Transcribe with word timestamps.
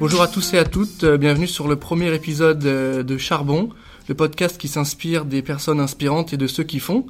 Bonjour 0.00 0.22
à 0.22 0.28
tous 0.28 0.54
et 0.54 0.58
à 0.58 0.64
toutes, 0.64 1.04
euh, 1.04 1.18
bienvenue 1.18 1.46
sur 1.46 1.68
le 1.68 1.76
premier 1.76 2.14
épisode 2.14 2.64
euh, 2.64 3.02
de 3.02 3.18
Charbon, 3.18 3.68
le 4.08 4.14
podcast 4.14 4.56
qui 4.56 4.66
s'inspire 4.66 5.26
des 5.26 5.42
personnes 5.42 5.78
inspirantes 5.78 6.32
et 6.32 6.38
de 6.38 6.46
ceux 6.46 6.62
qui 6.64 6.80
font. 6.80 7.04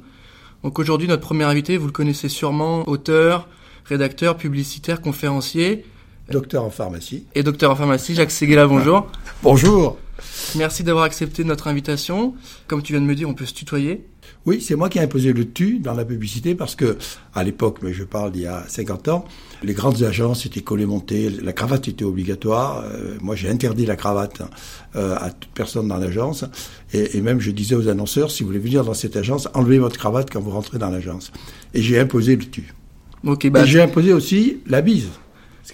Donc 0.65 0.77
aujourd'hui, 0.77 1.07
notre 1.07 1.21
premier 1.21 1.45
invité, 1.45 1.77
vous 1.77 1.85
le 1.85 1.93
connaissez 1.93 2.27
sûrement, 2.27 2.85
auteur, 2.89 3.47
rédacteur, 3.85 4.35
publicitaire, 4.35 4.99
conférencier. 4.99 5.85
Docteur 6.29 6.65
en 6.65 6.69
pharmacie. 6.69 7.25
Et 7.33 7.43
docteur 7.43 7.71
en 7.71 7.75
pharmacie, 7.77 8.13
Jacques 8.13 8.29
Seguela, 8.29 8.67
bonjour. 8.67 9.09
Bonjour. 9.41 9.97
Merci 10.57 10.83
d'avoir 10.83 11.05
accepté 11.05 11.45
notre 11.45 11.69
invitation. 11.69 12.35
Comme 12.67 12.83
tu 12.83 12.91
viens 12.91 13.01
de 13.01 13.07
me 13.07 13.15
dire, 13.15 13.29
on 13.29 13.33
peut 13.33 13.45
se 13.45 13.53
tutoyer. 13.53 14.05
Oui, 14.45 14.59
c'est 14.59 14.75
moi 14.75 14.89
qui 14.89 14.97
ai 14.97 15.01
imposé 15.01 15.33
le 15.33 15.51
tu 15.51 15.77
dans 15.79 15.93
la 15.93 16.03
publicité 16.03 16.55
parce 16.55 16.75
que, 16.75 16.97
à 17.35 17.43
l'époque, 17.43 17.77
mais 17.83 17.93
je 17.93 18.03
parle 18.03 18.31
d'il 18.31 18.43
y 18.43 18.47
a 18.47 18.63
50 18.67 19.07
ans, 19.09 19.25
les 19.61 19.73
grandes 19.73 20.01
agences 20.01 20.47
étaient 20.47 20.61
collées 20.61 20.87
montées, 20.87 21.29
la 21.29 21.53
cravate 21.53 21.87
était 21.87 22.05
obligatoire. 22.05 22.83
Euh, 22.83 23.17
moi, 23.21 23.35
j'ai 23.35 23.49
interdit 23.49 23.85
la 23.85 23.95
cravate 23.95 24.41
euh, 24.95 25.15
à 25.19 25.29
toute 25.29 25.51
personne 25.51 25.87
dans 25.87 25.97
l'agence. 25.97 26.45
Et, 26.91 27.17
et, 27.17 27.21
même, 27.21 27.39
je 27.39 27.51
disais 27.51 27.75
aux 27.75 27.87
annonceurs, 27.87 28.31
si 28.31 28.41
vous 28.41 28.47
voulez 28.47 28.59
venir 28.59 28.83
dans 28.83 28.95
cette 28.95 29.15
agence, 29.15 29.47
enlevez 29.53 29.77
votre 29.77 29.99
cravate 29.99 30.31
quand 30.31 30.41
vous 30.41 30.51
rentrez 30.51 30.79
dans 30.79 30.89
l'agence. 30.89 31.31
Et 31.75 31.81
j'ai 31.83 31.99
imposé 31.99 32.35
le 32.35 32.45
tu. 32.45 32.73
Bah, 33.23 33.63
et 33.63 33.67
j'ai 33.67 33.81
imposé 33.81 34.13
aussi 34.13 34.57
la 34.65 34.81
bise. 34.81 35.09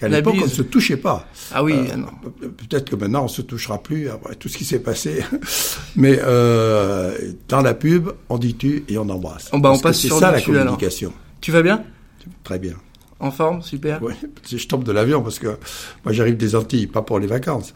Parce 0.00 0.12
qu'à 0.12 0.16
l'époque, 0.16 0.36
on 0.40 0.44
ne 0.44 0.50
se 0.50 0.62
touchait 0.62 0.96
pas. 0.96 1.26
Ah 1.52 1.64
oui. 1.64 1.74
Euh, 1.74 2.48
Peut-être 2.48 2.90
que 2.90 2.96
maintenant, 2.96 3.24
on 3.24 3.28
se 3.28 3.42
touchera 3.42 3.82
plus 3.82 4.08
après 4.08 4.34
tout 4.36 4.48
ce 4.48 4.56
qui 4.56 4.64
s'est 4.64 4.78
passé. 4.78 5.24
Mais 5.96 6.18
euh, 6.22 7.16
dans 7.48 7.62
la 7.62 7.74
pub, 7.74 8.10
on 8.28 8.38
dit 8.38 8.54
tu 8.54 8.84
et 8.88 8.98
on 8.98 9.08
embrasse. 9.08 9.48
Oh 9.52 9.58
bah, 9.58 9.72
on 9.72 9.78
passe 9.78 10.00
c'est 10.00 10.06
sur 10.08 10.18
ça 10.18 10.30
la 10.30 10.40
tu, 10.40 10.50
alors. 10.50 10.64
communication. 10.64 11.12
Tu 11.40 11.50
vas 11.50 11.62
bien 11.62 11.82
Très 12.44 12.58
bien. 12.58 12.74
En 13.20 13.32
forme, 13.32 13.62
super. 13.62 14.00
Oui, 14.00 14.12
je 14.48 14.66
tombe 14.68 14.84
de 14.84 14.92
l'avion 14.92 15.22
parce 15.22 15.40
que 15.40 15.58
moi 16.04 16.12
j'arrive 16.12 16.36
des 16.36 16.54
Antilles, 16.54 16.86
pas 16.86 17.02
pour 17.02 17.18
les 17.18 17.26
vacances. 17.26 17.74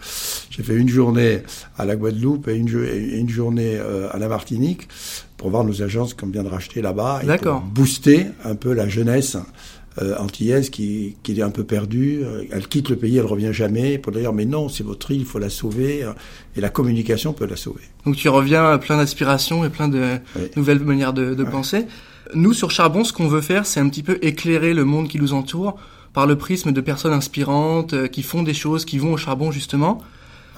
J'ai 0.50 0.62
fait 0.62 0.76
une 0.76 0.88
journée 0.88 1.42
à 1.76 1.84
la 1.84 1.96
Guadeloupe 1.96 2.46
et 2.46 2.54
une, 2.54 3.28
journée 3.28 3.76
euh, 3.76 4.08
à 4.12 4.18
la 4.18 4.28
Martinique 4.28 4.86
pour 5.36 5.50
voir 5.50 5.64
nos 5.64 5.82
agences 5.82 6.14
qu'on 6.14 6.28
vient 6.28 6.44
de 6.44 6.48
racheter 6.48 6.80
là-bas 6.80 7.22
et 7.24 7.38
pour 7.38 7.60
booster 7.60 8.26
un 8.44 8.54
peu 8.54 8.72
la 8.72 8.88
jeunesse 8.88 9.36
euh, 10.00 10.16
antillaise 10.18 10.70
qui, 10.70 11.16
qui 11.22 11.38
est 11.38 11.42
un 11.42 11.50
peu 11.50 11.64
perdue. 11.64 12.20
Euh, 12.24 12.44
Elle 12.50 12.66
quitte 12.68 12.88
le 12.88 12.96
pays, 12.96 13.18
elle 13.18 13.26
revient 13.26 13.52
jamais. 13.52 13.98
Pour 13.98 14.12
dire 14.12 14.32
mais 14.32 14.44
non, 14.46 14.68
c'est 14.68 14.84
votre 14.84 15.10
île, 15.10 15.20
il 15.20 15.26
faut 15.26 15.38
la 15.38 15.50
sauver. 15.50 16.02
euh, 16.04 16.12
Et 16.56 16.60
la 16.60 16.70
communication 16.70 17.32
peut 17.32 17.46
la 17.46 17.56
sauver. 17.56 17.82
Donc 18.06 18.16
tu 18.16 18.28
reviens 18.28 18.78
plein 18.78 18.96
d'inspiration 18.96 19.64
et 19.64 19.68
plein 19.68 19.88
de 19.88 20.18
Oui. 20.36 20.42
nouvelles 20.56 20.80
manières 20.80 21.12
de, 21.12 21.34
de 21.34 21.44
penser. 21.44 21.86
Nous, 22.34 22.54
sur 22.54 22.70
Charbon, 22.70 23.04
ce 23.04 23.12
qu'on 23.12 23.28
veut 23.28 23.42
faire, 23.42 23.66
c'est 23.66 23.80
un 23.80 23.88
petit 23.88 24.02
peu 24.02 24.18
éclairer 24.22 24.72
le 24.74 24.84
monde 24.84 25.08
qui 25.08 25.18
nous 25.18 25.34
entoure 25.34 25.76
par 26.14 26.26
le 26.26 26.36
prisme 26.36 26.72
de 26.72 26.80
personnes 26.80 27.12
inspirantes, 27.12 27.92
euh, 27.94 28.06
qui 28.06 28.22
font 28.22 28.42
des 28.42 28.54
choses, 28.54 28.84
qui 28.84 28.98
vont 28.98 29.12
au 29.12 29.16
charbon, 29.18 29.50
justement. 29.50 29.98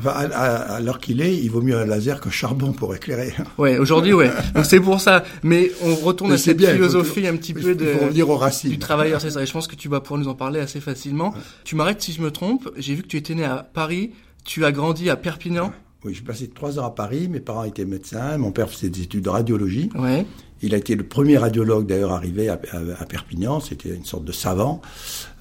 Enfin, 0.00 0.11
à, 0.11 0.20
à- 0.27 0.75
à 0.77 0.81
l'heure 0.81 0.98
qu'il 0.98 1.20
est, 1.20 1.37
il 1.37 1.48
vaut 1.50 1.62
mieux 1.62 1.77
un 1.77 1.87
laser 1.87 2.20
qu'un 2.20 2.31
charbon 2.31 2.73
pour 2.73 2.95
éclairer. 2.95 3.33
Ouais, 3.59 3.78
aujourd'hui, 3.78 4.12
ouais. 4.12 4.31
Donc 4.55 4.64
c'est 4.64 4.81
pour 4.81 5.01
ça. 5.01 5.23
Mais 5.42 5.70
on 5.83 5.95
retourne 5.95 6.31
Mais 6.31 6.34
à 6.36 6.39
cette 6.39 6.56
bien, 6.56 6.70
il 6.70 6.78
faut 6.78 6.89
philosophie 6.89 7.27
un 7.27 7.36
petit 7.36 7.55
peu 7.55 7.61
faut 7.77 8.05
revenir 8.06 8.28
aux 8.28 8.36
racines. 8.36 8.70
du 8.70 8.78
travailleur, 8.78 9.20
c'est 9.20 9.31
ça. 9.31 9.42
Et 9.42 9.47
je 9.47 9.53
pense 9.53 9.69
que 9.69 9.77
tu 9.77 9.89
vas 9.89 10.01
pouvoir 10.01 10.20
nous 10.20 10.28
en 10.28 10.34
parler 10.34 10.59
assez 10.61 10.81
facilement. 10.81 11.33
Tu 11.64 11.77
m'arrêtes 11.77 12.03
si 12.03 12.12
je 12.12 12.20
me 12.23 12.31
trompe. 12.31 12.70
J'ai 12.77 12.95
vu 12.95 13.03
que 13.03 13.09
tu 13.09 13.17
étais 13.17 13.34
né 13.34 13.45
à 13.45 13.69
Paris. 13.73 14.11
Tu 14.45 14.64
as 14.64 14.73
grandi 14.73 15.09
à 15.11 15.17
Perpignan. 15.17 15.73
Oui, 16.05 16.12
j'ai 16.12 16.20
passé 16.23 16.48
trois 16.48 16.79
ans 16.79 16.84
à 16.84 16.91
Paris. 16.91 17.29
Mes 17.29 17.41
parents 17.41 17.64
étaient 17.64 17.86
médecins. 17.86 18.36
Mon 18.36 18.51
père 18.53 18.69
faisait 18.69 18.91
des 18.91 19.03
études 19.03 19.25
de 19.25 19.31
radiologie. 19.31 19.89
Ouais. 19.95 20.27
Il 20.61 20.75
a 20.75 20.77
été 20.79 20.97
le 20.97 21.05
premier 21.05 21.39
radiologue 21.39 21.86
d'ailleurs 21.86 22.12
arrivé 22.12 22.48
à, 22.51 22.61
à- 22.73 23.03
à 23.03 23.06
Perpignan. 23.06 23.61
C'était 23.61 23.91
une 23.95 24.05
sorte 24.05 24.25
de 24.25 24.33
savant. 24.33 24.83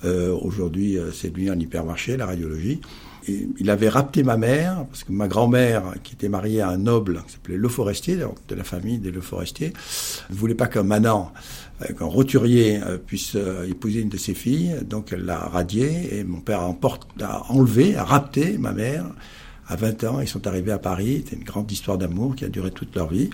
Euh, 0.06 0.34
Aujourd'hui, 0.42 0.98
euh, 0.98 1.12
c'est 1.12 1.30
devenu 1.32 1.50
un 1.50 1.60
hypermarché, 1.60 2.16
la 2.18 2.28
radiologie. 2.28 2.80
Il 3.28 3.70
avait 3.70 3.90
rapté 3.90 4.24
ma 4.24 4.38
mère, 4.38 4.86
parce 4.88 5.04
que 5.04 5.12
ma 5.12 5.28
grand-mère, 5.28 5.94
qui 6.04 6.14
était 6.14 6.30
mariée 6.30 6.62
à 6.62 6.70
un 6.70 6.78
noble, 6.78 7.24
qui 7.28 7.34
s'appelait 7.34 7.58
Le 7.58 7.70
Forestier, 7.70 8.18
de 8.18 8.56
la 8.56 8.64
famille 8.64 8.98
des 9.00 9.12
Le 9.12 9.22
Forestier, 9.22 9.74
ne 10.30 10.36
voulait 10.36 10.56
pas 10.56 10.68
qu'un 10.68 10.84
manant, 10.84 11.32
euh, 11.82 11.94
qu'un 11.94 12.06
roturier 12.06 12.82
euh, 12.84 12.98
puisse 12.98 13.34
euh, 13.36 13.68
épouser 13.70 14.02
une 14.02 14.10
de 14.10 14.18
ses 14.18 14.34
filles. 14.34 14.76
Donc 14.90 15.14
elle 15.14 15.26
l'a 15.26 15.38
radié 15.40 16.18
et 16.18 16.24
mon 16.24 16.42
père 16.42 16.62
a, 16.62 16.68
emporte- 16.68 17.08
a 17.22 17.50
enlevé, 17.52 17.96
a 17.96 18.04
rapté 18.04 18.58
ma 18.58 18.72
mère. 18.74 19.06
À 19.68 19.78
20 19.78 20.04
ans, 20.04 20.20
ils 20.20 20.28
sont 20.28 20.46
arrivés 20.46 20.74
à 20.74 20.78
Paris. 20.80 21.24
C'était 21.24 21.38
une 21.38 21.46
grande 21.46 21.72
histoire 21.72 21.98
d'amour 21.98 22.36
qui 22.36 22.44
a 22.44 22.50
duré 22.50 22.72
toute 22.72 22.94
leur 22.96 23.10
vie. 23.10 23.30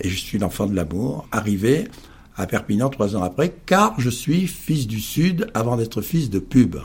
Et 0.00 0.08
je 0.10 0.16
suis 0.18 0.38
l'enfant 0.38 0.66
de 0.66 0.74
l'amour, 0.74 1.26
arrivé 1.32 1.88
à 2.36 2.46
Perpignan 2.46 2.90
trois 2.90 3.16
ans 3.16 3.22
après, 3.22 3.54
car 3.64 3.98
je 3.98 4.10
suis 4.10 4.46
fils 4.46 4.86
du 4.86 5.00
Sud 5.00 5.46
avant 5.54 5.78
d'être 5.78 6.02
fils 6.02 6.28
de 6.28 6.38
pub. 6.38 6.76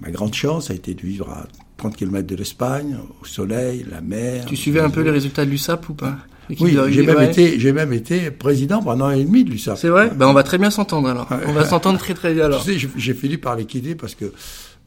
Ma 0.00 0.10
grande 0.10 0.32
chance 0.32 0.70
a 0.70 0.74
été 0.74 0.94
de 0.94 1.02
vivre 1.02 1.28
à 1.28 1.46
30 1.76 1.96
km 1.96 2.26
de 2.26 2.36
l'Espagne, 2.36 2.96
au 3.20 3.24
soleil, 3.24 3.84
la 3.90 4.00
mer. 4.00 4.44
Tu 4.46 4.56
suivais 4.56 4.80
un 4.80 4.90
peu 4.90 5.02
les 5.02 5.10
résultats 5.10 5.44
de 5.44 5.50
l'USAP 5.50 5.88
ou 5.90 5.94
pas? 5.94 6.16
L'équipe 6.48 6.64
Oui, 6.64 6.76
j'ai 6.90 7.02
même, 7.04 7.16
ouais. 7.16 7.26
été, 7.30 7.58
j'ai 7.58 7.72
même 7.72 7.92
été 7.92 8.30
président 8.30 8.80
pendant 8.82 9.06
un 9.06 9.08
an 9.08 9.18
et 9.18 9.24
demi 9.24 9.44
de 9.44 9.50
l'USAP. 9.50 9.76
C'est 9.78 9.88
vrai? 9.88 10.10
Ben 10.14 10.26
on 10.28 10.32
va 10.32 10.42
très 10.44 10.58
bien 10.58 10.70
s'entendre 10.70 11.08
alors. 11.08 11.28
On 11.46 11.52
va 11.52 11.64
s'entendre 11.64 11.98
très 11.98 12.14
très 12.14 12.32
bien 12.34 12.44
alors. 12.46 12.62
Tu 12.64 12.72
sais, 12.72 12.78
j'ai- 12.78 12.88
j'ai 12.96 13.14
fini 13.14 13.36
par 13.36 13.56
les 13.56 13.64
quitter 13.66 13.94
parce 13.94 14.14
que 14.14 14.26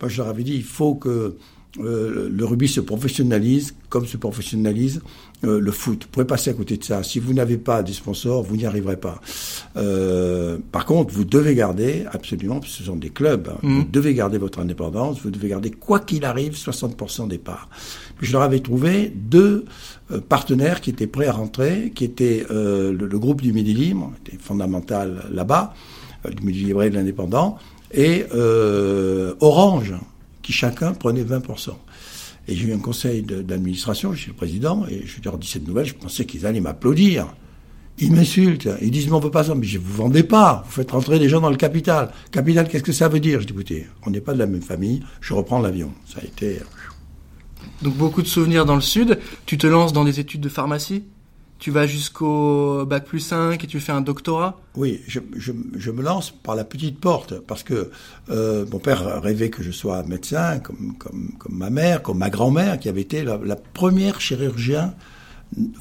moi, 0.01 0.07
je 0.09 0.17
leur 0.17 0.27
avais 0.29 0.43
dit 0.43 0.55
il 0.55 0.63
faut 0.63 0.95
que 0.95 1.35
euh, 1.79 2.29
le 2.31 2.45
rugby 2.45 2.67
se 2.67 2.79
professionnalise 2.81 3.75
comme 3.89 4.07
se 4.07 4.17
professionnalise 4.17 5.01
euh, 5.45 5.59
le 5.59 5.71
foot. 5.71 6.03
Vous 6.03 6.09
pouvez 6.09 6.25
passer 6.25 6.49
à 6.49 6.53
côté 6.53 6.75
de 6.77 6.83
ça. 6.83 7.01
Si 7.03 7.19
vous 7.19 7.33
n'avez 7.33 7.57
pas 7.57 7.81
des 7.83 7.93
sponsors, 7.93 8.43
vous 8.43 8.57
n'y 8.57 8.65
arriverez 8.65 8.97
pas. 8.97 9.21
Euh, 9.77 10.57
par 10.71 10.85
contre, 10.85 11.13
vous 11.13 11.23
devez 11.25 11.55
garder 11.55 12.05
absolument, 12.11 12.59
parce 12.59 12.73
que 12.73 12.77
ce 12.79 12.83
sont 12.83 12.95
des 12.95 13.09
clubs, 13.09 13.47
hein, 13.49 13.57
Mhm. 13.63 13.77
vous 13.79 13.85
devez 13.91 14.13
garder 14.13 14.37
votre 14.37 14.59
indépendance, 14.59 15.21
vous 15.21 15.31
devez 15.31 15.47
garder 15.49 15.71
quoi 15.71 15.99
qu'il 15.99 16.25
arrive 16.25 16.55
60% 16.55 17.27
des 17.27 17.37
parts. 17.37 17.69
Puis 18.17 18.27
je 18.27 18.33
leur 18.33 18.41
avais 18.41 18.59
trouvé 18.59 19.11
deux 19.15 19.65
euh, 20.11 20.19
partenaires 20.19 20.81
qui 20.81 20.89
étaient 20.89 21.07
prêts 21.07 21.27
à 21.27 21.31
rentrer, 21.33 21.91
qui 21.95 22.03
étaient 22.03 22.45
euh, 22.51 22.91
le, 22.91 23.07
le 23.07 23.19
groupe 23.19 23.41
du 23.41 23.53
Midi 23.53 23.73
Libre, 23.73 24.11
qui 24.25 24.35
était 24.35 24.43
fondamental 24.43 25.23
là-bas, 25.31 25.73
euh, 26.25 26.31
du 26.31 26.43
Midi 26.45 26.65
Libre 26.65 26.83
et 26.83 26.89
de 26.89 26.95
l'Indépendant, 26.95 27.57
et 27.93 28.25
euh, 28.35 29.35
Orange, 29.39 29.93
qui 30.41 30.51
chacun 30.51 30.93
prenait 30.93 31.23
20%. 31.23 31.71
Et 32.49 32.55
j'ai 32.55 32.69
eu 32.69 32.73
un 32.73 32.79
conseil 32.79 33.21
d'administration, 33.21 34.11
je 34.11 34.21
suis 34.21 34.31
le 34.31 34.35
président, 34.35 34.83
et 34.89 35.03
je 35.05 35.21
leur 35.23 35.37
dis 35.37 35.47
cette 35.47 35.67
nouvelle, 35.67 35.85
je 35.85 35.93
pensais 35.93 36.25
qu'ils 36.25 36.47
allaient 36.47 36.59
m'applaudir. 36.59 37.27
Ils 37.99 38.11
m'insultent, 38.11 38.67
ils 38.81 38.89
disent, 38.89 39.05
mais 39.05 39.13
on 39.13 39.19
veut 39.19 39.29
pas 39.29 39.43
ça, 39.43 39.53
mais 39.53 39.67
je 39.67 39.77
vous 39.77 39.93
vendez 39.93 40.23
pas, 40.23 40.63
vous 40.65 40.71
faites 40.71 40.89
rentrer 40.89 41.19
des 41.19 41.29
gens 41.29 41.41
dans 41.41 41.51
le 41.51 41.57
capital. 41.57 42.11
Capital, 42.31 42.67
qu'est-ce 42.67 42.83
que 42.83 42.91
ça 42.91 43.07
veut 43.07 43.19
dire? 43.19 43.39
Je 43.39 43.45
dis, 43.45 43.53
écoutez, 43.53 43.85
on 44.07 44.09
n'est 44.09 44.19
pas 44.19 44.33
de 44.33 44.39
la 44.39 44.47
même 44.47 44.63
famille, 44.63 45.03
je 45.21 45.35
reprends 45.35 45.59
l'avion. 45.59 45.93
Ça 46.07 46.21
a 46.21 46.25
été... 46.25 46.59
Donc 47.83 47.95
beaucoup 47.95 48.23
de 48.23 48.27
souvenirs 48.27 48.65
dans 48.65 48.75
le 48.75 48.81
sud. 48.81 49.19
Tu 49.45 49.59
te 49.59 49.67
lances 49.67 49.93
dans 49.93 50.03
des 50.03 50.19
études 50.19 50.41
de 50.41 50.49
pharmacie? 50.49 51.03
Tu 51.59 51.71
vas 51.71 51.85
jusqu'au 51.87 52.85
bac 52.85 53.05
plus 53.05 53.19
5 53.19 53.61
et 53.63 53.67
tu 53.67 53.79
fais 53.81 53.91
un 53.91 53.99
doctorat? 54.01 54.59
Oui, 54.75 55.01
je, 55.07 55.19
je, 55.35 55.51
je 55.77 55.91
me 55.91 56.01
lance 56.01 56.31
par 56.31 56.55
la 56.55 56.63
petite 56.63 56.99
porte 56.99 57.39
parce 57.41 57.63
que 57.63 57.91
euh, 58.29 58.65
mon 58.71 58.79
père 58.79 59.21
rêvait 59.21 59.49
que 59.49 59.61
je 59.61 59.71
sois 59.71 60.01
médecin, 60.03 60.59
comme, 60.59 60.95
comme, 60.97 61.33
comme 61.37 61.57
ma 61.57 61.69
mère, 61.69 62.01
comme 62.01 62.17
ma 62.19 62.29
grand-mère, 62.29 62.79
qui 62.79 62.87
avait 62.87 63.01
été 63.01 63.23
la, 63.23 63.37
la 63.43 63.57
première 63.57 64.21
chirurgien 64.21 64.93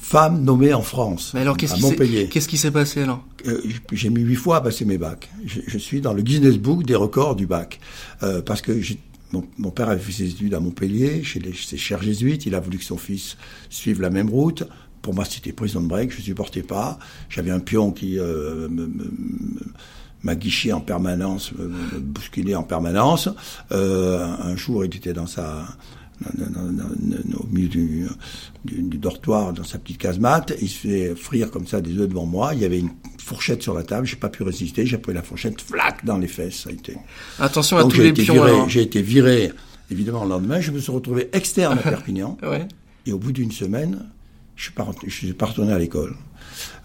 femme 0.01 0.43
nommée 0.43 0.73
en 0.73 0.81
France, 0.81 1.31
Mais 1.35 1.41
alors 1.41 1.55
qu'est-ce 1.55 1.73
à 1.73 1.75
qui 1.75 1.81
s'est 1.83 1.87
Montpellier. 1.91 2.27
qu'est-ce 2.27 2.47
qui 2.49 2.57
s'est 2.57 2.71
passé 2.71 3.03
alors? 3.03 3.23
Euh, 3.45 3.61
J'ai 3.91 4.09
mis 4.09 4.21
huit 4.21 4.35
fois 4.35 4.57
à 4.57 4.61
passer 4.61 4.83
mes 4.83 4.97
bacs. 4.97 5.29
Je, 5.45 5.61
je 5.65 5.77
suis 5.77 6.01
dans 6.01 6.11
le 6.13 6.23
Guinness 6.23 6.57
Book 6.57 6.83
des 6.85 6.95
records 6.95 7.35
du 7.35 7.45
bac. 7.45 7.79
Euh, 8.23 8.41
parce 8.41 8.61
que 8.61 8.81
j'ai- 8.81 8.99
mon, 9.31 9.45
mon 9.59 9.69
père 9.69 9.89
avait 9.89 10.01
fait 10.01 10.11
ses 10.11 10.29
études 10.31 10.55
à 10.55 10.59
Montpellier, 10.59 11.23
chez 11.23 11.39
les 11.39 11.53
ses 11.53 11.77
chers 11.77 12.01
jésuites. 12.01 12.47
Il 12.47 12.55
a 12.55 12.59
voulu 12.59 12.79
que 12.79 12.83
son 12.83 12.97
fils 12.97 13.37
suive 13.69 14.01
la 14.01 14.09
même 14.09 14.27
route. 14.27 14.63
Pour 15.01 15.13
moi, 15.13 15.25
c'était 15.25 15.51
prison 15.53 15.81
de 15.81 15.87
break. 15.87 16.11
Je 16.11 16.21
supportais 16.21 16.63
pas. 16.63 16.99
J'avais 17.29 17.51
un 17.51 17.59
pion 17.59 17.91
qui 17.91 18.19
euh, 18.19 18.67
me- 18.69 18.89
m'aguichait 20.23 20.71
en 20.73 20.81
permanence, 20.81 21.51
me, 21.53 21.67
me 21.67 21.99
bousculait 21.99 22.55
en 22.55 22.63
permanence. 22.63 23.29
Euh, 23.71 24.25
un 24.25 24.55
jour, 24.55 24.83
il 24.85 24.95
était 24.95 25.13
dans 25.13 25.27
sa 25.27 25.65
au 27.39 27.47
milieu 27.49 27.69
du, 27.69 28.05
du, 28.65 28.81
du 28.81 28.97
dortoir, 28.97 29.53
dans 29.53 29.63
sa 29.63 29.77
petite 29.77 29.99
casemate, 29.99 30.53
il 30.61 30.67
se 30.67 30.79
fait 30.79 31.15
frire 31.15 31.49
comme 31.49 31.65
ça 31.65 31.79
des 31.79 31.97
œufs 31.97 32.09
devant 32.09 32.25
moi. 32.25 32.53
Il 32.53 32.59
y 32.61 32.65
avait 32.65 32.79
une 32.79 32.89
fourchette 33.23 33.61
sur 33.63 33.73
la 33.73 33.83
table, 33.83 34.05
j'ai 34.05 34.17
pas 34.17 34.27
pu 34.29 34.43
résister, 34.43 34.85
j'ai 34.85 34.97
pris 34.97 35.13
la 35.13 35.23
fourchette, 35.23 35.61
flac, 35.61 36.03
dans 36.03 36.17
les 36.17 36.27
fesses, 36.27 36.55
ça 36.63 36.69
a 36.69 36.73
été. 36.73 36.97
Attention 37.39 37.77
à 37.77 37.83
Donc 37.83 37.93
tous 37.93 38.01
les 38.01 38.11
pions. 38.11 38.67
j'ai 38.67 38.81
été 38.81 39.01
viré, 39.01 39.51
évidemment, 39.91 40.23
le 40.25 40.29
lendemain. 40.31 40.59
Je 40.59 40.71
me 40.71 40.79
suis 40.79 40.91
retrouvé 40.91 41.29
externe 41.31 41.77
à 41.79 41.81
Perpignan. 41.89 42.37
Ouais. 42.43 42.67
Et 43.05 43.13
au 43.13 43.17
bout 43.17 43.31
d'une 43.31 43.51
semaine, 43.53 44.05
je 44.59 44.71
je 45.07 45.09
suis 45.09 45.33
pas 45.33 45.45
retourné 45.45 45.71
à 45.71 45.79
l'école. 45.79 46.15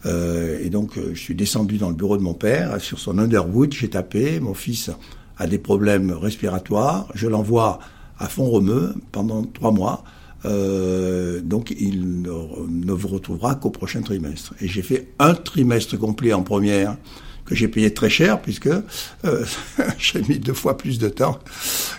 Euh, 0.07 0.59
et 0.63 0.71
donc, 0.71 0.97
euh, 0.97 1.11
je 1.13 1.21
suis 1.21 1.35
descendu 1.35 1.77
dans 1.77 1.89
le 1.89 1.97
bureau 1.97 2.17
de 2.17 2.23
mon 2.23 2.35
père, 2.35 2.81
sur 2.81 3.01
son 3.01 3.19
Underwood, 3.19 3.73
j'ai 3.73 3.91
tapé, 3.91 4.39
mon 4.39 4.55
fils 4.55 4.91
a 5.39 5.47
des 5.49 5.59
problèmes 5.59 6.13
respiratoires, 6.13 7.09
je 7.15 7.27
l'envoie 7.27 7.81
à 8.19 8.29
Font-Romeu 8.29 8.95
pendant 9.11 9.43
trois 9.43 9.73
mois. 9.73 10.05
Euh, 10.45 11.41
donc, 11.41 11.75
il 11.77 12.23
ne, 12.23 12.31
ne 12.69 12.93
vous 12.93 13.09
retrouvera 13.09 13.57
qu'au 13.57 13.71
prochain 13.71 14.03
trimestre. 14.03 14.55
Et 14.61 14.69
j'ai 14.69 14.83
fait 14.83 15.09
un 15.19 15.35
trimestre 15.35 15.99
complet 15.99 16.33
en 16.33 16.43
première 16.43 16.97
que 17.45 17.55
j'ai 17.55 17.69
payé 17.69 17.93
très 17.93 18.11
cher 18.11 18.41
puisque 18.41 18.69
euh, 18.69 18.83
j'ai 19.99 20.23
mis 20.23 20.39
deux 20.39 20.55
fois 20.55 20.77
plus 20.77 20.99
de 20.99 21.09
temps 21.09 21.39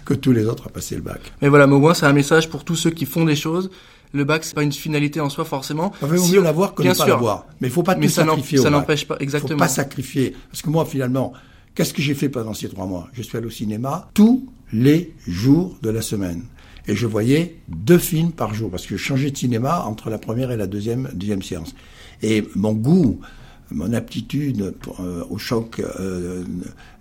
que 0.04 0.13
tous 0.13 0.31
les 0.31 0.45
autres 0.45 0.68
à 0.68 0.69
passer 0.69 0.95
le 0.95 1.01
bac. 1.01 1.22
Mais 1.42 1.50
voilà, 1.50 1.68
mais 1.68 1.75
au 1.75 1.80
moins 1.80 1.94
c'est 1.94 2.06
un 2.06 2.13
message 2.13 2.50
pour 2.50 2.63
tous 2.63 2.75
ceux 2.75 2.89
qui 2.92 3.06
font 3.06 3.25
des 3.25 3.36
choses. 3.36 3.69
Le 4.16 4.24
bac, 4.24 4.46
c'est 4.46 4.56
pas 4.56 4.64
une 4.64 4.72
finalité 4.72 5.20
en 5.20 5.30
soi 5.30 5.44
forcément. 5.44 5.92
Il 6.02 6.08
vaut 6.08 6.28
mieux 6.28 6.42
l'avoir 6.42 6.74
que 6.74 6.84
ne 6.84 6.94
pas 6.94 7.06
l'avoir. 7.06 7.48
Mais 7.60 7.68
il 7.68 7.72
faut 7.72 7.84
pas 7.84 7.96
tout 7.96 8.08
sacrifier. 8.08 8.60
Ça 8.60 8.70
n'empêche 8.70 9.06
pas 9.06 9.18
exactement. 9.20 9.58
Faut 9.58 9.60
pas 9.60 9.68
sacrifier. 9.68 10.34
Parce 10.50 10.62
que 10.62 10.70
moi, 10.70 10.86
finalement, 10.86 11.34
qu'est-ce 11.74 11.94
que 11.94 12.02
j'ai 12.02 12.14
fait 12.14 12.30
pendant 12.30 12.54
ces 12.54 12.70
trois 12.70 12.86
mois? 12.86 13.10
Je 13.14 13.22
suis 13.22 13.38
allé 13.38 13.48
au 13.48 13.52
cinéma 13.52 14.10
tous 14.14 14.48
les 14.72 15.14
jours 15.28 15.78
de 15.82 15.90
la 15.90 16.02
semaine. 16.02 16.44
Et 16.88 16.96
je 16.96 17.08
voyais 17.08 17.58
deux 17.68 17.98
films 17.98 18.32
par 18.32 18.54
jour, 18.54 18.70
parce 18.70 18.86
que 18.86 18.96
je 18.96 19.04
changeais 19.04 19.32
de 19.32 19.38
cinéma 19.38 19.84
entre 19.86 20.10
la 20.10 20.18
première 20.18 20.52
et 20.52 20.58
la 20.58 20.68
deuxième, 20.68 21.10
deuxième 21.14 21.42
séance. 21.42 21.76
Et 22.22 22.48
mon 22.56 22.74
goût, 22.74 23.20
mon 23.72 23.92
aptitude 23.94 24.74
euh, 25.00 25.24
au 25.30 25.38
choc 25.38 25.80
euh, 25.80 26.44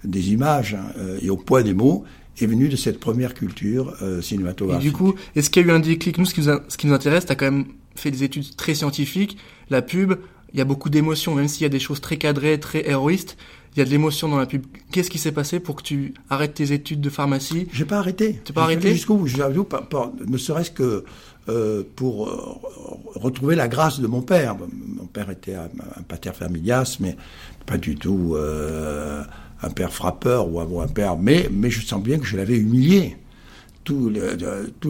des 0.03 0.33
images 0.33 0.75
hein, 0.75 0.87
euh, 0.99 1.19
et 1.23 1.31
au 1.31 1.37
poids 1.37 1.63
des 1.63 1.75
mots 1.75 2.05
est 2.41 2.47
venu 2.47 2.69
de 2.69 2.77
cette 2.77 2.99
première 2.99 3.35
culture 3.35 3.95
cinématographique. 4.21 4.87
Et 4.87 4.91
du 4.91 4.97
coup, 4.97 5.15
est-ce 5.37 5.51
qu'il 5.51 5.65
y 5.65 5.71
a 5.71 5.73
eu 5.73 5.75
un 5.75 5.81
déclic? 5.81 6.19
Nous, 6.19 6.25
ce 6.25 6.35
qui 6.35 6.41
nous, 6.41 6.59
ce 6.69 6.77
qui 6.77 6.87
nous 6.87 6.93
intéresse, 6.93 7.27
tu 7.27 7.33
as 7.33 7.37
quand 7.37 7.51
même 7.51 7.67
fait 7.95 8.11
des 8.11 8.25
études 8.25 8.57
très 8.57 8.75
scientifiques. 8.75 9.37
La 9.71 9.83
pub, 9.83 10.15
il 10.53 10.59
y 10.59 10.61
a 10.61 10.65
beaucoup 10.65 10.91
d'émotions, 10.91 11.35
même 11.35 11.49
s'il 11.49 11.63
y 11.63 11.67
a 11.67 11.69
des 11.69 11.79
choses 11.79 12.01
très 12.01 12.17
cadrées, 12.17 12.59
très 12.59 12.89
héroïstes 12.89 13.37
il 13.75 13.81
y 13.81 13.83
a 13.83 13.85
de 13.85 13.91
l'émotion 13.91 14.29
dans 14.29 14.39
la 14.39 14.47
pub. 14.47 14.65
Qu'est-ce 14.93 15.11
qui 15.11 15.19
s'est 15.19 15.33
passé 15.33 15.59
pour 15.59 15.75
que 15.77 15.83
tu 15.83 16.15
arrêtes 16.31 16.55
tes 16.55 16.73
études 16.73 17.01
de 17.01 17.11
pharmacie? 17.11 17.67
J'ai 17.73 17.85
pas 17.85 17.99
arrêté. 17.99 18.41
Tu 18.45 18.53
pas 18.53 18.63
arrêté? 18.63 18.93
jusqu'au 18.93 19.17
bout. 19.17 19.29
Ne 20.27 20.39
serait-ce 20.39 20.71
que 20.71 21.05
euh, 21.49 21.83
pour 21.97 22.29
euh, 22.29 23.17
retrouver 23.17 23.57
la 23.57 23.67
grâce 23.67 23.99
de 24.01 24.07
mon 24.07 24.23
père. 24.23 24.57
Mon 24.73 25.07
père 25.07 25.29
était 25.31 25.55
un, 25.55 25.69
pater 26.07 26.33
familias, 26.33 26.99
mais 27.01 27.17
pas 27.67 27.77
du 27.77 27.97
tout 27.97 28.35
euh, 28.37 29.25
un 29.63 29.71
père 29.71 29.93
frappeur 29.93 30.53
ou 30.53 30.81
un 30.81 30.89
père. 30.89 31.17
Mais, 31.17 31.49
je 31.69 31.81
sens 31.85 32.03
bien 32.03 32.19
que 32.19 32.27
je 32.27 32.37
l'avais 32.37 32.57
humilié 32.57 33.17
tous 33.85 34.09
les, 34.09 34.21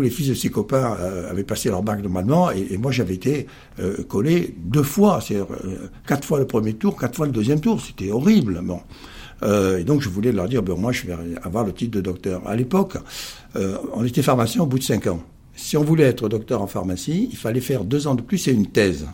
les 0.00 0.10
fils 0.10 0.28
de 0.28 0.34
ses 0.34 0.48
copains 0.48 0.96
euh, 1.00 1.30
avaient 1.30 1.44
passé 1.44 1.68
leur 1.68 1.82
bac 1.82 2.00
normalement, 2.02 2.50
et, 2.50 2.68
et 2.70 2.78
moi 2.78 2.92
j'avais 2.92 3.14
été 3.14 3.46
euh, 3.80 4.02
collé 4.04 4.54
deux 4.58 4.82
fois, 4.82 5.20
c'est 5.20 5.36
euh, 5.36 5.44
quatre 6.06 6.24
fois 6.24 6.38
le 6.38 6.46
premier 6.46 6.74
tour, 6.74 6.96
quatre 6.96 7.16
fois 7.16 7.26
le 7.26 7.32
deuxième 7.32 7.60
tour, 7.60 7.80
c'était 7.80 8.10
horrible. 8.10 8.62
Et 9.42 9.84
donc 9.84 10.00
je 10.00 10.08
voulais 10.08 10.32
leur 10.32 10.48
dire, 10.48 10.62
ben 10.62 10.74
moi 10.74 10.90
je 10.92 11.06
vais 11.06 11.14
avoir 11.42 11.64
le 11.64 11.72
titre 11.72 11.90
de 11.90 12.00
docteur. 12.00 12.46
À 12.48 12.56
l'époque, 12.56 12.96
on 13.92 14.02
était 14.02 14.22
pharmacien 14.22 14.62
au 14.62 14.66
bout 14.66 14.78
de 14.78 14.84
cinq 14.84 15.06
ans. 15.06 15.22
Si 15.54 15.76
on 15.76 15.84
voulait 15.84 16.04
être 16.04 16.30
docteur 16.30 16.62
en 16.62 16.66
pharmacie, 16.66 17.28
il 17.30 17.36
fallait 17.36 17.60
faire 17.60 17.84
deux 17.84 18.06
ans 18.06 18.14
de 18.14 18.22
plus 18.22 18.48
et 18.48 18.52
une 18.52 18.68
thèse. 18.68 19.06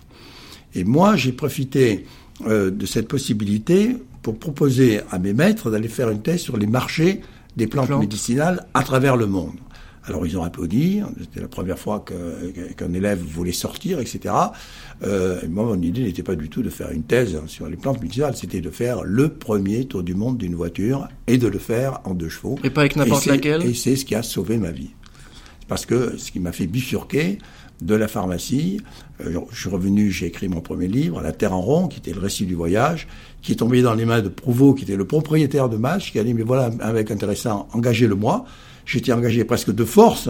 Et 0.74 0.84
moi 0.84 1.16
j'ai 1.16 1.32
profité 1.32 2.04
de 2.46 2.86
cette 2.86 3.08
possibilité 3.08 3.96
pour 4.22 4.38
proposer 4.38 5.00
à 5.10 5.18
mes 5.18 5.32
maîtres 5.32 5.70
d'aller 5.70 5.88
faire 5.88 6.10
une 6.10 6.22
thèse 6.22 6.40
sur 6.40 6.56
les 6.56 6.66
marchés 6.66 7.20
des 7.56 7.66
plantes. 7.66 7.90
médicinales 7.90 8.66
à 8.74 8.82
travers 8.82 9.16
le 9.16 9.26
monde. 9.26 9.56
Alors 10.04 10.26
ils 10.26 10.36
ont 10.38 10.42
applaudi, 10.42 11.02
c'était 11.20 11.40
la 11.40 11.48
première 11.48 11.78
fois 11.78 12.04
qu'un 12.76 12.92
élève 12.92 13.20
voulait 13.20 13.52
sortir, 13.52 14.00
etc. 14.00 14.34
Euh, 15.02 15.40
moi, 15.48 15.64
mon 15.64 15.80
idée 15.80 16.02
n'était 16.02 16.22
pas 16.22 16.36
du 16.36 16.48
tout 16.48 16.62
de 16.62 16.70
faire 16.70 16.90
une 16.90 17.02
thèse 17.02 17.38
sur 17.46 17.68
les 17.68 17.76
plantes 17.76 18.00
médicinales, 18.00 18.34
c'était 18.34 18.62
de 18.62 18.70
faire 18.70 19.02
le 19.04 19.28
premier 19.28 19.84
tour 19.84 20.02
du 20.02 20.14
monde 20.14 20.38
d'une 20.38 20.54
voiture 20.54 21.06
et 21.26 21.36
de 21.36 21.46
le 21.46 21.58
faire 21.58 22.00
en 22.04 22.14
deux 22.14 22.30
chevaux. 22.30 22.58
Et 22.64 22.70
pas 22.70 22.80
avec 22.80 22.96
n'importe 22.96 23.26
laquelle 23.26 23.62
Et 23.62 23.74
c'est 23.74 23.94
ce 23.94 24.04
qui 24.04 24.14
a 24.14 24.22
sauvé 24.22 24.56
ma 24.56 24.70
vie. 24.70 24.90
Parce 25.68 25.86
que 25.86 26.16
ce 26.16 26.32
qui 26.32 26.40
m'a 26.40 26.52
fait 26.52 26.66
bifurquer 26.66 27.38
de 27.80 27.94
la 27.94 28.08
pharmacie, 28.08 28.80
euh, 29.20 29.40
je 29.50 29.60
suis 29.60 29.68
revenu, 29.70 30.10
j'ai 30.10 30.26
écrit 30.26 30.48
mon 30.48 30.60
premier 30.60 30.88
livre, 30.88 31.20
La 31.20 31.32
Terre 31.32 31.54
en 31.54 31.60
rond, 31.60 31.88
qui 31.88 31.98
était 31.98 32.12
le 32.12 32.20
récit 32.20 32.46
du 32.46 32.54
voyage, 32.54 33.08
qui 33.42 33.52
est 33.52 33.56
tombé 33.56 33.82
dans 33.82 33.94
les 33.94 34.04
mains 34.04 34.20
de 34.20 34.28
Prouveau, 34.28 34.74
qui 34.74 34.84
était 34.84 34.96
le 34.96 35.06
propriétaire 35.06 35.68
de 35.68 35.76
Match, 35.76 36.12
qui 36.12 36.18
a 36.18 36.24
dit, 36.24 36.34
mais 36.34 36.42
voilà 36.42 36.70
un 36.80 36.92
mec 36.92 37.10
intéressant, 37.10 37.68
engagez-le 37.72 38.14
moi. 38.14 38.44
J'étais 38.84 39.12
engagé 39.12 39.44
presque 39.44 39.72
de 39.72 39.84
force 39.84 40.28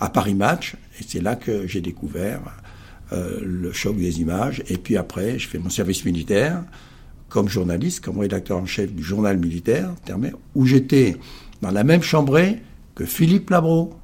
à 0.00 0.10
Paris 0.10 0.34
Match, 0.34 0.74
et 1.00 1.04
c'est 1.06 1.20
là 1.20 1.36
que 1.36 1.66
j'ai 1.66 1.80
découvert 1.80 2.40
euh, 3.12 3.40
le 3.42 3.72
choc 3.72 3.96
des 3.96 4.20
images. 4.20 4.62
Et 4.68 4.78
puis 4.78 4.96
après, 4.96 5.38
je 5.38 5.48
fais 5.48 5.58
mon 5.58 5.70
service 5.70 6.04
militaire 6.04 6.62
comme 7.28 7.48
journaliste, 7.48 8.04
comme 8.04 8.18
rédacteur 8.18 8.58
en 8.58 8.66
chef 8.66 8.92
du 8.92 9.02
journal 9.02 9.36
militaire, 9.36 9.90
où 10.54 10.64
j'étais 10.64 11.16
dans 11.62 11.70
la 11.70 11.84
même 11.84 12.02
chambrée 12.02 12.60
que 12.94 13.04
Philippe 13.04 13.50
Labro, 13.50 13.94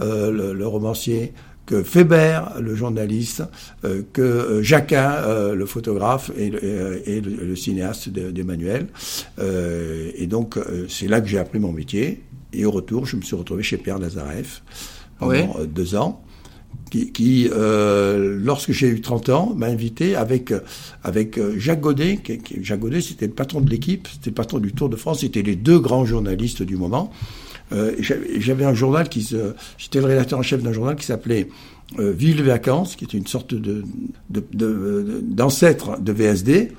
euh, 0.00 0.52
le, 0.52 0.66
romancier, 0.66 1.32
que 1.66 1.82
Feber, 1.82 2.40
le 2.60 2.74
journaliste, 2.74 3.42
euh, 3.84 4.02
que 4.12 4.22
euh, 4.22 4.62
Jacquin, 4.62 5.12
euh, 5.12 5.54
le 5.54 5.66
photographe 5.66 6.30
et, 6.36 6.50
le, 6.50 7.56
cinéaste 7.56 8.08
d'Emmanuel. 8.08 8.88
et 9.38 10.26
donc, 10.26 10.58
c'est 10.88 11.06
là 11.06 11.20
que 11.20 11.28
j'ai 11.28 11.38
appris 11.38 11.58
mon 11.58 11.72
métier. 11.72 12.22
Et 12.52 12.64
au 12.64 12.70
retour, 12.70 13.06
je 13.06 13.16
me 13.16 13.22
suis 13.22 13.36
retrouvé 13.36 13.62
chez 13.62 13.76
Pierre 13.76 13.98
Lazareff 13.98 14.62
pendant 15.18 15.56
deux 15.64 15.94
ans. 15.94 16.22
Qui, 16.90 17.48
lorsque 17.50 18.72
j'ai 18.72 18.88
eu 18.88 19.00
30 19.00 19.28
ans, 19.30 19.54
m'a 19.56 19.66
invité 19.66 20.16
avec 20.16 20.52
avec 21.02 21.40
Jacques 21.56 21.80
Godet. 21.80 22.18
Qui, 22.18 22.40
Jacques 22.62 22.80
Godet, 22.80 23.00
c'était 23.00 23.26
le 23.26 23.32
patron 23.32 23.60
de 23.60 23.70
l'équipe, 23.70 24.08
c'était 24.12 24.30
le 24.30 24.34
patron 24.34 24.58
du 24.58 24.72
Tour 24.72 24.88
de 24.88 24.96
France, 24.96 25.20
c'était 25.20 25.42
les 25.42 25.56
deux 25.56 25.78
grands 25.78 26.04
journalistes 26.04 26.62
du 26.62 26.76
moment. 26.76 27.10
Euh, 27.72 27.94
j'avais 28.00 28.64
un 28.64 28.74
journal 28.74 29.08
qui 29.08 29.22
se, 29.22 29.54
j'étais 29.78 30.00
le 30.00 30.06
rédacteur 30.06 30.38
en 30.38 30.42
chef 30.42 30.62
d'un 30.62 30.72
journal 30.72 30.96
qui 30.96 31.06
s'appelait 31.06 31.48
euh, 31.98 32.12
Ville 32.12 32.42
vacances, 32.42 32.96
qui 32.96 33.04
était 33.04 33.16
une 33.18 33.26
sorte 33.26 33.54
d'ancêtre 34.30 36.00
de, 36.00 36.12
VSD. 36.12 36.72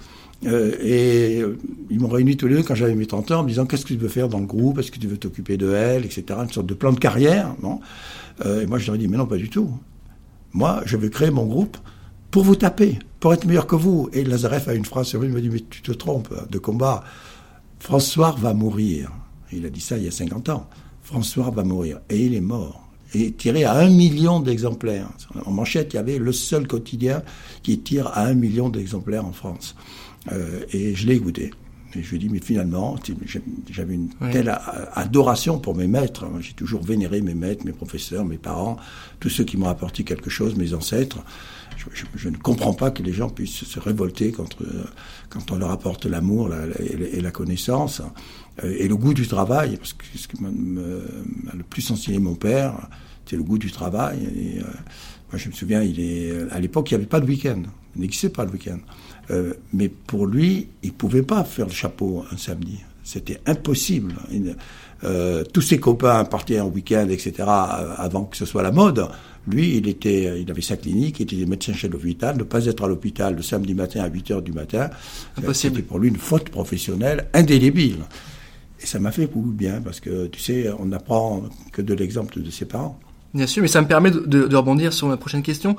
Euh, 0.45 0.75
et 0.81 1.41
ils 1.89 1.99
m'ont 1.99 2.09
réunis 2.09 2.37
tous 2.37 2.47
les 2.47 2.55
deux 2.55 2.63
quand 2.63 2.75
j'avais 2.75 2.93
mes 2.93 3.05
30 3.07 3.31
ans 3.31 3.39
en 3.39 3.43
me 3.43 3.47
disant 3.47 3.65
qu'est-ce 3.65 3.83
que 3.83 3.93
tu 3.93 3.99
veux 3.99 4.09
faire 4.09 4.29
dans 4.29 4.39
le 4.39 4.45
groupe, 4.45 4.77
est-ce 4.79 4.91
que 4.91 4.99
tu 4.99 5.07
veux 5.07 5.17
t'occuper 5.17 5.57
de 5.57 5.73
elle, 5.73 6.05
etc. 6.05 6.25
Une 6.43 6.51
sorte 6.51 6.67
de 6.67 6.73
plan 6.73 6.91
de 6.91 6.99
carrière. 6.99 7.55
Non 7.63 7.79
et 8.43 8.65
moi 8.65 8.77
je 8.79 8.88
leur 8.88 8.95
ai 8.95 8.97
dit 8.99 9.07
mais 9.07 9.15
non 9.17 9.25
pas 9.25 9.38
du 9.38 9.49
tout. 9.49 9.71
Moi 10.51 10.81
je 10.85 10.97
veux 10.97 11.07
créer 11.09 11.31
mon 11.31 11.45
groupe 11.45 11.77
pour 12.31 12.43
vous 12.43 12.57
taper, 12.57 12.99
pour 13.21 13.33
être 13.33 13.45
meilleur 13.45 13.65
que 13.65 13.77
vous. 13.77 14.09
Et 14.11 14.25
Lazareff 14.25 14.67
a 14.67 14.73
une 14.73 14.83
phrase 14.83 15.07
sur 15.07 15.21
lui, 15.21 15.29
il 15.29 15.33
m'a 15.33 15.39
dit 15.39 15.49
mais 15.49 15.63
tu 15.69 15.81
te 15.81 15.93
trompes 15.93 16.33
de 16.51 16.57
combat. 16.59 17.05
François 17.79 18.35
va 18.38 18.53
mourir. 18.53 19.11
Il 19.51 19.65
a 19.65 19.69
dit 19.69 19.81
ça 19.81 19.97
il 19.97 20.03
y 20.03 20.07
a 20.07 20.12
50 20.12 20.50
ans. 20.50 20.69
François 21.03 21.51
va 21.51 21.63
mourir. 21.63 22.00
Et 22.09 22.25
il 22.25 22.33
est 22.33 22.42
mort. 22.42 22.81
Et 23.13 23.31
tiré 23.31 23.63
à 23.63 23.75
un 23.75 23.89
million 23.89 24.39
d'exemplaires. 24.39 25.09
En 25.45 25.51
manchette, 25.51 25.94
il 25.94 25.97
y 25.97 26.00
avait 26.00 26.18
le 26.18 26.31
seul 26.33 26.68
quotidien 26.68 27.21
qui 27.63 27.80
tire 27.80 28.07
à 28.07 28.25
un 28.25 28.33
million 28.33 28.69
d'exemplaires 28.69 29.25
en 29.25 29.31
France. 29.31 29.75
Euh, 30.31 30.65
et 30.71 30.95
je 30.95 31.07
l'ai 31.07 31.15
écouté. 31.15 31.51
Et 31.95 32.03
je 32.03 32.09
lui 32.09 32.15
ai 32.18 32.19
dit, 32.19 32.30
mais 32.30 32.39
finalement, 32.39 32.97
j'avais 33.69 33.94
une 33.94 34.09
telle 34.31 34.53
adoration 34.95 35.59
pour 35.59 35.75
mes 35.75 35.88
maîtres. 35.88 36.25
J'ai 36.41 36.53
toujours 36.53 36.83
vénéré 36.83 37.21
mes 37.21 37.36
maîtres, 37.36 37.65
mes 37.65 37.71
professeurs, 37.71 38.25
mes 38.25 38.38
parents, 38.38 38.75
tous 39.19 39.29
ceux 39.29 39.46
qui 39.46 39.55
m'ont 39.55 39.69
apporté 39.69 40.03
quelque 40.03 40.29
chose, 40.29 40.55
mes 40.55 40.74
ancêtres. 40.74 41.19
Je, 42.15 42.29
ne 42.29 42.38
comprends 42.38 42.74
pas 42.74 42.89
que 42.91 43.03
les 43.03 43.13
gens 43.13 43.29
puissent 43.29 43.63
se 43.63 43.79
révolter 43.79 44.31
contre, 44.31 44.58
quand 45.29 45.51
on 45.51 45.58
leur 45.58 45.72
apporte 45.72 46.05
l'amour 46.05 46.50
et 46.79 47.22
la 47.22 47.31
connaissance. 47.31 48.01
Euh, 48.63 48.75
et 48.77 48.88
le 48.88 48.95
goût 48.95 49.13
du 49.13 49.27
travail, 49.27 49.77
parce 49.77 49.93
que 49.93 50.05
ce 50.15 50.27
qui 50.27 50.41
m'a 50.41 50.50
le 50.50 51.63
plus 51.63 51.89
enseigné 51.91 52.19
mon 52.19 52.35
père, 52.35 52.88
c'est 53.25 53.35
le 53.35 53.43
goût 53.43 53.57
du 53.57 53.71
travail. 53.71 54.19
Et, 54.24 54.59
euh, 54.59 54.63
moi, 55.31 55.38
je 55.38 55.50
me 55.50 55.53
souviens, 55.53 55.81
il 55.81 56.00
est, 56.00 56.51
à 56.51 56.59
l'époque, 56.59 56.91
il 56.91 56.93
n'y 56.93 57.00
avait 57.00 57.09
pas 57.09 57.19
de 57.19 57.25
week-end. 57.25 57.62
Il 57.95 58.01
n'existait 58.01 58.29
pas 58.29 58.45
le 58.45 58.51
week-end. 58.51 58.79
Euh, 59.31 59.53
mais 59.74 59.89
pour 59.89 60.27
lui, 60.27 60.67
il 60.83 60.93
pouvait 60.93 61.24
pas 61.24 61.43
faire 61.43 61.65
le 61.65 61.71
chapeau 61.71 62.24
un 62.31 62.38
samedi. 62.38 62.79
C'était 63.03 63.39
impossible. 63.45 64.13
euh, 65.03 65.43
tous 65.43 65.62
ses 65.62 65.79
copains 65.79 66.25
partaient 66.25 66.59
en 66.59 66.67
week-end, 66.67 67.07
etc., 67.09 67.33
avant 67.47 68.25
que 68.25 68.38
ce 68.38 68.45
soit 68.45 68.63
la 68.63 68.71
mode. 68.71 69.07
Lui, 69.47 69.77
il 69.77 69.88
était, 69.88 70.41
il 70.41 70.50
avait 70.50 70.62
sa 70.62 70.75
clinique, 70.75 71.19
il 71.19 71.24
était 71.33 71.45
médecin 71.45 71.74
chez 71.74 71.88
l'hôpital. 71.88 72.35
Ne 72.38 72.43
pas 72.43 72.65
être 72.65 72.83
à 72.83 72.88
l'hôpital 72.88 73.35
le 73.35 73.43
samedi 73.43 73.75
matin 73.75 74.01
à 74.01 74.07
8 74.07 74.31
heures 74.31 74.41
du 74.41 74.53
matin, 74.53 74.89
c'était 75.53 75.83
pour 75.83 76.00
lui 76.00 76.09
une 76.09 76.17
faute 76.17 76.50
professionnelle 76.50 77.27
indélébile. 77.33 78.00
Et 78.82 78.86
ça 78.86 79.00
m'a 79.00 79.12
fait 79.12 79.27
beaucoup 79.27 79.51
bien 79.51 79.82
parce 79.82 80.00
que, 80.00 80.27
tu 80.27 80.39
sais, 80.39 80.70
on 80.79 80.86
n'apprend 80.86 81.44
que 81.72 81.82
de 81.82 81.94
l'exemple 81.94 82.41
de 82.41 82.50
ses 82.51 82.65
parents. 82.65 83.00
Bien 83.34 83.48
sûr, 83.48 83.62
mais 83.62 83.67
ça 83.67 83.82
me 83.82 83.88
permet 83.88 84.12
de, 84.12 84.20
de, 84.20 84.55
rebondir 84.55 84.94
sur 84.94 85.08
ma 85.08 85.17
prochaine 85.17 85.44
question. 85.44 85.75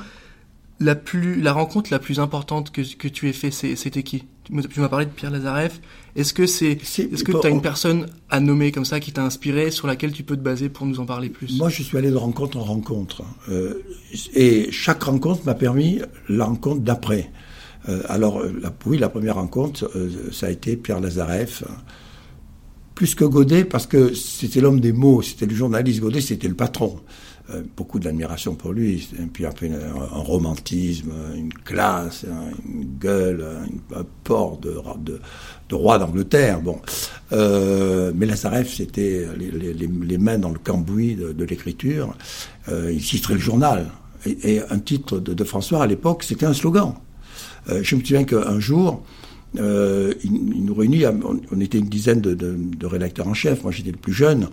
La, 0.78 0.94
plus, 0.94 1.40
la 1.40 1.54
rencontre 1.54 1.90
la 1.90 1.98
plus 1.98 2.20
importante 2.20 2.70
que, 2.70 2.82
que 2.96 3.08
tu 3.08 3.30
aies 3.30 3.32
fait, 3.32 3.50
c'était 3.50 4.02
qui? 4.02 4.24
Tu 4.44 4.80
m'as 4.80 4.88
parlé 4.88 5.06
de 5.06 5.10
Pierre 5.10 5.30
Lazareff. 5.30 5.80
Est-ce 6.14 6.34
que 6.34 6.46
c'est, 6.46 6.72
est-ce 6.72 7.24
que 7.24 7.32
tu 7.32 7.46
as 7.46 7.50
une 7.50 7.62
personne 7.62 8.08
à 8.28 8.40
nommer 8.40 8.72
comme 8.72 8.84
ça 8.84 9.00
qui 9.00 9.10
t'a 9.10 9.24
inspiré, 9.24 9.70
sur 9.70 9.86
laquelle 9.86 10.12
tu 10.12 10.22
peux 10.22 10.36
te 10.36 10.42
baser 10.42 10.68
pour 10.68 10.86
nous 10.86 11.00
en 11.00 11.06
parler 11.06 11.30
plus? 11.30 11.56
Moi, 11.56 11.70
je 11.70 11.82
suis 11.82 11.96
allé 11.96 12.10
de 12.10 12.16
rencontre 12.16 12.58
en 12.58 12.64
rencontre. 12.64 13.22
Euh, 13.48 13.82
et 14.34 14.70
chaque 14.70 15.02
rencontre 15.02 15.46
m'a 15.46 15.54
permis 15.54 16.00
la 16.28 16.44
rencontre 16.44 16.82
d'après. 16.82 17.30
Euh, 17.88 18.02
alors, 18.08 18.42
la, 18.42 18.70
oui, 18.84 18.98
la 18.98 19.08
première 19.08 19.36
rencontre, 19.36 19.90
euh, 19.96 20.30
ça 20.30 20.46
a 20.46 20.50
été 20.50 20.76
Pierre 20.76 21.00
Lazareff 21.00 21.64
plus 22.96 23.14
que 23.14 23.24
Godet, 23.24 23.64
parce 23.64 23.86
que 23.86 24.14
c'était 24.14 24.60
l'homme 24.60 24.80
des 24.80 24.92
mots, 24.92 25.22
c'était 25.22 25.46
le 25.46 25.54
journaliste. 25.54 26.00
Godet, 26.00 26.20
c'était 26.20 26.48
le 26.48 26.54
patron. 26.54 26.98
Euh, 27.50 27.62
beaucoup 27.76 28.00
d'admiration 28.00 28.56
pour 28.56 28.72
lui, 28.72 29.08
et 29.20 29.26
puis 29.26 29.46
après 29.46 29.70
un, 29.70 30.18
romantisme, 30.18 31.12
une 31.36 31.52
classe, 31.52 32.26
une 32.66 32.98
gueule, 32.98 33.46
un, 33.94 34.04
port 34.24 34.58
de, 34.58 34.74
roi 35.70 35.98
d'Angleterre. 35.98 36.60
Bon, 36.60 36.80
euh, 37.32 38.10
mais 38.16 38.26
Lazareff, 38.26 38.74
c'était 38.74 39.28
les, 39.38 39.74
les, 39.74 40.18
mains 40.18 40.38
dans 40.38 40.50
le 40.50 40.58
cambouis 40.58 41.14
de, 41.14 41.44
l'écriture. 41.44 42.16
Euh, 42.68 42.90
il 42.92 43.00
citerait 43.00 43.34
le 43.34 43.40
journal. 43.40 43.86
Et, 44.24 44.60
un 44.68 44.80
titre 44.80 45.20
de, 45.20 45.32
de 45.32 45.44
François 45.44 45.84
à 45.84 45.86
l'époque, 45.86 46.24
c'était 46.24 46.46
un 46.46 46.54
slogan. 46.54 46.94
Euh, 47.68 47.80
je 47.82 47.96
me 47.96 48.00
souviens 48.00 48.24
qu'un 48.24 48.60
jour, 48.60 49.02
euh, 49.58 50.12
il, 50.24 50.64
nous 50.64 50.74
réunit, 50.74 51.04
on, 51.06 51.60
était 51.60 51.78
une 51.78 51.86
dizaine 51.86 52.20
de, 52.20 52.86
rédacteurs 52.86 53.28
en 53.28 53.34
chef, 53.34 53.62
moi 53.62 53.72
j'étais 53.72 53.90
le 53.90 53.96
plus 53.96 54.12
jeune, 54.12 54.48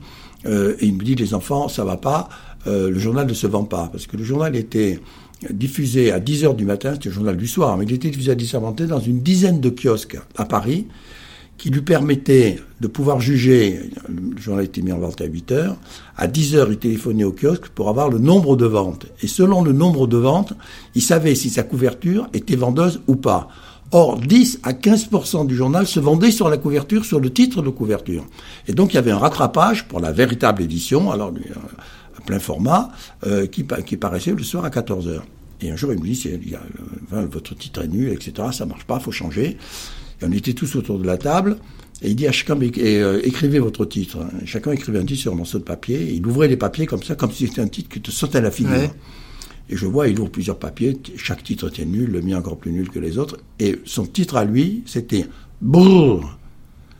euh, 0.46 0.76
et 0.80 0.86
il 0.86 0.96
me 0.96 1.04
dit 1.04 1.16
les 1.16 1.34
enfants, 1.34 1.68
ça 1.68 1.84
va 1.84 1.98
pas, 1.98 2.30
euh, 2.68 2.90
le 2.90 3.00
journal 3.00 3.28
ne 3.28 3.34
se 3.34 3.48
vend 3.48 3.64
pas, 3.64 3.90
parce 3.92 4.08
que 4.08 4.18
le 4.18 4.24
journal 4.24 4.56
était 4.56 5.00
diffusé 5.50 6.12
à 6.12 6.20
10 6.20 6.46
heures 6.46 6.56
du 6.56 6.66
matin, 6.66 6.94
c'était 6.94 7.10
le 7.10 7.16
journal 7.16 7.38
du 7.38 7.48
soir, 7.48 7.78
mais 7.78 7.86
il 7.86 7.94
était 7.94 8.10
diffusé 8.10 8.32
à 8.32 8.36
10 8.36 8.56
heures 8.56 8.62
du 8.62 8.68
matin 8.68 8.86
dans 8.86 9.00
une 9.00 9.22
dizaine 9.22 9.60
de 9.60 9.70
kiosques 9.70 10.18
à 10.38 10.46
Paris, 10.46 10.88
qui 11.58 11.70
lui 11.70 11.82
permettait 11.82 12.60
de 12.82 12.88
pouvoir 12.88 13.20
juger, 13.20 13.90
le 14.10 14.42
journal 14.42 14.66
était 14.66 14.82
mis 14.82 14.92
en 14.92 15.00
vente 15.00 15.22
à 15.22 15.26
8 15.26 15.52
heures, 15.52 15.78
à 16.18 16.28
10 16.28 16.56
heures 16.56 16.72
il 16.72 16.78
téléphonait 16.78 17.24
au 17.24 17.32
kiosque 17.32 17.70
pour 17.70 17.90
avoir 17.90 18.10
le 18.10 18.18
nombre 18.18 18.56
de 18.56 18.66
ventes. 18.66 19.06
Et 19.22 19.28
selon 19.28 19.64
le 19.64 19.72
nombre 19.72 20.08
de 20.08 20.18
ventes, 20.18 20.54
il 20.96 21.02
savait 21.02 21.36
si 21.36 21.50
sa 21.50 21.64
couverture 21.64 22.28
était 22.34 22.56
vendeuse 22.56 23.02
ou 23.08 23.16
pas. 23.16 23.50
Or, 23.96 24.20
10 24.20 24.62
à 24.64 24.74
15% 24.74 25.46
du 25.46 25.56
journal 25.56 25.86
se 25.86 26.00
vendait 26.00 26.32
sur 26.32 26.50
la 26.50 26.58
couverture, 26.58 27.06
sur 27.06 27.20
le 27.20 27.32
titre 27.32 27.62
de 27.62 27.70
couverture. 27.70 28.26
Et 28.68 28.74
donc, 28.74 28.92
il 28.92 28.96
y 28.96 28.98
avait 28.98 29.12
un 29.12 29.20
rattrapage 29.20 29.88
pour 29.88 30.00
la 30.00 30.12
véritable 30.12 30.64
édition, 30.64 31.12
alors 31.12 31.32
à 32.18 32.22
plein 32.22 32.40
format, 32.40 32.90
euh, 33.28 33.46
qui, 33.46 33.68
qui 33.86 33.98
paraissait 33.98 34.32
le 34.32 34.44
soir 34.44 34.66
à 34.66 34.70
14h. 34.70 35.22
Et 35.62 35.70
un 35.70 35.76
jour, 35.76 35.94
il 35.94 36.00
me 36.00 36.06
dit, 36.06 36.20
il 36.26 36.50
y 36.50 36.56
a, 36.56 36.62
votre 37.28 37.56
titre 37.56 37.84
est 37.84 37.88
nul, 37.88 38.10
etc., 38.10 38.48
ça 38.52 38.66
marche 38.66 38.86
pas, 38.86 39.00
faut 39.00 39.12
changer. 39.12 39.58
Et 40.22 40.26
on 40.26 40.32
était 40.32 40.54
tous 40.54 40.76
autour 40.76 40.98
de 40.98 41.06
la 41.06 41.18
table, 41.18 41.58
et 42.02 42.10
il 42.10 42.16
dit 42.16 42.26
à 42.26 42.32
chacun, 42.32 42.58
euh, 42.60 43.22
écrivez 43.24 43.60
votre 43.60 43.86
titre. 43.86 44.26
Chacun 44.46 44.72
écrivait 44.72 45.00
un 45.00 45.06
titre 45.06 45.22
sur 45.22 45.34
un 45.34 45.36
morceau 45.36 45.60
de 45.60 45.64
papier, 45.64 46.02
et 46.02 46.14
il 46.14 46.26
ouvrait 46.26 46.48
les 46.48 46.58
papiers 46.58 46.88
comme 46.88 47.04
ça, 47.04 47.14
comme 47.14 47.32
si 47.32 47.46
c'était 47.46 47.62
un 47.62 47.68
titre 47.68 47.90
qui 47.90 48.02
te 48.02 48.10
sautait 48.10 48.40
à 48.40 48.42
la 48.42 48.52
figure. 48.52 48.90
Et 49.70 49.78
je 49.78 49.86
vois, 49.86 50.08
il 50.08 50.20
ouvre 50.20 50.30
plusieurs 50.30 50.60
papiers, 50.60 51.00
chaque 51.16 51.44
titre 51.44 51.70
était 51.70 51.86
nul, 51.86 52.12
le 52.12 52.22
mien 52.22 52.38
encore 52.38 52.58
plus 52.58 52.72
nul 52.72 52.90
que 52.90 53.00
les 53.00 53.18
autres. 53.18 53.40
Et 53.60 53.80
son 53.86 54.06
titre 54.06 54.36
à 54.36 54.46
lui, 54.46 54.84
c'était 54.86 55.26
Brrr 55.62 56.38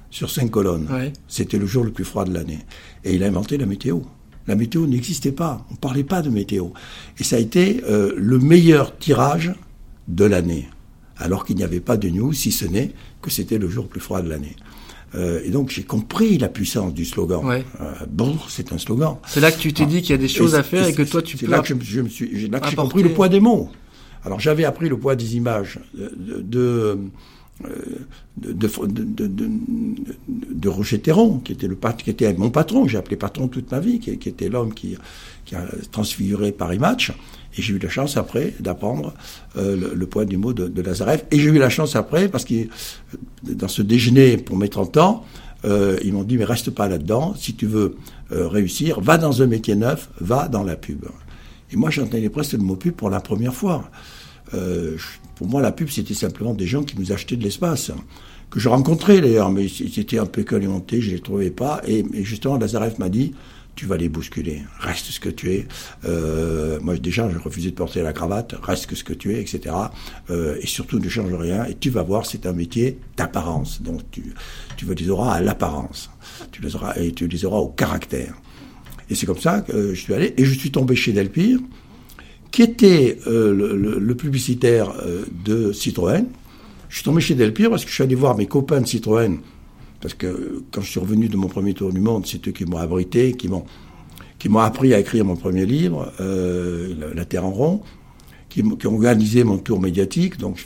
sur 0.10 0.30
cinq 0.30 0.52
colonnes. 0.52 0.88
C'était 1.28 1.58
le 1.58 1.66
jour 1.66 1.84
le 1.84 1.92
plus 1.92 2.06
froid 2.06 2.24
de 2.24 2.34
l'année. 2.34 2.60
Et 3.04 3.16
il 3.16 3.24
a 3.24 3.28
inventé 3.28 3.58
la 3.58 3.66
météo. 3.66 4.00
La 4.48 4.56
météo 4.56 4.86
n'existait 4.86 5.32
pas. 5.32 5.66
On 5.70 5.74
ne 5.74 5.78
parlait 5.78 6.04
pas 6.04 6.22
de 6.22 6.30
météo. 6.30 6.68
Et 7.20 7.24
ça 7.24 7.38
a 7.38 7.40
été 7.40 7.84
euh, 7.86 8.14
le 8.18 8.40
meilleur 8.40 8.98
tirage 8.98 9.54
de 10.08 10.26
l'année. 10.26 10.70
Alors 11.18 11.46
qu'il 11.46 11.56
n'y 11.56 11.64
avait 11.64 11.80
pas 11.80 11.98
de 11.98 12.10
news, 12.10 12.34
si 12.34 12.52
ce 12.52 12.66
n'est 12.66 12.92
que 13.22 13.30
c'était 13.30 13.58
le 13.58 13.70
jour 13.70 13.86
le 13.86 13.90
plus 13.90 14.02
froid 14.02 14.22
de 14.22 14.30
l'année. 14.30 14.56
Euh, 15.16 15.42
et 15.46 15.50
donc 15.50 15.70
j'ai 15.70 15.84
compris 15.84 16.38
la 16.38 16.50
puissance 16.50 16.94
du 16.94 17.06
slogan. 17.06 17.46
Ouais. 17.46 17.64
Euh, 17.82 17.94
bon, 18.10 18.38
c'est 18.50 18.74
un 18.74 18.78
slogan. 18.78 19.18
C'est 19.28 19.40
là 19.40 19.52
que 19.52 19.60
tu 19.60 19.74
t'es 19.74 19.86
dit 19.86 20.02
qu'il 20.02 20.12
y 20.12 20.14
a 20.14 20.18
des 20.18 20.28
choses 20.28 20.56
à 20.56 20.64
faire 20.64 20.88
et, 20.88 20.94
que 20.94 21.04
toi 21.04 21.22
tu 21.22 21.38
peux. 21.38 21.46
C'est 21.46 21.52
là 21.52 21.60
que 21.60 21.68
je, 21.68 22.02
me 22.02 22.10
suis, 22.10 22.32
j'ai 22.40 22.50
compris 22.76 23.04
le 23.04 23.10
poids 23.10 23.30
des 23.30 23.40
mots. 23.40 23.70
Alors 24.26 24.40
j'avais 24.40 24.66
appris 24.66 24.90
le 24.90 24.98
poids 24.98 25.16
des 25.16 25.36
images 25.36 25.80
de, 25.94 26.42
de 26.42 26.98
de, 28.38 28.52
de, 28.52 29.28
de, 29.28 29.50
de, 30.28 30.70
Roger 30.70 31.00
Théron, 31.00 31.40
qui 31.40 31.54
était, 31.54 31.68
le, 31.68 31.78
qui 31.98 32.10
était 32.10 32.34
mon 32.34 32.50
patron, 32.50 32.88
j'ai 32.88 32.98
appelé 32.98 33.16
patron 33.16 33.48
toute 33.48 33.72
ma 33.72 33.80
vie, 33.80 34.00
qui, 34.00 34.18
qui 34.18 34.28
était 34.28 34.50
l'homme 34.50 34.74
qui, 34.74 34.98
qui, 35.46 35.56
a 35.56 35.66
transfiguré 35.92 36.52
Paris 36.52 36.80
Match. 36.80 37.12
Et 37.58 37.62
j'ai 37.62 37.74
eu 37.74 37.80
la 37.80 37.90
chance 37.90 38.18
après 38.18 38.54
d'apprendre 38.60 39.14
euh, 39.58 39.76
le, 39.76 39.94
le, 39.94 40.06
poids 40.08 40.26
du 40.26 40.38
mot 40.38 40.54
de, 40.54 40.68
de 40.68 40.82
Lazareff. 40.82 41.26
Et 41.32 41.40
j'ai 41.40 41.50
eu 41.50 41.60
la 41.60 41.70
chance 41.70 41.96
après, 41.96 42.28
parce 42.28 42.46
que 42.46 42.68
dans 43.44 43.68
ce 43.68 43.82
déjeuner 43.82 44.38
pour 44.38 44.58
mes 44.58 44.70
30 44.70 44.98
ans, 44.98 45.26
euh, 45.66 45.98
ils 46.04 46.14
m'ont 46.14 46.24
dit, 46.24 46.38
mais 46.38 46.46
reste 46.46 46.72
pas 46.72 46.88
là-dedans, 46.88 47.34
si 47.38 47.56
tu 47.56 47.66
veux 47.66 47.96
euh, 48.32 48.48
réussir, 48.48 49.00
va 49.00 49.18
dans 49.18 49.42
un 49.42 49.48
métier 49.48 49.76
neuf, 49.76 50.10
va 50.20 50.48
dans 50.48 50.64
la 50.64 50.76
pub. 50.76 51.06
Et 51.72 51.76
moi, 51.76 51.90
j'entendais 51.90 52.30
presque 52.30 52.54
le 52.54 52.60
mot 52.60 52.76
pub 52.76 52.94
pour 52.94 53.10
la 53.10 53.20
première 53.20 53.54
fois. 53.54 53.90
Euh, 54.54 54.98
pour 55.36 55.48
moi, 55.48 55.62
la 55.62 55.72
pub, 55.72 55.90
c'était 55.90 56.14
simplement 56.14 56.54
des 56.54 56.68
gens 56.68 56.84
qui 56.84 57.00
nous 57.00 57.12
achetaient 57.12 57.38
de 57.38 57.44
l'espace, 57.44 57.92
que 58.50 58.60
je 58.60 58.70
rencontrais 58.70 59.22
d'ailleurs, 59.22 59.52
mais 59.52 59.66
ils 59.66 60.00
étaient 60.00 60.20
un 60.20 60.26
peu 60.26 60.44
calimentés, 60.44 61.02
je 61.02 61.12
les 61.12 61.20
trouvais 61.20 61.50
pas. 61.50 61.82
Et, 61.88 62.06
et 62.14 62.24
justement, 62.24 62.58
Lazareff 62.58 63.00
m'a 63.00 63.10
dit, 63.10 63.34
tu 63.76 63.86
vas 63.86 63.98
les 63.98 64.10
bousculer, 64.10 64.64
reste 64.80 65.08
ce 65.08 65.20
que 65.20 65.30
tu 65.30 65.52
es. 65.54 65.68
Euh, 66.06 66.80
moi 66.82 66.96
déjà, 66.98 67.30
je 67.30 67.38
refusais 67.38 67.72
de 67.72 67.76
porter 67.76 68.02
la 68.02 68.14
cravate, 68.14 68.56
reste 68.62 68.94
ce 68.94 69.04
que 69.04 69.14
tu 69.14 69.34
es, 69.34 69.42
etc. 69.42 69.76
Euh, 70.30 70.58
et 70.62 70.68
surtout, 70.68 71.00
ne 71.00 71.10
change 71.10 71.34
rien. 71.34 71.66
Et 71.66 71.76
tu 71.76 71.90
vas 71.90 72.04
voir, 72.04 72.26
c'est 72.26 72.46
un 72.46 72.54
métier 72.54 73.00
d'apparence. 73.18 73.82
Donc 73.82 74.02
tu, 74.12 74.34
tu 74.78 74.86
les 74.86 75.10
auras 75.10 75.34
à 75.34 75.42
l'apparence. 75.42 76.10
Tu 76.52 76.62
les 76.62 76.76
auras 76.76 76.96
et 76.98 77.12
tu 77.12 77.28
les 77.28 77.46
auras 77.46 77.58
au 77.58 77.70
caractère. 77.70 78.36
Et 79.10 79.16
c'est 79.16 79.26
comme 79.26 79.40
ça 79.40 79.62
que 79.62 79.94
je 79.94 80.00
suis 80.00 80.14
allé 80.14 80.34
et 80.38 80.46
je 80.46 80.58
suis 80.58 80.72
tombé 80.72 80.96
chez 80.96 81.12
Delpire, 81.12 81.60
qui 82.52 82.62
était 82.62 83.18
euh, 83.28 83.54
le, 83.54 84.00
le, 84.00 84.16
publicitaire 84.16 84.94
euh, 85.06 85.26
de 85.44 85.74
Citroën. 85.74 86.26
Je 86.90 86.96
suis 86.96 87.04
tombé 87.04 87.22
chez 87.22 87.36
Delpire 87.36 87.70
parce 87.70 87.84
que 87.84 87.90
je 87.90 87.96
suis 87.96 88.04
allé 88.04 88.16
voir 88.16 88.38
mes 88.38 88.46
copains 88.46 88.82
de 88.82 88.88
Citroën 88.88 89.40
parce 90.04 90.16
que 90.16 90.64
quand 90.74 90.82
je 90.82 90.90
suis 90.90 91.00
revenu 91.00 91.30
de 91.30 91.38
mon 91.38 91.48
premier 91.48 91.74
tour 91.74 91.94
du 91.94 92.02
monde, 92.02 92.26
c'est 92.28 92.46
eux 92.46 92.52
qui 92.52 92.66
m'ont 92.66 92.78
abrité, 92.78 93.32
qui 93.32 93.48
m'ont 93.48 93.64
qui 94.38 94.50
m'ont 94.50 94.60
appris 94.60 94.94
à 94.94 95.00
écrire 95.00 95.24
mon 95.24 95.38
premier 95.38 95.66
livre, 95.66 96.12
euh, 96.20 97.14
la, 97.16 97.24
Terre 97.24 97.46
en 97.46 97.52
rond, 97.52 97.82
qui, 98.50 98.62
ont 98.62 98.94
organisé 98.96 99.46
mon 99.46 99.58
tour 99.58 99.80
médiatique. 99.80 100.38
Donc 100.38 100.62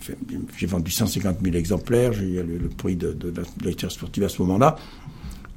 j'ai 0.58 0.66
vendu 0.66 0.90
150 0.90 1.38
000 1.44 1.56
exemplaires, 1.56 2.14
j'ai 2.14 2.24
eu 2.26 2.44
le, 2.44 2.70
prix 2.70 2.96
de, 2.96 3.16
la 3.64 3.90
sportive 3.92 4.24
à 4.24 4.30
ce 4.30 4.42
moment-là. 4.42 4.78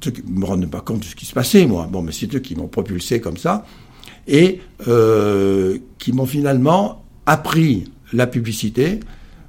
Ceux 0.03 0.11
qui 0.11 0.21
me 0.27 0.45
rendent 0.45 0.69
pas 0.69 0.81
compte 0.81 0.99
de 0.99 1.05
ce 1.05 1.15
qui 1.15 1.25
se 1.25 1.33
passait, 1.33 1.65
moi. 1.65 1.89
Bon, 1.91 2.03
mais 2.03 2.11
c'est 2.11 2.31
eux 2.35 2.39
qui 2.39 2.55
m'ont 2.55 2.67
propulsé 2.67 3.19
comme 3.19 3.37
ça 3.37 3.65
et 4.27 4.59
euh, 4.87 5.79
qui 5.97 6.13
m'ont 6.13 6.27
finalement 6.27 7.03
appris 7.25 7.85
la 8.13 8.27
publicité, 8.27 8.99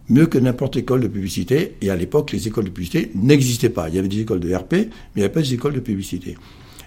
mieux 0.09 0.27
que 0.27 0.39
n'importe 0.39 0.77
école 0.77 1.01
de 1.01 1.09
publicité. 1.09 1.77
Et 1.81 1.91
à 1.91 1.97
l'époque, 1.97 2.33
les 2.33 2.49
écoles 2.49 2.65
de 2.65 2.71
publicité 2.71 3.11
n'existaient 3.15 3.69
pas. 3.71 3.89
Il 3.89 3.95
y 3.95 3.99
avait 3.99 4.09
des 4.09 4.21
écoles 4.21 4.41
de 4.41 4.55
RP, 4.55 4.73
mais 4.73 4.89
il 5.17 5.19
n'y 5.19 5.25
avait 5.25 5.33
pas 5.33 5.43
des 5.43 5.55
écoles 5.55 5.75
de 5.75 5.81
publicité. 5.81 6.37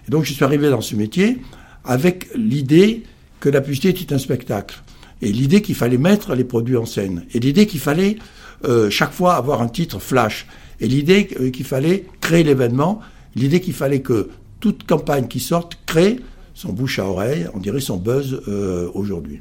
Et 0.08 0.12
donc, 0.12 0.24
je 0.24 0.34
suis 0.34 0.44
arrivé 0.44 0.70
dans 0.70 0.82
ce 0.82 0.96
métier 0.96 1.38
avec 1.84 2.28
l'idée 2.36 3.04
que 3.40 3.50
la 3.50 3.62
publicité 3.62 3.90
était 3.90 4.14
un 4.14 4.18
spectacle. 4.18 4.82
Et 5.22 5.32
l'idée 5.32 5.62
qu'il 5.62 5.76
fallait 5.76 5.98
mettre 5.98 6.36
les 6.36 6.44
produits 6.44 6.78
en 6.78 6.86
scène. 6.86 7.26
Et 7.34 7.40
l'idée 7.40 7.68
qu'il 7.68 7.80
fallait 7.80 8.18
euh, 8.66 8.90
chaque 8.90 9.12
fois 9.12 9.36
avoir 9.36 9.62
un 9.62 9.68
titre 9.68 10.00
flash. 10.00 10.48
Et 10.80 10.88
l'idée 10.88 11.30
euh, 11.40 11.50
qu'il 11.52 11.66
fallait 11.66 12.06
créer 12.22 12.44
l'événement. 12.44 13.00
L'idée 13.36 13.62
qu'il 13.62 13.74
fallait 13.74 14.02
que 14.02 14.30
toute 14.60 14.86
campagne 14.86 15.28
qui 15.28 15.40
sorte 15.40 15.78
crée 15.86 16.20
son 16.54 16.72
bouche 16.72 17.00
à 17.00 17.06
oreille, 17.06 17.48
on 17.54 17.60
dirait 17.60 17.82
son 17.82 17.98
buzz 17.98 18.42
euh, 18.48 18.90
aujourd'hui. 18.94 19.40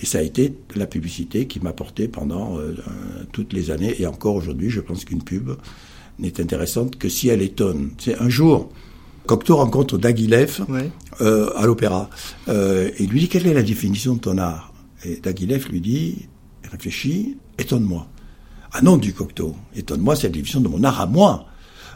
Et 0.00 0.06
ça 0.06 0.18
a 0.18 0.22
été 0.22 0.54
la 0.76 0.86
publicité 0.86 1.46
qui 1.46 1.60
m'a 1.60 1.72
porté 1.72 2.08
pendant 2.08 2.58
euh, 2.58 2.74
toutes 3.32 3.52
les 3.52 3.70
années. 3.70 4.00
Et 4.00 4.06
encore 4.06 4.36
aujourd'hui, 4.36 4.70
je 4.70 4.80
pense 4.80 5.04
qu'une 5.04 5.22
pub 5.22 5.50
n'est 6.18 6.40
intéressante 6.40 6.98
que 6.98 7.08
si 7.08 7.28
elle 7.28 7.42
étonne. 7.42 7.90
C'est 7.98 8.18
un 8.18 8.28
jour, 8.28 8.70
Cocteau 9.26 9.56
rencontre 9.56 9.98
Daguilef 9.98 10.62
euh, 11.20 11.50
à 11.54 11.66
l'opéra. 11.66 12.08
Euh, 12.48 12.90
et 12.98 13.06
lui 13.06 13.20
dit 13.20 13.28
quelle 13.28 13.46
est 13.46 13.54
la 13.54 13.62
définition 13.62 14.14
de 14.14 14.20
ton 14.20 14.38
art 14.38 14.72
Et 15.04 15.16
Daguilef 15.16 15.68
lui 15.68 15.80
dit, 15.80 16.28
réfléchis, 16.70 17.36
étonne-moi. 17.58 18.08
Ah 18.72 18.82
non, 18.82 18.96
dit 18.96 19.12
Cocteau, 19.12 19.54
étonne-moi, 19.76 20.16
c'est 20.16 20.28
la 20.28 20.32
définition 20.32 20.60
de 20.60 20.68
mon 20.68 20.82
art 20.82 21.00
à 21.00 21.06
moi. 21.06 21.46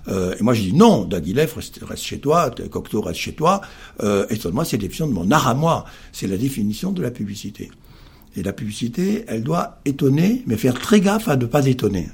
Euh, 0.08 0.34
et 0.38 0.42
moi, 0.42 0.52
j'ai 0.52 0.64
dit 0.64 0.74
non, 0.74 1.04
Daguilef, 1.04 1.54
reste, 1.54 1.80
reste, 1.82 2.02
chez 2.02 2.18
toi, 2.18 2.50
Cocteau, 2.70 3.00
reste 3.00 3.20
chez 3.20 3.34
toi. 3.34 3.60
Euh, 4.02 4.26
étonne-moi, 4.28 4.64
c'est 4.64 4.76
la 4.76 4.82
définition 4.82 5.06
de 5.06 5.12
mon 5.12 5.30
art 5.30 5.48
à 5.48 5.54
moi. 5.54 5.84
C'est 6.12 6.26
la 6.26 6.36
définition 6.36 6.92
de 6.92 7.02
la 7.02 7.10
publicité. 7.10 7.70
Et 8.36 8.42
la 8.42 8.52
publicité, 8.52 9.24
elle 9.28 9.42
doit 9.42 9.80
étonner, 9.84 10.42
mais 10.46 10.56
faire 10.56 10.78
très 10.78 11.00
gaffe 11.00 11.28
à 11.28 11.36
ne 11.36 11.46
pas 11.46 11.66
étonner. 11.66 12.08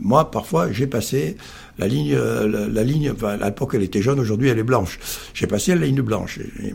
Moi, 0.00 0.30
parfois, 0.30 0.72
j'ai 0.72 0.86
passé 0.86 1.36
la 1.78 1.86
ligne, 1.86 2.14
euh, 2.14 2.68
la, 2.68 2.82
ligne, 2.84 3.10
enfin, 3.10 3.38
à 3.40 3.46
l'époque, 3.46 3.72
elle 3.74 3.82
était 3.82 4.02
jaune, 4.02 4.20
aujourd'hui, 4.20 4.48
elle 4.48 4.58
est 4.58 4.64
blanche. 4.64 4.98
J'ai 5.34 5.46
passé 5.46 5.74
la 5.74 5.86
ligne 5.86 6.02
blanche. 6.02 6.38
Et, 6.38 6.74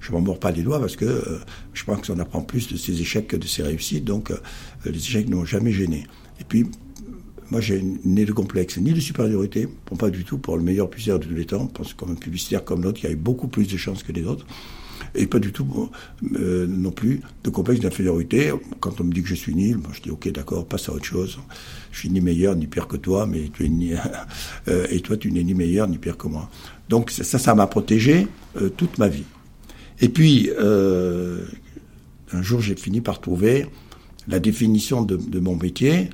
je 0.00 0.12
m'en 0.12 0.20
mords 0.20 0.38
pas 0.38 0.52
les 0.52 0.62
doigts 0.62 0.78
parce 0.78 0.94
que 0.94 1.04
euh, 1.04 1.40
je 1.74 1.82
pense 1.84 2.06
qu'on 2.06 2.18
apprend 2.20 2.40
plus 2.40 2.68
de 2.68 2.76
ses 2.76 3.00
échecs 3.00 3.26
que 3.26 3.36
de 3.36 3.46
ses 3.46 3.64
réussites, 3.64 4.04
donc 4.04 4.30
euh, 4.30 4.36
les 4.84 4.98
échecs 4.98 5.28
n'ont 5.28 5.44
jamais 5.44 5.72
gêné. 5.72 6.06
Et 6.40 6.44
puis, 6.44 6.66
moi, 7.50 7.60
j'ai 7.60 7.82
né 8.04 8.24
de 8.24 8.32
complexe, 8.32 8.78
ni 8.78 8.92
de 8.92 9.00
supériorité, 9.00 9.68
pas 9.98 10.10
du 10.10 10.24
tout 10.24 10.38
pour 10.38 10.56
le 10.56 10.62
meilleur 10.62 10.88
publicitaire 10.88 11.18
de 11.18 11.26
tous 11.26 11.34
les 11.34 11.46
temps, 11.46 11.66
parce 11.66 11.92
que 11.92 11.98
comme 11.98 12.12
un 12.12 12.16
publicitaire 12.16 12.64
comme 12.64 12.82
l'autre, 12.82 13.00
il 13.02 13.06
y 13.06 13.08
a 13.08 13.12
eu 13.12 13.16
beaucoup 13.16 13.48
plus 13.48 13.66
de 13.66 13.76
chances 13.76 14.02
que 14.02 14.12
les 14.12 14.24
autres. 14.24 14.46
Et 15.16 15.26
pas 15.26 15.38
du 15.38 15.52
tout 15.52 15.90
euh, 16.36 16.66
non 16.66 16.90
plus 16.90 17.20
de 17.44 17.50
complexe 17.50 17.80
d'infériorité. 17.80 18.52
Quand 18.80 19.00
on 19.00 19.04
me 19.04 19.12
dit 19.12 19.22
que 19.22 19.28
je 19.28 19.34
suis 19.34 19.54
nul, 19.54 19.78
moi 19.78 19.90
je 19.92 20.02
dis 20.02 20.10
ok 20.10 20.30
d'accord, 20.32 20.66
passe 20.66 20.88
à 20.88 20.92
autre 20.92 21.04
chose. 21.04 21.38
Je 21.92 22.00
suis 22.00 22.10
ni 22.10 22.20
meilleur 22.20 22.54
ni 22.56 22.66
pire 22.66 22.86
que 22.86 22.96
toi, 22.96 23.26
mais 23.26 23.50
tu 23.52 23.64
es 23.64 23.68
ni 23.68 23.92
euh, 24.68 24.86
et 24.90 25.00
toi 25.00 25.16
tu 25.16 25.32
n'es 25.32 25.42
ni 25.42 25.54
meilleur 25.54 25.88
ni 25.88 25.98
pire 25.98 26.16
que 26.16 26.28
moi. 26.28 26.50
Donc 26.88 27.10
ça, 27.10 27.38
ça 27.38 27.54
m'a 27.54 27.66
protégé 27.66 28.28
euh, 28.60 28.68
toute 28.68 28.98
ma 28.98 29.08
vie. 29.08 29.24
Et 30.00 30.08
puis 30.08 30.50
un 30.58 32.42
jour 32.42 32.60
j'ai 32.60 32.76
fini 32.76 33.00
par 33.00 33.20
trouver 33.20 33.66
la 34.28 34.40
définition 34.40 35.02
de 35.02 35.40
mon 35.40 35.56
métier, 35.56 36.10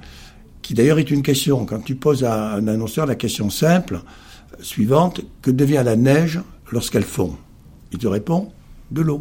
qui 0.62 0.74
d'ailleurs 0.74 0.98
est 0.98 1.10
une 1.10 1.22
question. 1.22 1.66
Quand 1.66 1.80
tu 1.80 1.96
poses 1.96 2.24
à 2.24 2.54
un 2.54 2.68
annonceur 2.68 3.06
la 3.06 3.16
question 3.16 3.50
simple 3.50 4.00
suivante, 4.60 5.20
que 5.42 5.50
devient 5.50 5.82
la 5.84 5.96
neige 5.96 6.40
lorsqu'elle 6.70 7.04
fond? 7.04 7.36
Il 7.92 7.98
te 7.98 8.06
répond 8.06 8.52
de 8.92 9.02
l'eau. 9.02 9.20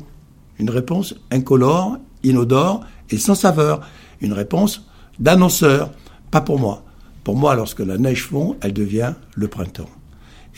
Une 0.60 0.70
réponse 0.70 1.16
incolore, 1.32 1.98
inodore 2.24 2.82
et 3.10 3.18
sans 3.18 3.36
saveur. 3.36 3.82
Une 4.22 4.34
réponse 4.34 4.86
d'annonceur, 5.20 5.92
pas 6.30 6.42
pour 6.42 6.60
moi. 6.60 6.84
Pour 7.24 7.36
moi, 7.36 7.56
lorsque 7.56 7.80
la 7.80 7.98
neige 7.98 8.24
fond, 8.24 8.58
elle 8.62 8.74
devient 8.74 9.13
le 9.36 9.48
printemps. 9.48 9.90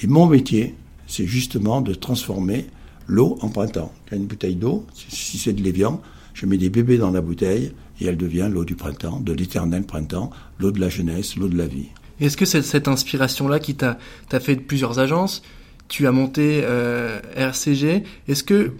Et 0.02 0.08
mon 0.08 0.26
métier, 0.26 0.76
c'est 1.08 1.28
justement 1.28 1.82
de 1.82 1.94
transformer 1.94 2.68
l'eau 3.08 3.38
en 3.42 3.50
printemps. 3.50 3.92
A 4.12 4.16
une 4.16 4.26
bouteille 4.26 4.56
d'eau, 4.56 4.86
si 4.94 5.38
c'est 5.38 5.54
de 5.54 5.62
l'évian, 5.62 6.02
je 6.34 6.46
mets 6.46 6.58
des 6.58 6.70
bébés 6.70 6.98
dans 6.98 7.12
la 7.12 7.22
bouteille 7.22 7.74
et 8.00 8.06
elle 8.06 8.18
devient 8.18 8.50
l'eau 8.52 8.66
du 8.66 8.76
printemps, 8.76 9.20
de 9.20 9.34
l'éternel 9.34 9.84
printemps, 9.84 10.32
l'eau 10.60 10.72
de 10.72 10.80
la 10.80 10.90
jeunesse, 10.90 11.36
l'eau 11.36 11.48
de 11.48 11.58
la 11.58 11.68
vie. 11.68 11.90
Est-ce 12.20 12.38
que 12.38 12.46
c'est 12.46 12.62
cette 12.62 12.88
inspiration-là 12.88 13.60
qui 13.60 13.76
t'a 13.76 13.98
fait 14.40 14.56
plusieurs 14.56 15.00
agences? 15.00 15.44
Tu 15.90 16.08
as 16.08 16.12
monté 16.12 16.62
euh, 16.64 17.20
RCG. 17.36 18.04
Est-ce 18.28 18.44
que 18.44 18.72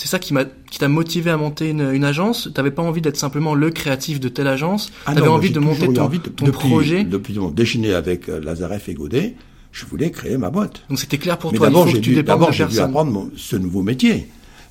c'est 0.00 0.08
ça 0.08 0.18
qui 0.18 0.32
t'a 0.78 0.88
motivé 0.88 1.30
à 1.30 1.36
monter 1.36 1.68
une, 1.68 2.04
agence? 2.04 2.48
Tu 2.50 2.58
n'avais 2.58 2.70
pas 2.70 2.80
envie 2.80 3.02
d'être 3.02 3.18
simplement 3.18 3.54
le 3.54 3.68
créatif 3.70 4.18
de 4.18 4.30
telle 4.30 4.46
agence? 4.46 4.90
Ah 5.04 5.12
Tu 5.12 5.18
avais 5.18 5.28
envie 5.28 5.50
de 5.50 5.60
monter 5.60 5.92
ton, 5.92 6.08
depuis, 6.08 6.52
projet? 6.52 7.04
Depuis 7.04 7.38
mon 7.38 7.50
déjeuner 7.50 7.92
avec 7.92 8.30
euh, 8.30 8.40
Lazareff 8.40 8.88
et 8.88 8.94
Godet, 8.94 9.34
je 9.72 9.84
voulais 9.84 10.10
créer 10.10 10.38
ma 10.38 10.48
boîte. 10.48 10.84
Donc 10.88 10.98
c'était 10.98 11.18
clair 11.18 11.36
pour 11.36 11.52
Mais 11.52 11.58
toi. 11.58 11.66
D'abord, 11.66 11.86
j'ai 11.86 11.98
dû, 11.98 12.14
dû, 12.14 12.80
apprendre 12.80 13.28
ce 13.36 13.56
nouveau 13.56 13.82
métier. 13.82 14.28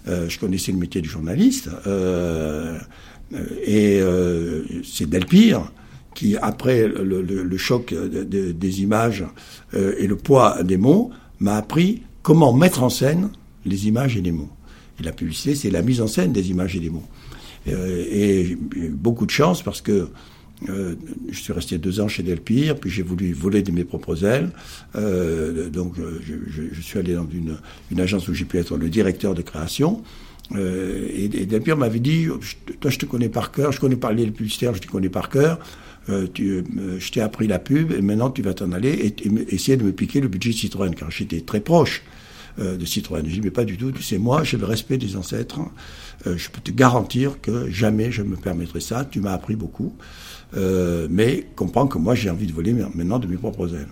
Euh, 0.08 0.28
je 0.28 0.40
connaissais 0.40 0.72
le 0.72 0.80
métier 0.80 1.00
du 1.00 1.10
journaliste. 1.10 1.70
Euh, 1.86 2.80
et 3.64 4.02
euh, 4.02 4.64
c'est 4.84 5.08
Delpire 5.08 5.72
qui, 6.16 6.38
après 6.38 6.88
le, 6.88 7.22
le, 7.22 7.44
le 7.44 7.58
choc 7.58 7.94
de, 7.94 8.24
des 8.24 8.82
images 8.82 9.24
et 9.76 10.08
le 10.08 10.16
poids 10.16 10.64
des 10.64 10.78
mots, 10.78 11.12
m'a 11.40 11.56
appris 11.58 12.02
comment 12.24 12.52
mettre 12.52 12.82
en 12.82 12.90
scène 12.90 13.30
les 13.64 13.88
images 13.88 14.18
et 14.18 14.22
les 14.22 14.32
mots. 14.32 14.50
La 15.04 15.12
publicité, 15.12 15.56
c'est 15.56 15.70
la 15.70 15.82
mise 15.82 16.02
en 16.02 16.08
scène 16.08 16.34
des 16.34 16.50
images 16.50 16.76
et 16.76 16.80
des 16.80 16.90
mots. 16.90 17.08
Euh, 17.68 18.06
et 18.10 18.46
j'ai 18.46 18.54
eu 18.54 18.90
beaucoup 18.90 19.26
de 19.26 19.32
chance 19.32 19.64
parce 19.64 19.82
que 19.82 20.10
euh, 20.68 20.96
je 21.30 21.40
suis 21.40 21.54
resté 21.54 21.78
deux 21.78 22.02
ans 22.02 22.08
chez 22.08 22.24
Delpire, 22.24 22.76
puis 22.76 22.90
j'ai 22.90 23.04
voulu 23.04 23.32
voler 23.32 23.62
de 23.62 23.72
mes 23.72 23.86
propres 23.86 24.26
ailes. 24.26 24.50
Euh, 24.96 25.70
donc 25.70 25.94
je, 25.96 26.82
suis 26.82 27.00
allé 27.00 27.14
dans 27.14 27.28
une, 27.32 28.00
agence 28.00 28.28
où 28.28 28.34
j'ai 28.34 28.46
pu 28.46 28.58
être 28.58 28.78
le 28.78 28.90
directeur 28.90 29.34
de 29.34 29.42
création. 29.42 30.02
Et, 30.56 31.28
Delpire 31.46 31.78
m'avait 31.78 32.00
dit, 32.00 32.28
toi 32.80 32.90
je 32.90 32.98
te 32.98 33.06
connais 33.06 33.30
par 33.30 33.52
cœur, 33.52 33.72
je 33.72 33.80
connais 33.80 33.96
pas 33.96 34.12
les 34.12 34.26
publicitaires, 34.32 34.74
je 34.74 34.82
te 34.82 34.88
connais 34.88 35.10
par 35.10 35.30
cœur. 35.30 35.60
Je 36.08 37.12
t'ai 37.12 37.22
appris 37.22 37.48
la 37.48 37.60
pub 37.60 37.92
et 37.92 38.02
maintenant 38.02 38.32
tu 38.32 38.42
vas 38.42 38.56
t'en 38.56 38.72
aller 38.72 38.90
et, 38.90 39.28
et, 39.28 39.54
essayer 39.54 39.78
de 39.78 39.84
me 39.84 39.92
piquer 39.92 40.22
le 40.22 40.28
budget 40.28 40.52
Citroën, 40.52 40.94
car 40.96 41.12
j'étais 41.12 41.42
très 41.42 41.60
proche 41.60 42.02
euh, 42.60 42.78
de 42.78 42.86
Citroën. 42.86 43.24
Je 43.26 43.32
dis, 43.32 43.42
mais 43.42 43.52
pas 43.52 43.66
du 43.66 43.78
tout, 43.78 43.92
c'est 44.02 44.18
moi, 44.18 44.44
j'ai 44.44 44.58
le 44.58 44.66
respect 44.66 44.98
des 44.98 45.16
ancêtres. 45.16 45.60
Euh, 46.28 46.38
je 46.38 46.50
peux 46.50 46.62
te 46.62 46.72
garantir 46.72 47.40
que 47.42 47.70
jamais 47.70 48.12
je 48.12 48.22
me 48.22 48.36
permettrai 48.36 48.80
ça. 48.82 49.06
Tu 49.06 49.22
m'as 49.22 49.34
appris 49.34 49.56
beaucoup. 49.56 49.94
Euh, 50.58 51.08
mais 51.10 51.48
comprends 51.56 51.88
que 51.88 51.98
moi, 51.98 52.16
j'ai 52.16 52.30
envie 52.30 52.48
de 52.48 52.54
voler 52.54 52.74
maintenant 52.74 53.20
de 53.20 53.28
mes 53.28 53.38
propres 53.38 53.74
ailes. 53.76 53.88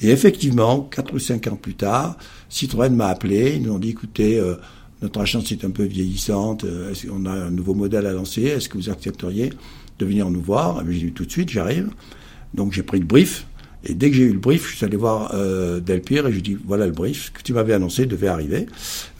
Et 0.00 0.10
effectivement, 0.10 0.80
quatre 0.80 1.14
ou 1.14 1.18
cinq 1.18 1.46
ans 1.46 1.56
plus 1.56 1.74
tard, 1.74 2.16
Citroën 2.48 2.90
m'a 2.90 3.08
appelé. 3.08 3.54
Ils 3.56 3.62
nous 3.62 3.72
ont 3.72 3.78
dit, 3.78 3.90
écoutez, 3.90 4.42
notre 5.02 5.20
agence 5.20 5.52
est 5.52 5.64
un 5.64 5.70
peu 5.70 5.84
vieillissante. 5.84 6.64
on 7.12 7.26
a 7.26 7.32
un 7.32 7.50
nouveau 7.50 7.74
modèle 7.74 8.06
à 8.06 8.12
lancer? 8.12 8.44
Est-ce 8.44 8.68
que 8.68 8.78
vous 8.78 8.88
accepteriez 8.88 9.52
de 9.98 10.06
venir 10.06 10.30
nous 10.30 10.40
voir? 10.40 10.82
J'ai 10.88 11.06
dit 11.06 11.12
tout 11.12 11.26
de 11.26 11.30
suite, 11.30 11.50
j'arrive. 11.50 11.90
Donc 12.54 12.72
j'ai 12.72 12.82
pris 12.82 12.98
le 12.98 13.04
brief. 13.04 13.46
Et 13.84 13.94
dès 13.94 14.10
que 14.10 14.16
j'ai 14.16 14.24
eu 14.24 14.32
le 14.32 14.38
brief, 14.38 14.70
je 14.70 14.76
suis 14.76 14.84
allé 14.84 14.96
voir 14.96 15.32
euh, 15.34 15.80
Delpire 15.80 16.26
et 16.26 16.30
je 16.30 16.36
lui 16.36 16.42
dit 16.42 16.58
voilà 16.66 16.86
le 16.86 16.92
brief, 16.92 17.32
que 17.32 17.42
tu 17.42 17.54
m'avais 17.54 17.72
annoncé 17.72 18.06
devait 18.06 18.28
arriver. 18.28 18.66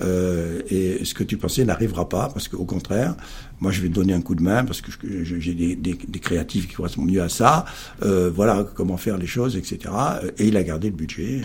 Euh, 0.02 0.60
et 0.70 1.04
ce 1.04 1.14
que 1.14 1.24
tu 1.24 1.36
pensais 1.36 1.64
n'arrivera 1.64 2.08
pas, 2.08 2.28
parce 2.28 2.48
qu'au 2.48 2.64
contraire, 2.64 3.16
moi 3.60 3.72
je 3.72 3.80
vais 3.80 3.88
te 3.88 3.94
donner 3.94 4.12
un 4.12 4.20
coup 4.20 4.34
de 4.34 4.42
main, 4.42 4.64
parce 4.64 4.82
que 4.82 4.90
j'ai 5.24 5.54
des, 5.54 5.76
des, 5.76 5.98
des, 6.06 6.18
créatifs 6.18 6.68
qui 6.68 6.74
correspondent 6.74 7.10
mieux 7.10 7.22
à 7.22 7.28
ça. 7.30 7.64
Euh, 8.02 8.30
voilà 8.34 8.64
comment 8.74 8.98
faire 8.98 9.16
les 9.16 9.26
choses, 9.26 9.56
etc. 9.56 9.94
Et 10.38 10.48
il 10.48 10.56
a 10.56 10.62
gardé 10.62 10.90
le 10.90 10.96
budget. 10.96 11.40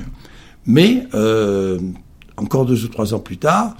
Mais 0.65 1.07
euh, 1.13 1.79
encore 2.37 2.65
deux 2.65 2.83
ou 2.85 2.87
trois 2.87 3.13
ans 3.13 3.19
plus 3.19 3.37
tard, 3.37 3.77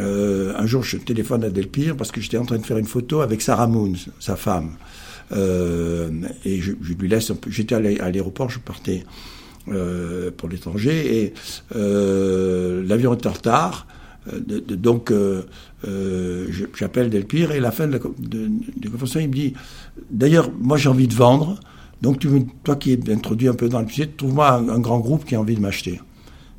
euh, 0.00 0.54
un 0.56 0.66
jour 0.66 0.82
je 0.82 0.96
téléphone 0.96 1.44
à 1.44 1.50
Delpire 1.50 1.96
parce 1.96 2.10
que 2.10 2.20
j'étais 2.20 2.38
en 2.38 2.46
train 2.46 2.58
de 2.58 2.64
faire 2.64 2.78
une 2.78 2.86
photo 2.86 3.20
avec 3.20 3.42
Sarah 3.42 3.66
Moon, 3.66 3.92
sa 4.18 4.36
femme. 4.36 4.76
Euh, 5.32 6.10
et 6.44 6.60
je, 6.60 6.72
lui 6.72 7.08
laisse 7.08 7.30
un 7.30 7.34
peu. 7.34 7.50
J'étais 7.50 7.74
à 7.74 7.80
l'aéroport, 7.80 8.50
je 8.50 8.58
partais 8.58 9.04
euh, 9.68 10.30
pour 10.36 10.48
l'étranger 10.48 11.22
et 11.22 11.34
euh, 11.76 12.84
l'avion 12.86 13.14
est 13.14 13.26
en 13.26 13.32
retard. 13.32 13.86
Donc, 14.26 15.12
j'appelle 16.78 17.10
Delpire 17.10 17.52
et 17.52 17.58
à 17.58 17.60
la 17.60 17.72
fin 17.72 17.86
de 17.88 17.92
la 17.92 17.98
de, 17.98 18.50
il 19.20 19.28
me 19.28 19.34
dit 19.34 19.54
D'ailleurs, 20.10 20.50
moi 20.60 20.76
j'ai 20.76 20.88
envie 20.88 21.08
de 21.08 21.14
vendre, 21.14 21.58
donc 22.02 22.24
toi 22.62 22.76
qui 22.76 22.92
es 22.92 23.10
introduit 23.10 23.48
un 23.48 23.54
peu 23.54 23.68
dans 23.68 23.80
le 23.80 23.88
sujet, 23.88 24.06
trouve-moi 24.06 24.52
un, 24.52 24.68
un, 24.68 24.78
grand 24.78 25.00
groupe 25.00 25.24
qui 25.24 25.34
a 25.34 25.40
envie 25.40 25.56
de 25.56 25.60
m'acheter. 25.60 26.00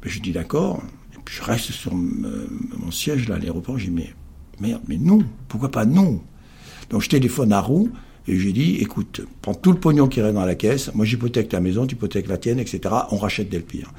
Ben, 0.01 0.09
je 0.09 0.19
dis 0.19 0.31
D'accord. 0.31 0.83
Et 1.13 1.19
puis 1.23 1.37
je 1.37 1.43
reste 1.43 1.71
sur 1.71 1.93
mon 1.95 2.91
siège 2.91 3.29
là 3.29 3.35
à 3.35 3.39
l'aéroport, 3.39 3.77
je 3.77 3.85
dis 3.85 3.91
Mais 3.91 4.13
merde, 4.59 4.81
mais 4.89 4.97
non, 4.97 5.19
pourquoi 5.47 5.71
pas 5.71 5.85
non? 5.85 6.21
Donc 6.89 7.01
je 7.01 7.09
téléphone 7.09 7.53
à 7.53 7.61
Roux 7.61 7.89
et 8.27 8.37
j'ai 8.37 8.53
dit, 8.53 8.75
écoute, 8.75 9.21
prends 9.41 9.53
tout 9.53 9.71
le 9.71 9.79
pognon 9.79 10.07
qui 10.07 10.21
reste 10.21 10.35
dans 10.35 10.45
la 10.45 10.55
caisse, 10.55 10.93
moi 10.93 11.05
j'hypothèque 11.05 11.49
ta 11.49 11.59
maison, 11.59 11.85
tu 11.85 11.95
hypothèques 11.95 12.27
la 12.27 12.37
tienne, 12.37 12.59
etc. 12.59 12.81
On 13.11 13.17
rachète 13.17 13.49
Delpire. 13.49 13.91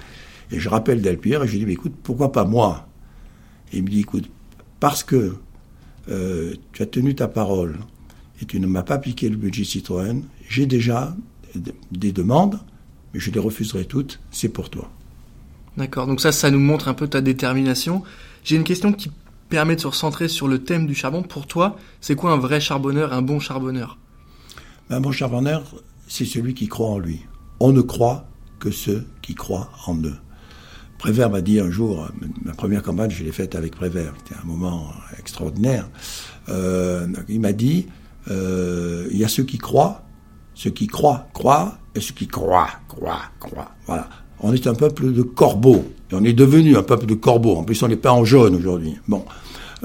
Et 0.50 0.60
je 0.60 0.68
rappelle 0.68 1.02
Delpire 1.02 1.42
et 1.42 1.46
je 1.46 1.52
lui 1.52 1.58
dis, 1.60 1.66
mais 1.66 1.72
écoute, 1.72 1.94
pourquoi 2.02 2.32
pas 2.32 2.44
moi? 2.44 2.88
Et 3.72 3.78
il 3.78 3.84
me 3.84 3.88
dit, 3.88 4.00
écoute, 4.00 4.30
parce 4.80 5.04
que 5.04 5.36
euh, 6.08 6.54
tu 6.72 6.82
as 6.82 6.86
tenu 6.86 7.14
ta 7.14 7.28
parole 7.28 7.78
et 8.40 8.46
tu 8.46 8.60
ne 8.60 8.66
m'as 8.66 8.82
pas 8.82 8.98
piqué 8.98 9.28
le 9.28 9.36
budget 9.36 9.64
Citroën, 9.64 10.22
j'ai 10.48 10.66
déjà 10.66 11.14
des 11.92 12.12
demandes, 12.12 12.60
mais 13.12 13.20
je 13.20 13.30
les 13.30 13.40
refuserai 13.40 13.84
toutes, 13.84 14.20
c'est 14.30 14.48
pour 14.48 14.70
toi. 14.70 14.90
D'accord, 15.76 16.06
donc 16.06 16.20
ça, 16.20 16.32
ça 16.32 16.50
nous 16.50 16.60
montre 16.60 16.88
un 16.88 16.94
peu 16.94 17.08
ta 17.08 17.20
détermination. 17.20 18.02
J'ai 18.42 18.56
une 18.56 18.64
question 18.64 18.92
qui 18.92 19.10
permet 19.48 19.76
de 19.76 19.80
se 19.80 19.86
recentrer 19.86 20.28
sur 20.28 20.48
le 20.48 20.62
thème 20.62 20.86
du 20.86 20.94
charbon. 20.94 21.22
Pour 21.22 21.46
toi, 21.46 21.76
c'est 22.00 22.16
quoi 22.16 22.32
un 22.32 22.38
vrai 22.38 22.60
charbonneur, 22.60 23.12
un 23.12 23.22
bon 23.22 23.38
charbonneur? 23.38 23.98
Un 24.90 25.00
bon 25.00 25.12
charbonneur, 25.12 25.62
c'est 26.08 26.24
celui 26.24 26.54
qui 26.54 26.68
croit 26.68 26.88
en 26.88 26.98
lui. 26.98 27.20
On 27.60 27.72
ne 27.72 27.80
croit 27.80 28.26
que 28.58 28.70
ceux 28.70 29.06
qui 29.22 29.34
croient 29.34 29.70
en 29.86 29.96
eux. 30.02 30.16
Prévert 30.98 31.28
m'a 31.28 31.40
dit 31.40 31.60
un 31.60 31.70
jour, 31.70 32.08
ma 32.42 32.52
première 32.54 32.82
campagne, 32.82 33.10
je 33.10 33.24
l'ai 33.24 33.32
faite 33.32 33.54
avec 33.54 33.74
Prévert, 33.74 34.14
c'était 34.18 34.40
un 34.40 34.46
moment 34.46 34.90
extraordinaire. 35.18 35.88
Euh, 36.48 37.06
il 37.28 37.40
m'a 37.40 37.52
dit, 37.52 37.86
euh, 38.30 39.06
il 39.10 39.18
y 39.18 39.24
a 39.24 39.28
ceux 39.28 39.44
qui 39.44 39.58
croient, 39.58 40.02
ceux 40.54 40.70
qui 40.70 40.86
croient, 40.86 41.28
croient, 41.34 41.78
et 41.94 42.00
ceux 42.00 42.14
qui 42.14 42.26
croient, 42.26 42.70
croient, 42.88 43.22
croient. 43.38 43.72
Voilà. 43.86 44.08
On 44.40 44.52
est 44.52 44.66
un 44.66 44.74
peuple 44.74 45.12
de 45.12 45.22
corbeaux. 45.22 45.84
Et 46.10 46.14
on 46.14 46.24
est 46.24 46.32
devenu 46.32 46.76
un 46.76 46.82
peuple 46.82 47.06
de 47.06 47.14
corbeaux. 47.14 47.56
En 47.56 47.64
plus, 47.64 47.82
on 47.82 47.88
n'est 47.88 47.96
pas 47.96 48.12
en 48.12 48.24
jaune 48.24 48.54
aujourd'hui. 48.54 48.96
Bon. 49.08 49.24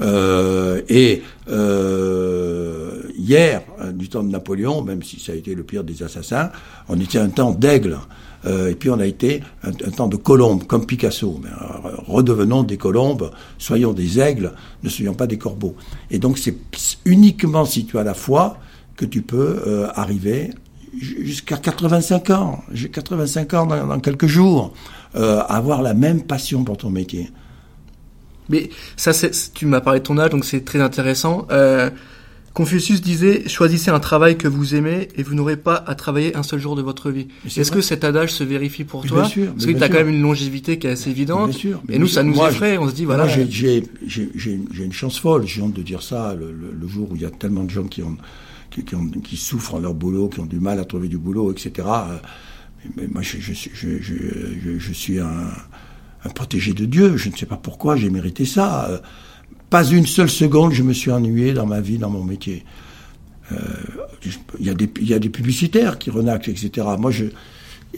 Euh, 0.00 0.82
et 0.88 1.22
euh, 1.48 3.02
hier, 3.16 3.62
du 3.92 4.08
temps 4.08 4.22
de 4.22 4.30
Napoléon, 4.30 4.82
même 4.82 5.02
si 5.02 5.20
ça 5.20 5.32
a 5.32 5.34
été 5.34 5.54
le 5.54 5.62
pire 5.62 5.84
des 5.84 6.02
assassins, 6.02 6.50
on 6.88 6.98
était 6.98 7.18
un 7.18 7.28
temps 7.28 7.52
d'aigle. 7.52 7.98
Euh, 8.46 8.70
et 8.70 8.74
puis 8.74 8.90
on 8.90 8.98
a 8.98 9.06
été 9.06 9.42
un, 9.62 9.72
temps 9.72 10.08
de 10.08 10.16
colombe, 10.16 10.64
comme 10.66 10.86
Picasso. 10.86 11.40
Euh, 11.44 11.90
redevenons 12.06 12.62
des 12.62 12.76
colombes, 12.76 13.30
soyons 13.58 13.92
des 13.92 14.18
aigles, 14.18 14.52
ne 14.82 14.88
soyons 14.88 15.14
pas 15.14 15.26
des 15.26 15.38
corbeaux. 15.38 15.76
Et 16.10 16.18
donc 16.18 16.38
c'est 16.38 16.56
uniquement 17.04 17.64
si 17.64 17.84
tu 17.84 17.98
as 17.98 18.04
la 18.04 18.14
foi 18.14 18.56
que 18.96 19.04
tu 19.04 19.22
peux 19.22 19.62
euh, 19.66 19.88
arriver 19.94 20.50
jusqu'à 20.98 21.56
85 21.56 22.30
ans. 22.30 22.62
J'ai 22.72 22.88
85 22.88 23.54
ans 23.54 23.66
dans, 23.66 23.86
dans 23.86 24.00
quelques 24.00 24.26
jours. 24.26 24.72
Euh, 25.16 25.42
avoir 25.48 25.82
la 25.82 25.92
même 25.92 26.22
passion 26.22 26.62
pour 26.62 26.76
ton 26.76 26.90
métier. 26.90 27.30
Mais 28.50 28.68
ça, 28.96 29.12
tu 29.54 29.66
m'as 29.66 29.80
parlé 29.80 30.00
de 30.00 30.04
ton 30.04 30.18
âge, 30.18 30.30
donc 30.30 30.44
c'est 30.44 30.64
très 30.64 30.80
intéressant. 30.80 31.46
Euh, 31.50 31.88
Confucius 32.52 33.00
disait 33.00 33.48
choisissez 33.48 33.90
un 33.90 34.00
travail 34.00 34.36
que 34.36 34.48
vous 34.48 34.74
aimez 34.74 35.08
et 35.14 35.22
vous 35.22 35.34
n'aurez 35.34 35.56
pas 35.56 35.76
à 35.86 35.94
travailler 35.94 36.36
un 36.36 36.42
seul 36.42 36.58
jour 36.58 36.74
de 36.74 36.82
votre 36.82 37.10
vie. 37.10 37.28
Est-ce 37.44 37.70
que 37.70 37.80
cet 37.80 38.02
adage 38.02 38.32
se 38.32 38.42
vérifie 38.42 38.84
pour 38.84 39.06
toi 39.06 39.20
bien 39.20 39.30
sûr, 39.30 39.52
Parce 39.52 39.66
que 39.66 39.70
tu 39.70 39.82
as 39.82 39.88
quand 39.88 39.98
même 39.98 40.08
une 40.08 40.20
longévité 40.20 40.78
qui 40.78 40.88
est 40.88 40.90
assez 40.90 41.10
évidente. 41.10 41.50
Bien 41.50 41.58
sûr, 41.58 41.82
et 41.88 41.98
nous, 41.98 42.08
ça 42.08 42.24
nous 42.24 42.34
effraie. 42.42 42.76
On 42.76 42.88
se 42.88 42.94
dit 42.94 43.04
voilà. 43.04 43.28
J'ai 43.28 43.84
une 44.04 44.92
chance 44.92 45.18
folle. 45.18 45.46
J'ai 45.46 45.62
honte 45.62 45.74
de 45.74 45.82
dire 45.82 46.02
ça. 46.02 46.34
Le, 46.34 46.52
le, 46.52 46.72
le, 46.78 46.88
jour 46.88 47.12
où 47.12 47.16
il 47.16 47.22
y 47.22 47.26
a 47.26 47.30
tellement 47.30 47.62
de 47.62 47.70
gens 47.70 47.84
qui 47.84 48.02
ont 48.02 48.16
qui, 48.70 48.84
qui, 48.84 48.94
ont, 48.94 49.06
qui 49.08 49.36
souffrent 49.36 49.74
en 49.74 49.78
leur 49.80 49.94
boulot, 49.94 50.28
qui 50.28 50.40
ont 50.40 50.46
du 50.46 50.60
mal 50.60 50.78
à 50.80 50.84
trouver 50.84 51.08
du 51.08 51.18
boulot, 51.18 51.52
etc. 51.52 51.88
Mais 52.96 53.06
moi, 53.08 53.22
je, 53.22 53.38
je, 53.38 53.52
je, 53.52 54.78
je 54.78 54.92
suis 54.92 55.18
un, 55.18 55.50
un, 56.24 56.28
protégé 56.30 56.72
de 56.72 56.84
Dieu. 56.84 57.16
Je 57.16 57.30
ne 57.30 57.36
sais 57.36 57.46
pas 57.46 57.56
pourquoi 57.56 57.96
j'ai 57.96 58.10
mérité 58.10 58.44
ça. 58.44 59.02
Pas 59.68 59.84
une 59.84 60.06
seule 60.06 60.30
seconde, 60.30 60.72
je 60.72 60.82
me 60.82 60.92
suis 60.92 61.10
ennuyé 61.10 61.52
dans 61.52 61.66
ma 61.66 61.80
vie, 61.80 61.98
dans 61.98 62.10
mon 62.10 62.24
métier. 62.24 62.64
Euh, 63.52 63.56
il 64.58 64.66
y, 64.66 64.70
a 64.70 64.74
des, 64.74 64.90
y 65.00 65.14
a 65.14 65.18
des 65.18 65.28
publicitaires 65.28 65.98
qui 65.98 66.10
renaclent, 66.10 66.50
etc. 66.50 66.86
Moi, 66.98 67.10
je, 67.10 67.26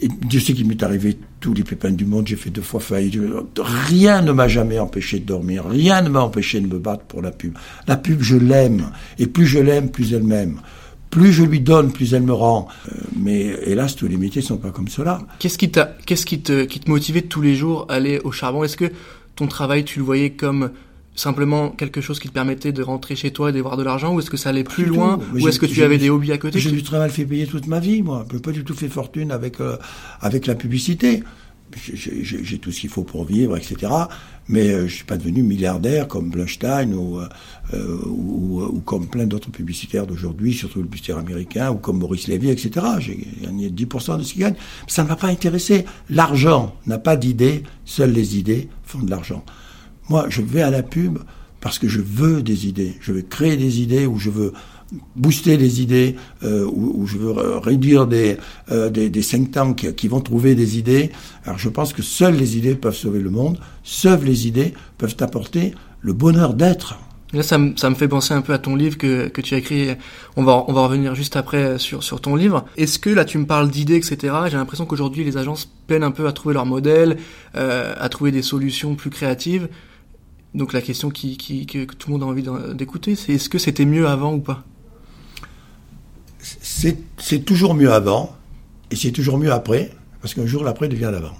Dieu 0.01 0.39
sait 0.39 0.53
qu'il 0.53 0.67
m'est 0.67 0.81
arrivé 0.81 1.17
tous 1.39 1.53
les 1.53 1.63
pépins 1.63 1.91
du 1.91 2.05
monde, 2.05 2.27
j'ai 2.27 2.35
fait 2.35 2.49
deux 2.49 2.61
fois 2.61 2.79
faillite. 2.79 3.19
Rien 3.57 4.21
ne 4.21 4.31
m'a 4.31 4.47
jamais 4.47 4.79
empêché 4.79 5.19
de 5.19 5.25
dormir, 5.25 5.65
rien 5.67 6.01
ne 6.01 6.09
m'a 6.09 6.21
empêché 6.21 6.59
de 6.59 6.67
me 6.67 6.79
battre 6.79 7.03
pour 7.03 7.21
la 7.21 7.31
pub. 7.31 7.57
La 7.87 7.95
pub, 7.95 8.21
je 8.21 8.35
l'aime, 8.35 8.91
et 9.19 9.27
plus 9.27 9.45
je 9.45 9.59
l'aime, 9.59 9.91
plus 9.91 10.13
elle 10.13 10.23
m'aime. 10.23 10.59
Plus 11.13 11.31
je 11.31 11.43
lui 11.43 11.59
donne, 11.59 11.91
plus 11.91 12.15
elle 12.15 12.23
me 12.23 12.33
rend. 12.33 12.67
Euh, 12.87 12.95
mais 13.15 13.55
hélas, 13.67 13.95
tous 13.95 14.07
les 14.07 14.17
métiers 14.17 14.41
sont 14.41 14.57
pas 14.57 14.71
comme 14.71 14.87
cela. 14.87 15.21
Qu'est-ce 15.37 15.59
qui 15.59 15.69
t'a, 15.69 15.95
qu'est-ce 16.07 16.25
qui 16.25 16.41
te, 16.41 16.63
qui 16.63 16.79
te 16.79 16.89
motivait 16.89 17.21
tous 17.21 17.41
les 17.41 17.53
jours 17.53 17.85
à 17.87 17.93
aller 17.93 18.19
au 18.23 18.31
charbon? 18.31 18.63
Est-ce 18.63 18.77
que 18.77 18.91
ton 19.35 19.45
travail, 19.45 19.83
tu 19.83 19.99
le 19.99 20.05
voyais 20.05 20.31
comme 20.31 20.71
simplement 21.13 21.69
quelque 21.69 22.01
chose 22.01 22.19
qui 22.19 22.29
te 22.29 22.33
permettait 22.33 22.71
de 22.71 22.81
rentrer 22.81 23.15
chez 23.15 23.29
toi 23.29 23.51
et 23.51 23.53
d'avoir 23.53 23.77
de 23.77 23.83
l'argent? 23.83 24.11
Ou 24.15 24.21
est-ce 24.21 24.31
que 24.31 24.37
ça 24.37 24.49
allait 24.49 24.63
plus 24.63 24.85
loin? 24.85 25.19
ou 25.39 25.47
est-ce 25.47 25.59
que 25.59 25.67
tu 25.67 25.83
avais 25.83 25.99
des 25.99 26.09
hobbies 26.09 26.31
à 26.31 26.39
côté? 26.39 26.59
J'ai 26.59 26.71
du 26.71 26.83
mal 26.91 27.11
fait 27.11 27.25
payer 27.25 27.45
toute 27.45 27.67
ma 27.67 27.79
vie, 27.79 28.01
moi. 28.01 28.25
Je 28.31 28.35
n'ai 28.35 28.41
pas 28.41 28.51
du 28.51 28.63
tout 28.63 28.73
fait 28.73 28.89
fortune 28.89 29.31
avec 29.31 29.61
euh, 29.61 29.77
avec 30.19 30.47
la 30.47 30.55
publicité. 30.55 31.21
J'ai 31.77 32.57
tout 32.57 32.71
ce 32.71 32.81
qu'il 32.81 32.89
faut 32.89 33.03
pour 33.03 33.25
vivre, 33.25 33.57
etc. 33.57 33.91
Mais 34.47 34.69
euh, 34.69 34.87
je 34.87 34.95
suis 34.95 35.03
pas 35.05 35.17
devenu 35.17 35.41
milliardaire 35.41 36.07
comme 36.07 36.29
Blunstein 36.29 36.93
ou, 36.93 37.19
euh, 37.19 37.97
ou, 38.05 38.61
ou, 38.61 38.79
comme 38.81 39.07
plein 39.07 39.25
d'autres 39.25 39.51
publicitaires 39.51 40.05
d'aujourd'hui, 40.05 40.53
surtout 40.53 40.79
le 40.79 40.85
publicitaire 40.85 41.17
américain, 41.17 41.71
ou 41.71 41.75
comme 41.75 41.99
Maurice 41.99 42.27
Lévy, 42.27 42.49
etc. 42.49 42.85
J'ai 42.99 43.27
gagné 43.41 43.69
10% 43.69 44.17
de 44.17 44.23
ce 44.23 44.33
qu'il 44.33 44.41
gagne. 44.41 44.55
Ça 44.87 45.03
ne 45.03 45.09
m'a 45.09 45.15
pas 45.15 45.27
intéressé. 45.27 45.85
L'argent 46.09 46.75
n'a 46.87 46.97
pas 46.97 47.15
d'idée, 47.15 47.63
seules 47.85 48.11
les 48.11 48.37
idées 48.37 48.67
font 48.83 48.99
de 48.99 49.09
l'argent. 49.09 49.43
Moi, 50.09 50.25
je 50.29 50.41
vais 50.41 50.61
à 50.61 50.69
la 50.69 50.83
pub 50.83 51.19
parce 51.61 51.79
que 51.79 51.87
je 51.87 52.01
veux 52.01 52.41
des 52.41 52.67
idées. 52.67 52.95
Je 52.99 53.13
veux 53.13 53.21
créer 53.21 53.55
des 53.55 53.81
idées 53.81 54.05
ou 54.05 54.19
je 54.19 54.29
veux 54.29 54.53
booster 55.15 55.57
des 55.57 55.81
idées, 55.81 56.15
euh, 56.43 56.65
ou, 56.65 57.05
je 57.07 57.17
veux 57.17 57.31
réduire 57.57 58.07
des, 58.07 58.37
euh, 58.71 58.89
des, 58.89 59.09
des 59.09 59.21
think 59.21 59.95
qui 59.95 60.07
vont 60.07 60.21
trouver 60.21 60.55
des 60.55 60.77
idées. 60.77 61.11
Alors 61.45 61.57
je 61.57 61.69
pense 61.69 61.93
que 61.93 62.01
seules 62.01 62.35
les 62.35 62.57
idées 62.57 62.75
peuvent 62.75 62.95
sauver 62.95 63.19
le 63.19 63.29
monde, 63.29 63.59
seules 63.83 64.23
les 64.23 64.47
idées 64.47 64.73
peuvent 64.97 65.15
apporter 65.19 65.73
le 66.01 66.13
bonheur 66.13 66.53
d'être. 66.53 66.99
Là, 67.33 67.41
ça 67.41 67.57
me, 67.57 67.75
ça 67.77 67.89
me 67.89 67.95
fait 67.95 68.07
penser 68.07 68.35
un 68.35 68.41
peu 68.41 68.53
à 68.53 68.59
ton 68.59 68.75
livre 68.75 68.95
que, 68.95 69.27
que 69.27 69.41
tu 69.41 69.55
as 69.55 69.57
écrit. 69.57 69.89
On 70.35 70.43
va, 70.43 70.65
on 70.67 70.73
va 70.73 70.81
revenir 70.81 71.15
juste 71.15 71.35
après 71.35 71.79
sur, 71.79 72.03
sur 72.03 72.21
ton 72.21 72.35
livre. 72.35 72.65
Est-ce 72.77 72.99
que 72.99 73.09
là, 73.09 73.25
tu 73.25 73.39
me 73.39 73.47
parles 73.47 73.71
d'idées, 73.71 73.95
etc. 73.95 74.35
J'ai 74.51 74.57
l'impression 74.57 74.85
qu'aujourd'hui, 74.85 75.23
les 75.23 75.37
agences 75.37 75.67
peinent 75.87 76.03
un 76.03 76.11
peu 76.11 76.27
à 76.27 76.31
trouver 76.31 76.53
leur 76.53 76.67
modèle, 76.67 77.17
euh, 77.55 77.95
à 77.97 78.07
trouver 78.09 78.31
des 78.31 78.43
solutions 78.43 78.93
plus 78.93 79.09
créatives. 79.09 79.67
Donc 80.53 80.73
la 80.73 80.81
question 80.81 81.09
qui, 81.09 81.37
qui, 81.37 81.65
que, 81.65 81.85
tout 81.85 82.09
le 82.09 82.13
monde 82.13 82.23
a 82.23 82.27
envie 82.27 82.45
d'écouter, 82.75 83.15
c'est 83.15 83.33
est-ce 83.33 83.49
que 83.49 83.57
c'était 83.57 83.85
mieux 83.85 84.07
avant 84.07 84.35
ou 84.35 84.39
pas? 84.39 84.63
C'est 86.43 87.45
toujours 87.45 87.73
mieux 87.73 87.91
avant, 87.91 88.35
et 88.91 88.95
c'est 88.95 89.11
toujours 89.11 89.37
mieux 89.37 89.51
après, 89.51 89.91
parce 90.21 90.33
qu'un 90.33 90.45
jour 90.45 90.63
l'après 90.63 90.87
devient 90.87 91.09
l'avant. 91.11 91.37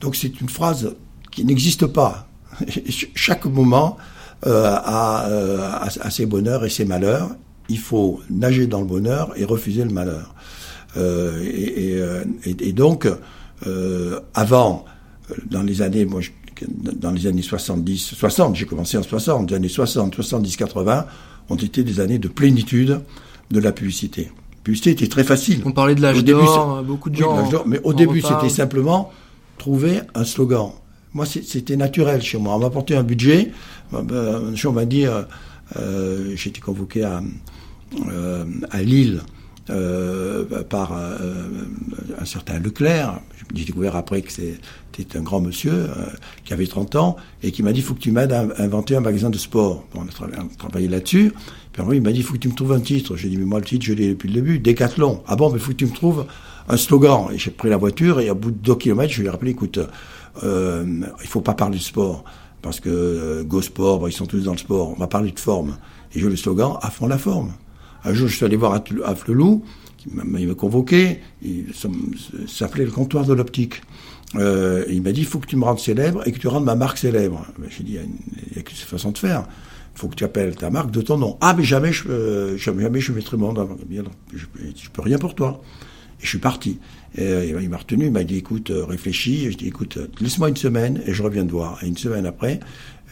Donc 0.00 0.16
c'est 0.16 0.40
une 0.40 0.48
phrase 0.48 0.94
qui 1.30 1.44
n'existe 1.44 1.86
pas. 1.86 2.28
Chaque 3.14 3.44
moment 3.44 3.96
euh, 4.46 4.64
a, 4.66 5.28
euh, 5.28 5.70
a, 5.80 6.10
ses 6.10 6.26
bonheurs 6.26 6.64
et 6.64 6.70
ses 6.70 6.84
malheurs. 6.84 7.30
Il 7.68 7.78
faut 7.78 8.20
nager 8.30 8.66
dans 8.66 8.80
le 8.80 8.86
bonheur 8.86 9.32
et 9.36 9.44
refuser 9.44 9.84
le 9.84 9.90
malheur. 9.90 10.34
Euh, 10.96 12.24
et, 12.44 12.72
donc, 12.72 13.06
avant, 14.34 14.84
dans 15.50 15.62
les 15.62 15.82
années, 15.82 16.06
moi 16.06 16.20
dans 16.66 17.12
les 17.12 17.26
années 17.26 17.42
70, 17.42 18.14
60, 18.16 18.56
j'ai 18.56 18.66
commencé 18.66 18.96
en 18.96 19.02
60, 19.02 19.50
les 19.50 19.56
années 19.56 19.68
60, 19.68 20.14
70, 20.14 20.56
80, 20.56 21.06
ont 21.50 21.56
été 21.56 21.84
des 21.84 22.00
années 22.00 22.18
de 22.18 22.26
plénitude 22.26 23.00
de 23.50 23.60
la 23.60 23.72
publicité. 23.72 24.30
La 24.52 24.62
publicité 24.62 24.90
était 24.90 25.08
très 25.08 25.24
facile. 25.24 25.62
On 25.64 25.72
parlait 25.72 25.94
de 25.94 26.02
l'âge 26.02 26.22
d'or, 26.24 26.82
beaucoup 26.82 27.10
de 27.10 27.16
gens. 27.16 27.48
mais 27.66 27.80
au 27.84 27.92
début, 27.92 28.20
c'était 28.20 28.48
simplement 28.48 29.10
trouver 29.58 30.00
un 30.14 30.24
slogan. 30.24 30.72
Moi, 31.14 31.26
c'était 31.26 31.76
naturel 31.76 32.22
chez 32.22 32.38
moi. 32.38 32.54
On 32.56 32.58
m'a 32.58 32.66
apporté 32.66 32.94
un 32.94 33.02
budget. 33.02 33.50
Ben, 33.92 34.54
on 34.66 34.72
m'a 34.72 34.84
dit, 34.84 35.06
euh, 35.06 35.22
euh, 35.76 36.32
j'ai 36.36 36.50
été 36.50 36.60
convoqué 36.60 37.02
à, 37.02 37.22
euh, 38.10 38.44
à 38.70 38.82
Lille 38.82 39.22
euh, 39.70 40.44
par 40.64 40.92
euh, 40.96 41.16
un 42.18 42.24
certain 42.24 42.58
Leclerc. 42.58 43.20
J'ai 43.54 43.64
découvert 43.66 43.96
après 43.96 44.22
que 44.22 44.32
c'était 44.32 45.18
un 45.18 45.22
grand 45.22 45.40
monsieur 45.40 45.72
euh, 45.72 46.06
qui 46.44 46.52
avait 46.54 46.66
30 46.66 46.96
ans 46.96 47.16
et 47.42 47.52
qui 47.52 47.62
m'a 47.62 47.72
dit, 47.72 47.80
il 47.80 47.82
faut 47.82 47.94
que 47.94 48.00
tu 48.00 48.10
m'aides 48.10 48.32
à 48.32 48.46
inventer 48.58 48.96
un 48.96 49.00
magasin 49.00 49.28
de 49.28 49.36
sport. 49.38 49.84
Bon, 49.94 50.02
on 50.02 50.06
a 50.06 50.46
travaillé, 50.58 50.88
là-dessus. 50.88 51.32
Il 51.92 52.02
m'a 52.02 52.12
dit, 52.12 52.20
il 52.20 52.22
faut 52.22 52.34
que 52.34 52.38
tu 52.38 52.48
me 52.48 52.54
trouves 52.54 52.72
un 52.72 52.80
titre. 52.80 53.16
J'ai 53.16 53.28
dit, 53.28 53.36
mais 53.36 53.44
moi, 53.44 53.58
le 53.58 53.64
titre, 53.64 53.84
je 53.84 53.92
l'ai 53.92 54.10
depuis 54.10 54.28
le 54.28 54.34
début, 54.34 54.58
Décathlon. 54.58 55.22
Ah 55.26 55.36
bon, 55.36 55.50
mais 55.50 55.58
il 55.58 55.60
faut 55.60 55.72
que 55.72 55.76
tu 55.76 55.86
me 55.86 55.94
trouves 55.94 56.26
un 56.68 56.76
slogan. 56.76 57.28
Et 57.32 57.38
j'ai 57.38 57.50
pris 57.50 57.68
la 57.68 57.76
voiture 57.76 58.20
et 58.20 58.28
à 58.28 58.34
bout 58.34 58.50
de 58.50 58.56
deux 58.56 58.74
kilomètres, 58.74 59.12
je 59.12 59.20
lui 59.20 59.28
ai 59.28 59.30
rappelé, 59.30 59.52
écoute, 59.52 59.78
euh, 60.42 60.84
il 61.20 61.28
faut 61.28 61.40
pas 61.40 61.54
parler 61.54 61.78
de 61.78 61.82
sport. 61.82 62.24
Parce 62.62 62.80
que 62.80 62.90
euh, 62.90 63.44
Go 63.44 63.62
Sport, 63.62 64.08
ils 64.08 64.12
sont 64.12 64.26
tous 64.26 64.44
dans 64.44 64.52
le 64.52 64.58
sport. 64.58 64.90
On 64.90 64.98
va 64.98 65.06
parler 65.06 65.30
de 65.30 65.38
forme. 65.38 65.76
Et 66.14 66.20
je 66.20 66.26
le 66.26 66.36
slogan, 66.36 66.76
à 66.82 66.90
fond 66.90 67.06
la 67.06 67.18
forme. 67.18 67.52
Un 68.04 68.12
jour, 68.14 68.28
je 68.28 68.36
suis 68.36 68.44
allé 68.44 68.56
voir 68.56 68.80
à 69.04 69.14
Flelou, 69.14 69.64
qui 69.96 70.08
m'a 70.12 70.54
convoqué, 70.54 71.20
il 71.42 71.66
s'appelait 72.46 72.84
le 72.84 72.90
comptoir 72.90 73.26
de 73.26 73.34
l'optique. 73.34 73.82
Euh, 74.36 74.84
il 74.88 75.02
m'a 75.02 75.12
dit, 75.12 75.22
il 75.22 75.26
faut 75.26 75.38
que 75.38 75.46
tu 75.46 75.56
me 75.56 75.64
rendes 75.64 75.78
célèbre 75.78 76.26
et 76.26 76.32
que 76.32 76.38
tu 76.38 76.48
rendes 76.48 76.64
ma 76.64 76.74
marque 76.74 76.98
célèbre. 76.98 77.46
Ben, 77.58 77.68
j'ai 77.70 77.82
dit, 77.82 77.96
il 77.96 78.52
n'y 78.52 78.58
a, 78.58 78.62
qu'une 78.62 78.76
façon 78.76 79.10
de 79.10 79.18
faire. 79.18 79.44
Faut 79.98 80.06
que 80.06 80.14
tu 80.14 80.22
appelles 80.22 80.54
ta 80.54 80.70
marque 80.70 80.92
de 80.92 81.00
ton 81.00 81.18
nom. 81.18 81.36
Ah, 81.40 81.54
mais 81.58 81.64
jamais 81.64 81.92
je, 81.92 82.06
euh, 82.08 82.56
jamais, 82.56 82.84
jamais 82.84 83.00
je 83.00 83.10
mettrai 83.10 83.36
mon 83.36 83.52
nom. 83.52 83.68
Je, 84.32 84.38
je 84.38 84.90
peux 84.90 85.02
rien 85.02 85.18
pour 85.18 85.34
toi. 85.34 85.60
Et 86.20 86.22
je 86.22 86.28
suis 86.28 86.38
parti. 86.38 86.78
Et, 87.16 87.22
euh, 87.22 87.60
il 87.60 87.68
m'a 87.68 87.78
retenu, 87.78 88.06
il 88.06 88.12
m'a 88.12 88.22
dit, 88.22 88.36
écoute, 88.36 88.70
euh, 88.70 88.84
réfléchis. 88.84 89.46
Et 89.46 89.50
je 89.50 89.56
dis, 89.56 89.66
écoute, 89.66 89.98
laisse-moi 90.20 90.50
une 90.50 90.56
semaine 90.56 91.02
et 91.04 91.12
je 91.12 91.20
reviens 91.20 91.44
te 91.44 91.50
voir. 91.50 91.82
Et 91.82 91.88
une 91.88 91.96
semaine 91.96 92.26
après, 92.26 92.60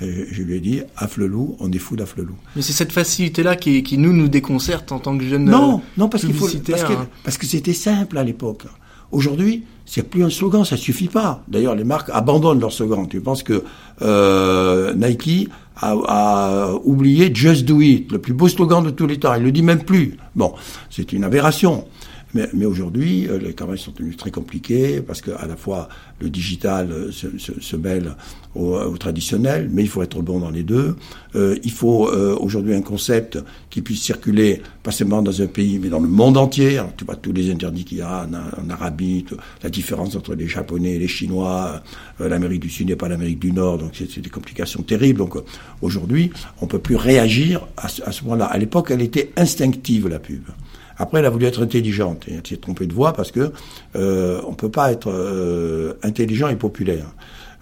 je 0.00 0.42
lui 0.44 0.54
ai 0.54 0.60
dit, 0.60 0.82
Afflelou, 0.96 1.56
on 1.58 1.72
est 1.72 1.78
fou 1.78 1.96
d'Afflelou. 1.96 2.36
Mais 2.54 2.62
c'est 2.62 2.72
cette 2.72 2.92
facilité-là 2.92 3.56
qui, 3.56 3.82
qui, 3.82 3.98
nous, 3.98 4.12
nous 4.12 4.28
déconcerte 4.28 4.92
en 4.92 5.00
tant 5.00 5.18
que 5.18 5.24
jeunes 5.24 5.46
Non, 5.46 5.82
non, 5.96 6.08
parce 6.08 6.24
qu'il 6.24 6.34
faut, 6.34 6.46
parce 6.46 6.84
que, 6.84 6.92
parce 7.24 7.36
que 7.36 7.46
c'était 7.46 7.72
simple 7.72 8.16
à 8.16 8.22
l'époque. 8.22 8.62
Aujourd'hui, 9.10 9.64
c'est 9.86 10.02
plus 10.02 10.24
un 10.24 10.30
slogan, 10.30 10.64
ça 10.64 10.76
suffit 10.76 11.08
pas. 11.08 11.42
D'ailleurs, 11.48 11.76
les 11.76 11.84
marques 11.84 12.10
abandonnent 12.12 12.60
leur 12.60 12.72
slogan. 12.72 13.06
Tu 13.08 13.20
penses 13.20 13.42
que 13.44 13.62
euh, 14.02 14.92
Nike 14.94 15.48
a, 15.80 15.94
a, 16.06 16.72
oublié 16.84 17.32
Just 17.32 17.64
Do 17.64 17.80
It, 17.80 18.10
le 18.10 18.18
plus 18.18 18.34
beau 18.34 18.48
slogan 18.48 18.82
de 18.84 18.90
tous 18.90 19.06
les 19.06 19.18
temps. 19.18 19.32
Il 19.34 19.44
le 19.44 19.52
dit 19.52 19.62
même 19.62 19.84
plus. 19.84 20.16
Bon, 20.34 20.54
c'est 20.90 21.12
une 21.12 21.22
aberration. 21.24 21.86
Mais, 22.36 22.48
mais 22.52 22.66
aujourd'hui, 22.66 23.26
euh, 23.28 23.38
les 23.38 23.54
campagnes 23.54 23.78
sont 23.78 23.92
devenues 23.92 24.14
très 24.14 24.30
compliquées 24.30 25.00
parce 25.00 25.22
que 25.22 25.30
à 25.30 25.46
la 25.46 25.56
fois 25.56 25.88
le 26.20 26.28
digital 26.28 26.90
euh, 26.92 27.10
se, 27.10 27.76
mêle 27.76 28.14
au, 28.54 28.76
au, 28.76 28.96
traditionnel, 28.98 29.70
mais 29.72 29.82
il 29.82 29.88
faut 29.88 30.02
être 30.02 30.20
bon 30.20 30.38
dans 30.40 30.50
les 30.50 30.62
deux. 30.62 30.96
Euh, 31.34 31.56
il 31.62 31.70
faut 31.70 32.08
euh, 32.08 32.36
aujourd'hui 32.38 32.74
un 32.74 32.80
concept 32.80 33.38
qui 33.70 33.82
puisse 33.82 34.02
circuler 34.02 34.62
pas 34.82 34.90
seulement 34.90 35.22
dans 35.22 35.42
un 35.42 35.46
pays, 35.46 35.78
mais 35.78 35.88
dans 35.88 36.00
le 36.00 36.08
monde 36.08 36.36
entier. 36.36 36.80
Tu 36.96 37.04
vois 37.04 37.16
tous 37.16 37.32
les 37.32 37.50
interdits 37.50 37.84
qu'il 37.84 37.98
y 37.98 38.02
a 38.02 38.26
en, 38.26 38.70
Arabie, 38.70 39.24
la 39.62 39.70
différence 39.70 40.16
entre 40.16 40.34
les 40.34 40.48
Japonais 40.48 40.92
et 40.94 40.98
les 40.98 41.08
Chinois, 41.08 41.82
euh, 42.20 42.28
l'Amérique 42.28 42.60
du 42.60 42.70
Sud 42.70 42.88
n'est 42.88 42.96
pas 42.96 43.08
l'Amérique 43.08 43.38
du 43.38 43.52
Nord, 43.52 43.78
donc 43.78 43.90
c'est 43.94 44.20
des 44.20 44.30
complications 44.30 44.82
terribles. 44.82 45.18
Donc 45.18 45.34
aujourd'hui, 45.82 46.30
on 46.60 46.66
peut 46.66 46.78
plus 46.78 46.96
réagir 46.96 47.66
à 47.76 47.86
à 48.04 48.12
ce 48.12 48.22
moment-là. 48.24 48.46
À 48.46 48.58
l'époque, 48.58 48.90
elle 48.90 49.02
était 49.02 49.32
instinctive 49.36 50.08
la 50.08 50.18
pub. 50.18 50.42
Après, 50.98 51.18
elle 51.18 51.26
a 51.26 51.30
voulu 51.30 51.46
être 51.46 51.62
intelligente 51.62 52.24
et 52.28 52.34
elle 52.34 52.46
s'est 52.46 52.56
trompée 52.56 52.86
de 52.86 52.94
voix 52.94 53.12
parce 53.12 53.30
que 53.30 53.52
euh, 53.96 54.40
on 54.46 54.54
peut 54.54 54.70
pas 54.70 54.92
être 54.92 55.10
euh, 55.10 55.94
intelligent 56.02 56.48
et 56.48 56.56
populaire. 56.56 57.06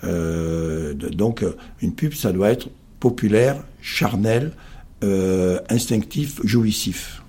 Euh, 0.04 0.94
donc, 0.94 1.44
une 1.80 1.94
pub, 1.94 2.14
ça 2.14 2.32
doit 2.32 2.50
être 2.50 2.68
populaire, 3.00 3.56
charnel, 3.82 4.52
euh, 5.02 5.58
instinctif, 5.68 6.40
jouissif. 6.44 7.22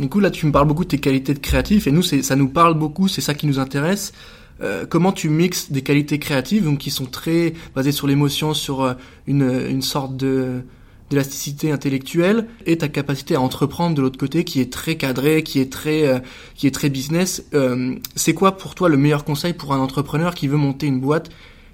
Du 0.00 0.08
coup, 0.08 0.18
là, 0.18 0.30
tu 0.30 0.46
me 0.46 0.52
parles 0.52 0.66
beaucoup 0.66 0.84
de 0.84 0.88
tes 0.88 0.98
qualités 0.98 1.34
de 1.34 1.38
créatif, 1.38 1.86
et 1.86 1.92
nous, 1.92 2.02
ça 2.02 2.34
nous 2.34 2.48
parle 2.48 2.74
beaucoup, 2.74 3.06
c'est 3.06 3.20
ça 3.20 3.34
qui 3.34 3.46
nous 3.46 3.60
intéresse. 3.60 4.12
Euh, 4.60 4.86
comment 4.88 5.12
tu 5.12 5.28
mixes 5.28 5.70
des 5.70 5.82
qualités 5.82 6.18
créatives, 6.18 6.64
donc 6.64 6.78
qui 6.78 6.90
sont 6.90 7.06
très 7.06 7.54
basées 7.74 7.92
sur 7.92 8.06
l'émotion, 8.06 8.54
sur 8.54 8.82
euh, 8.82 8.94
une, 9.26 9.42
une 9.42 9.82
sorte 9.82 10.16
de 10.16 10.62
d'élasticité 11.14 11.70
intellectuelle 11.70 12.48
et 12.66 12.76
ta 12.78 12.88
capacité 12.88 13.36
à 13.36 13.40
entreprendre 13.40 13.94
de 13.94 14.02
l'autre 14.02 14.18
côté 14.18 14.42
qui 14.42 14.60
est 14.60 14.72
très 14.72 14.96
cadré, 14.96 15.42
qui 15.44 15.60
est 15.60 15.70
très 15.72 16.08
euh, 16.08 16.18
qui 16.56 16.66
est 16.66 16.72
très 16.72 16.90
business. 16.90 17.44
Euh, 17.54 17.94
c'est 18.16 18.34
quoi 18.34 18.56
pour 18.56 18.74
toi 18.74 18.88
le 18.88 18.96
meilleur 18.96 19.24
conseil 19.24 19.52
pour 19.52 19.72
un 19.72 19.78
entrepreneur 19.78 20.34
qui 20.34 20.48
veut 20.48 20.56
monter 20.56 20.86
une 20.86 21.00
boîte? 21.00 21.30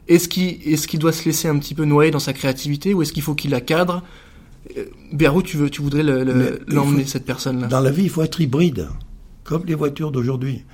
Est-ce 0.08 0.28
qu'il 0.28 0.58
est-ce 0.64 0.86
qu'il 0.86 1.00
doit 1.00 1.12
se 1.12 1.24
laisser 1.24 1.48
un 1.48 1.58
petit 1.58 1.74
peu 1.74 1.84
noyer 1.84 2.10
dans 2.10 2.18
sa 2.18 2.34
créativité 2.34 2.92
ou 2.92 3.00
est-ce 3.00 3.12
qu'il 3.14 3.22
faut 3.22 3.34
qu'il 3.34 3.50
la 3.50 3.62
cadre? 3.62 4.02
Euh, 4.76 4.84
Vers 5.12 5.34
où 5.34 5.42
tu 5.42 5.56
veux 5.56 5.70
tu 5.70 5.80
voudrais 5.80 6.02
l'emmener 6.02 7.06
cette 7.06 7.24
personne 7.24 7.62
là 7.62 7.66
Dans 7.66 7.80
la 7.80 7.90
vie, 7.90 8.04
il 8.04 8.10
faut 8.10 8.22
être 8.22 8.40
hybride 8.40 8.88
comme 9.42 9.64
les 9.66 9.74
voitures 9.74 10.12
d'aujourd'hui. 10.12 10.64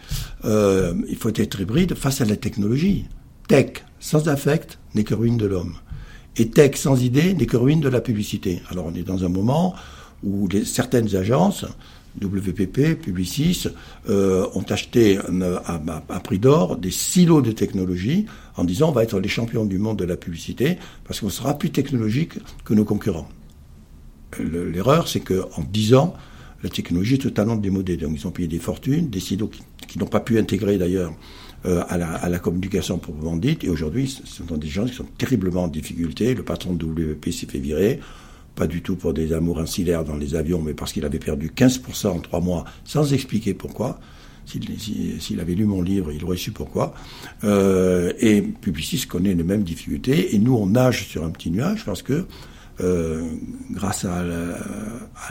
Euh, 0.45 0.93
il 1.09 1.17
faut 1.17 1.31
être 1.35 1.61
hybride 1.61 1.95
face 1.95 2.21
à 2.21 2.27
la 2.27 2.37
technologie. 2.37 3.07
Tech 3.49 3.85
sans 4.01 4.29
affect 4.29 4.79
n'est 4.95 5.05
que 5.05 5.15
ruine 5.15 5.39
de 5.39 5.47
l'homme. 5.47 5.77
Et 6.37 6.49
tech 6.49 6.77
sans 6.77 7.03
idée 7.03 7.35
n'est 7.35 7.47
que 7.47 7.57
ruine 7.57 7.81
de 7.81 7.89
la 7.89 8.01
publicité. 8.01 8.63
Alors 8.71 8.87
on 8.87 8.95
est 8.95 9.03
dans 9.03 9.25
un 9.25 9.29
moment 9.29 9.75
où 10.23 10.49
certaines 10.65 11.15
agences, 11.17 11.65
WPP, 12.23 12.95
Publicis, 13.01 13.67
euh, 14.09 14.47
ont 14.55 14.63
acheté 14.63 15.19
euh, 15.19 15.59
à, 15.67 15.81
à, 16.09 16.21
prix 16.21 16.39
d'or 16.39 16.77
des 16.77 16.91
silos 16.91 17.43
de 17.43 17.53
technologie 17.53 18.27
en 18.57 18.65
disant 18.65 18.89
on 18.89 18.93
va 18.93 19.03
être 19.03 19.21
les 19.21 19.29
champions 19.29 19.67
du 19.67 19.79
monde 19.79 19.99
de 19.99 20.05
la 20.05 20.17
publicité 20.17 20.79
parce 21.05 21.21
qu'on 21.21 21.29
sera 21.29 21.59
plus 21.59 21.71
technologique 21.71 22.39
que 22.65 22.75
nos 22.75 22.85
concurrents. 22.85 23.29
L'erreur, 24.39 25.09
c'est 25.09 25.21
qu'en 25.21 25.63
10 25.71 25.95
ans, 25.95 26.15
la 26.63 26.69
technologie 26.69 27.15
est 27.15 27.19
totalement 27.19 27.57
démodée. 27.57 27.97
Donc 27.97 28.13
ils 28.15 28.27
ont 28.27 28.31
payé 28.31 28.49
des 28.49 28.59
fortunes, 28.59 29.09
des 29.09 29.21
silos 29.21 29.51
qui, 29.87 29.99
n'ont 29.99 30.07
pas 30.07 30.21
pu 30.21 30.39
intégrer 30.39 30.79
d'ailleurs 30.79 31.13
euh, 31.67 31.83
à, 31.89 31.99
la, 31.99 32.13
à, 32.13 32.29
la, 32.29 32.39
communication 32.39 32.99
proprement 32.99 33.37
dite. 33.37 33.65
Et 33.65 33.69
aujourd'hui, 33.69 34.07
ce 34.07 34.25
sont 34.25 34.57
des 34.57 34.69
gens 34.69 34.85
qui 34.85 34.95
sont 34.95 35.07
terriblement 35.19 35.65
en 35.65 35.69
difficulté. 35.69 36.35
Le 36.35 36.45
patron 36.45 36.75
de 36.75 36.85
WP 36.85 37.31
s'est 37.31 37.47
fait 37.47 37.59
virer, 37.59 37.99
pas 38.55 38.69
du 38.69 38.83
tout 38.83 38.95
pour 38.95 39.13
des 39.13 39.33
amours 39.33 39.59
incillaires 39.59 40.05
dans 40.05 40.17
les 40.17 40.37
avions, 40.37 40.63
mais 40.63 40.75
parce 40.75 40.93
qu'il 40.93 41.05
avait 41.05 41.19
perdu 41.19 41.51
15% 41.51 42.07
en 42.07 42.19
trois 42.21 42.41
mois, 42.41 42.67
sans 42.85 43.13
expliquer 43.13 43.53
pourquoi. 43.53 43.99
S'il 44.45 45.41
avait 45.41 45.55
lu 45.55 45.65
mon 45.65 45.83
livre, 45.83 46.13
il 46.13 46.23
aurait 46.25 46.37
su 46.37 46.53
pourquoi. 46.53 46.95
Euh, 47.43 48.13
et 48.21 48.43
Publicis 48.43 49.05
connaît 49.09 49.35
les 49.35 49.43
mêmes 49.43 49.65
difficultés. 49.65 50.37
Et 50.37 50.39
nous, 50.39 50.55
on 50.55 50.67
nage 50.67 51.09
sur 51.09 51.25
un 51.25 51.31
petit 51.31 51.51
nuage 51.51 51.85
parce 51.85 52.03
que, 52.03 52.27
euh, 52.81 53.23
grâce 53.73 54.05
à 54.05 54.23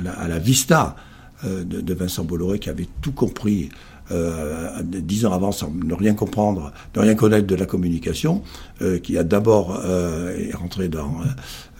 la, 0.02 0.40
vista 0.40 0.98
de, 1.46 1.94
Vincent 1.94 2.26
Bolloré 2.26 2.60
qui 2.60 2.70
avait 2.70 2.90
tout 3.02 3.14
compris 3.14 3.70
euh, 4.12 4.82
dix 4.84 5.26
ans 5.26 5.34
avant 5.34 5.52
sans 5.52 5.72
ne 5.72 5.94
rien 5.94 6.14
comprendre, 6.14 6.72
ne 6.96 7.02
rien 7.02 7.16
connaître 7.16 7.48
de 7.48 7.56
la 7.56 7.66
communication, 7.66 8.44
euh, 8.82 9.00
qui 9.00 9.18
a 9.18 9.24
d'abord 9.24 9.82
euh, 9.84 10.38
rentré 10.54 10.90
dans, 10.90 11.22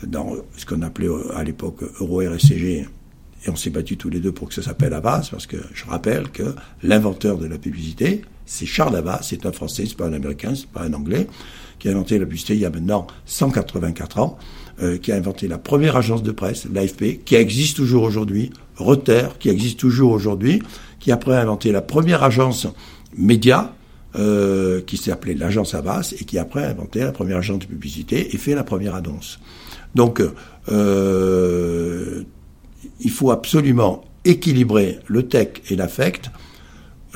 dans 0.06 0.36
ce 0.58 0.66
qu'on 0.66 0.82
appelait 0.82 1.10
à 1.36 1.44
l'époque 1.44 1.84
Euro-RSCG, 2.00 2.88
et 3.46 3.50
on 3.50 3.56
s'est 3.56 3.70
battu 3.70 3.98
tous 3.98 4.10
les 4.10 4.20
deux 4.20 4.32
pour 4.32 4.50
que 4.50 4.56
ça 4.56 4.62
s'appelle 4.62 4.94
Avas, 4.94 5.28
parce 5.30 5.46
que 5.46 5.58
je 5.74 5.86
rappelle 5.86 6.30
que 6.30 6.56
l'inventeur 6.82 7.38
de 7.38 7.46
la 7.46 7.58
publicité, 7.58 8.24
c'est 8.46 8.66
Charles 8.66 8.96
Avas, 8.96 9.20
c'est 9.22 9.46
un 9.46 9.52
Français, 9.52 9.86
c'est 9.88 9.98
pas 9.98 10.08
un 10.08 10.14
Américain, 10.14 10.54
c'est 10.56 10.70
pas 10.70 10.84
un 10.84 10.94
Anglais, 10.94 11.28
qui 11.80 11.90
a 11.90 11.92
inventé 11.92 12.18
la 12.18 12.26
publicité 12.26 12.54
il 12.56 12.62
y 12.62 12.66
a 12.66 12.70
maintenant 12.70 13.08
184 13.26 14.20
ans, 14.20 14.38
euh, 14.82 14.98
qui 14.98 15.12
a 15.12 15.16
inventé 15.16 15.48
la 15.48 15.58
première 15.58 15.96
agence 15.96 16.24
de 16.24 16.32
presse, 16.32 16.68
l'AFP, 16.72 17.24
qui 17.24 17.36
existe 17.36 17.78
toujours 17.78 18.04
aujourd'hui, 18.04 18.52
Reuters, 18.78 19.38
qui 19.38 19.50
existe 19.50 19.80
toujours 19.80 20.12
aujourd'hui, 20.12 20.62
qui 21.00 21.12
après 21.12 21.36
a 21.36 21.42
inventé 21.42 21.72
la 21.72 21.82
première 21.82 22.24
agence 22.24 22.68
média, 23.18 23.74
euh, 24.16 24.82
qui 24.82 24.98
s'appelait 24.98 25.34
l'agence 25.34 25.74
Avas, 25.74 26.14
et 26.20 26.26
qui 26.26 26.38
après 26.38 26.64
a 26.64 26.70
inventé 26.70 27.00
la 27.00 27.12
première 27.12 27.38
agence 27.38 27.60
de 27.60 27.66
publicité 27.66 28.34
et 28.34 28.38
fait 28.38 28.56
la 28.56 28.64
première 28.64 28.96
annonce. 28.96 29.40
Donc, 29.94 30.22
euh, 30.70 32.24
il 33.00 33.12
faut 33.12 33.32
absolument 33.32 34.04
équilibrer 34.26 35.00
le 35.08 35.28
tech 35.28 35.50
et 35.70 35.76
l'affect. 35.76 36.32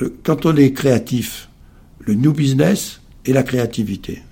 Euh, 0.01 0.13
quand 0.23 0.45
on 0.45 0.55
est 0.55 0.71
créatif, 0.71 1.49
le 1.99 2.13
new 2.13 2.33
business 2.33 3.01
et 3.25 3.33
la 3.33 3.43
créativité. 3.43 4.23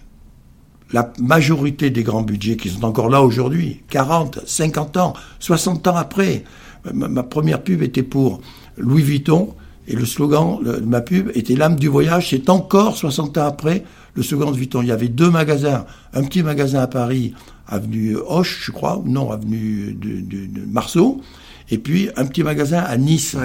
La 0.93 1.11
majorité 1.19 1.89
des 1.89 2.03
grands 2.03 2.21
budgets 2.21 2.55
qui 2.55 2.69
sont 2.69 2.85
encore 2.85 3.09
là 3.09 3.21
aujourd'hui, 3.21 3.83
40, 3.89 4.39
50 4.45 4.97
ans, 4.97 5.13
60 5.39 5.87
ans 5.87 5.97
après, 5.97 6.43
ma, 6.93 7.23
première 7.23 7.63
pub 7.63 7.81
était 7.81 8.03
pour 8.03 8.41
Louis 8.77 9.01
Vuitton 9.01 9.53
et 9.87 9.95
le 9.95 10.05
slogan 10.05 10.59
de 10.63 10.79
ma 10.85 11.01
pub 11.01 11.31
était 11.33 11.55
l'âme 11.55 11.75
du 11.75 11.87
voyage. 11.87 12.29
C'est 12.29 12.49
encore 12.49 12.97
60 12.97 13.37
ans 13.37 13.45
après 13.45 13.83
le 14.15 14.23
slogan 14.23 14.51
de 14.51 14.57
Vuitton. 14.57 14.81
Il 14.81 14.87
y 14.87 14.91
avait 14.91 15.07
deux 15.07 15.29
magasins, 15.29 15.85
un 16.13 16.23
petit 16.23 16.43
magasin 16.43 16.81
à 16.81 16.87
Paris, 16.87 17.33
avenue 17.67 18.17
Hoche, 18.27 18.63
je 18.65 18.71
crois, 18.71 19.01
non, 19.05 19.31
avenue 19.31 19.93
de, 19.93 20.61
Marceau, 20.67 21.21
et 21.69 21.77
puis 21.77 22.09
un 22.17 22.25
petit 22.25 22.43
magasin 22.43 22.79
à 22.79 22.97
Nice. 22.97 23.37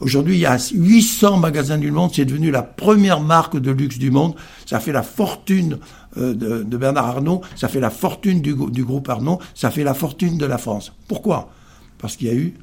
Aujourd'hui, 0.00 0.36
il 0.36 0.40
y 0.40 0.46
a 0.46 0.58
800 0.58 1.38
magasins 1.38 1.78
du 1.78 1.90
monde. 1.90 2.10
C'est 2.12 2.26
devenu 2.26 2.50
la 2.50 2.62
première 2.62 3.20
marque 3.20 3.58
de 3.58 3.70
luxe 3.70 3.98
du 3.98 4.10
monde. 4.10 4.34
Ça 4.66 4.78
fait 4.78 4.92
la 4.92 5.02
fortune 5.02 5.78
euh, 6.18 6.34
de, 6.34 6.76
Bernard 6.76 7.06
Arnault. 7.06 7.40
Ça 7.54 7.68
fait 7.68 7.80
la 7.80 7.88
fortune 7.88 8.42
du, 8.42 8.54
du 8.70 8.84
groupe 8.84 9.08
Arnault. 9.08 9.38
Ça 9.54 9.70
fait 9.70 9.84
la 9.84 9.94
fortune 9.94 10.36
de 10.36 10.44
la 10.44 10.58
France. 10.58 10.92
Pourquoi? 11.08 11.50
Parce 11.98 12.16
qu'il 12.16 12.28
y 12.28 12.30
a 12.30 12.34
eu 12.34 12.54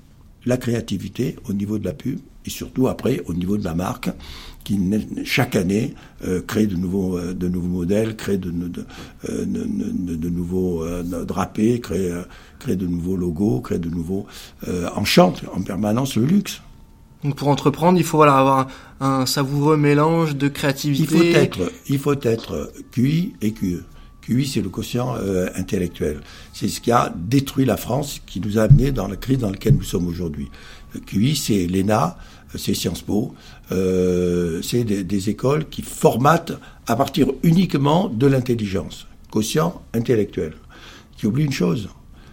la 0.46 0.58
créativité 0.58 1.36
au 1.50 1.54
niveau 1.54 1.78
de 1.78 1.86
la 1.86 1.94
pub 1.94 2.20
et 2.46 2.50
surtout 2.50 2.88
après 2.88 3.22
au 3.28 3.34
niveau 3.34 3.58
de 3.58 3.64
la 3.64 3.74
marque 3.74 4.10
qui 4.64 4.80
chaque 5.26 5.56
année 5.56 5.94
euh, 6.26 6.42
crée 6.42 6.68
de 6.68 6.76
nouveaux 6.76 7.18
euh, 7.18 7.34
de 7.34 7.48
nouveaux 7.48 7.68
modèles, 7.68 8.16
crée 8.16 8.38
de 8.38 8.50
de, 8.50 8.86
euh, 9.30 9.46
de, 9.46 10.16
de, 10.16 10.30
nouveaux 10.30 10.86
drapés, 11.26 11.80
crée 11.80 12.10
crée 12.60 12.76
de 12.76 12.88
nouveaux 12.88 13.18
logos, 13.18 13.62
crée 13.62 13.80
de 13.80 13.90
nouveaux 13.90 14.26
enchante 14.96 15.44
en 15.54 15.62
permanence 15.62 16.16
le 16.16 16.26
luxe. 16.26 16.62
Donc 17.24 17.36
pour 17.36 17.48
entreprendre, 17.48 17.98
il 17.98 18.04
faut 18.04 18.18
voilà, 18.18 18.38
avoir 18.38 18.68
un, 19.00 19.26
savoureux 19.26 19.78
mélange 19.78 20.36
de 20.36 20.50
créativité. 20.50 21.16
Il 21.16 21.34
faut 21.34 21.40
être 21.40 21.72
il 21.88 22.00
faut 22.00 22.22
être 22.22 22.74
QI 22.92 23.34
et 23.42 23.52
QE. 23.52 23.84
QI, 24.26 24.46
c'est 24.46 24.62
le 24.62 24.70
quotient 24.70 25.16
intellectuel. 25.56 26.22
C'est 26.54 26.68
ce 26.68 26.80
qui 26.80 26.92
a 26.92 27.14
détruit 27.16 27.66
la 27.66 27.78
France, 27.78 28.22
qui 28.26 28.40
nous 28.40 28.58
a 28.58 28.64
amené 28.64 28.92
dans 28.92 29.08
la 29.08 29.18
crise 29.18 29.40
dans 29.40 29.50
laquelle 29.50 29.76
nous 29.76 29.84
sommes 29.84 30.08
aujourd'hui. 30.08 30.50
QI, 31.06 31.36
c'est 31.36 31.68
l'ENA, 31.68 32.18
c'est 32.58 32.74
Sciences 32.74 33.02
Po, 33.02 33.34
euh, 33.72 34.62
c'est 34.62 34.84
des, 34.84 35.30
écoles 35.30 35.68
qui 35.70 35.82
formatent 35.82 36.54
à 36.88 36.96
partir 36.96 37.28
uniquement 37.44 38.10
de 38.10 38.28
l'intelligence, 38.28 39.08
quotient 39.32 39.82
intellectuel, 39.94 40.54
qui 41.18 41.28
oublie 41.28 41.46
une 41.46 41.52
chose, 41.52 41.90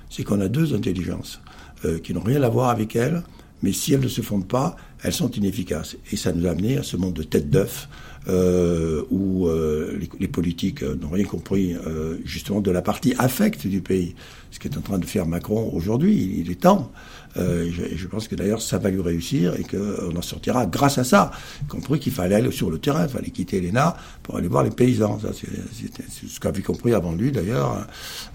c'est 0.08 0.24
qu'on 0.24 0.40
a 0.40 0.48
deux 0.48 0.74
intelligences 0.74 1.40
euh, 1.84 1.98
qui 1.98 2.12
n'ont 2.12 2.22
rien 2.22 2.42
à 2.42 2.48
voir 2.48 2.70
avec 2.70 2.96
elles, 2.96 3.22
mais 3.62 3.72
si 3.72 3.92
elles 3.92 4.00
ne 4.00 4.08
se 4.08 4.22
fondent 4.22 4.48
pas, 4.48 4.76
elles 5.02 5.12
sont 5.12 5.30
inefficaces. 5.30 5.96
Et 6.10 6.16
ça 6.16 6.32
nous 6.32 6.46
a 6.46 6.50
amené 6.50 6.78
à 6.78 6.82
ce 6.82 6.96
monde 6.96 7.14
de 7.14 7.22
tête 7.22 7.50
d'œuf 7.50 7.88
euh, 8.28 9.02
où 9.10 9.48
euh, 9.48 9.96
les, 9.98 10.08
les, 10.18 10.28
politiques 10.28 10.82
n'ont 10.82 11.08
rien 11.08 11.24
compris 11.24 11.74
euh, 11.74 12.18
justement 12.24 12.60
de 12.60 12.70
la 12.70 12.82
partie 12.82 13.14
affecte 13.18 13.66
du 13.66 13.80
pays. 13.80 14.14
Ce 14.50 14.58
qu'est 14.58 14.76
en 14.76 14.80
train 14.80 14.98
de 14.98 15.06
faire 15.06 15.26
Macron 15.26 15.70
aujourd'hui, 15.72 16.36
il 16.38 16.50
est 16.50 16.60
temps. 16.60 16.92
Euh, 17.36 17.70
je, 17.70 17.96
je, 17.96 18.06
pense 18.08 18.26
que 18.26 18.34
d'ailleurs 18.34 18.60
ça 18.60 18.78
va 18.78 18.90
lui 18.90 19.00
réussir 19.00 19.54
et 19.54 19.62
qu'on 19.62 20.16
en 20.16 20.22
sortira 20.22 20.66
grâce 20.66 20.98
à 20.98 21.04
ça. 21.04 21.30
Compris 21.68 22.00
qu'il 22.00 22.12
fallait 22.12 22.34
aller 22.34 22.50
sur 22.50 22.70
le 22.70 22.78
terrain, 22.78 23.04
il 23.04 23.08
fallait 23.08 23.30
quitter 23.30 23.60
l'ENA 23.60 23.96
pour 24.22 24.36
aller 24.36 24.48
voir 24.48 24.64
les 24.64 24.70
paysans. 24.70 25.20
C'est 25.32 26.26
ce 26.28 26.40
qu'avait 26.40 26.62
compris 26.62 26.92
avant 26.92 27.12
lui 27.12 27.30
d'ailleurs 27.30 27.86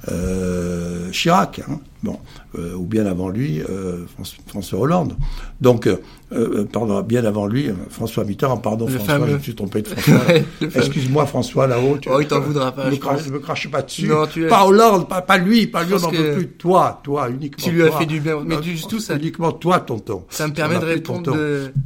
euh, 0.09 1.11
Chirac, 1.11 1.61
hein. 1.67 1.79
Bon, 2.05 2.19
euh, 2.57 2.73
ou 2.75 2.85
bien 2.85 3.05
avant 3.05 3.29
lui 3.29 3.61
euh, 3.61 4.05
François 4.47 4.79
Hollande. 4.79 5.15
Donc, 5.59 5.89
pardon, 6.71 7.01
bien 7.01 7.25
avant 7.25 7.47
lui 7.47 7.69
François 7.89 8.23
Mitterrand. 8.23 8.57
Pardon, 8.57 8.87
François, 8.87 9.27
je 9.27 9.33
me 9.33 9.39
suis 9.39 9.55
trompé 9.55 9.81
de 9.81 9.87
François. 9.95 10.35
Excuse-moi, 10.61 11.25
François 11.25 11.67
là-haut. 11.67 11.97
Oh, 12.07 12.19
il 12.21 12.27
t'en 12.27 12.39
voudra 12.39 12.71
pas. 12.71 12.89
Ne 12.89 12.95
crache, 12.95 13.27
me 13.27 13.39
crache 13.39 13.69
pas 13.69 13.81
dessus. 13.81 14.07
Non, 14.07 14.27
tu 14.27 14.47
pas 14.47 14.65
Hollande, 14.65 15.09
pas, 15.09 15.21
pas 15.21 15.37
lui, 15.37 15.67
pas 15.67 15.83
lui, 15.83 15.93
on 15.95 15.99
n'en 15.99 16.11
veut 16.11 16.35
plus. 16.35 16.47
Toi, 16.49 17.01
toi, 17.03 17.29
uniquement. 17.29 17.65
Tu 17.65 17.71
lui 17.71 17.83
as 17.83 17.91
fait 17.91 18.05
du 18.05 18.19
bien. 18.19 18.39
Mais 18.45 18.57
du 18.61 18.79
tout 18.81 18.99
ça. 18.99 19.15
Uniquement 19.15 19.51
toi, 19.51 19.79
tonton. 19.79 20.23
Ça 20.29 20.47
me 20.47 20.53
permet 20.53 20.79
de 20.79 20.85
répondre. 20.85 21.35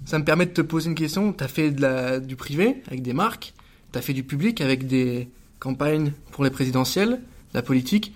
Ça 0.05 0.19
me 0.19 0.23
permet 0.23 0.45
de 0.45 0.51
te 0.51 0.61
poser 0.61 0.89
une 0.89 0.95
question. 0.95 1.33
T'as 1.33 1.47
fait 1.47 1.71
de 1.71 1.81
la, 1.81 2.19
du 2.19 2.35
privé 2.35 2.81
avec 2.87 3.01
des 3.01 3.13
marques. 3.13 3.53
T'as 3.91 4.01
fait 4.01 4.13
du 4.13 4.23
public 4.23 4.61
avec 4.61 4.85
des 4.85 5.29
campagnes 5.59 6.13
pour 6.31 6.43
les 6.43 6.49
présidentielles, 6.49 7.21
la 7.53 7.61
politique. 7.61 8.13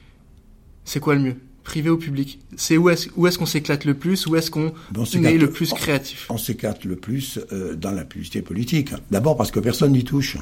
C'est 0.85 0.99
quoi 0.99 1.15
le 1.15 1.21
mieux? 1.21 1.35
Privé 1.63 1.89
ou 1.89 1.97
public 1.97 2.39
C'est 2.56 2.78
où 2.78 2.89
est-ce 2.89 3.10
où 3.15 3.28
est-ce 3.28 3.38
qu'on 3.38 3.45
s'éclate 3.45 3.86
le 3.86 3.93
plus 3.93 4.28
Où 4.28 4.36
est-ce 4.36 4.52
qu'on 4.52 4.73
est 4.95 5.38
le 5.38 5.49
plus 5.49 5.73
créatif? 5.73 6.28
On, 6.30 6.38
s'éclate 6.38 6.86
le 6.86 6.95
plus 6.95 7.39
euh, 7.52 7.76
dans 7.76 7.91
la 7.91 8.04
publicité 8.04 8.41
politique. 8.41 8.91
D'abord 9.12 9.38
parce 9.38 9.52
que 9.52 9.60
personne 9.60 9.93
n'y 9.93 10.04
touche. 10.04 10.38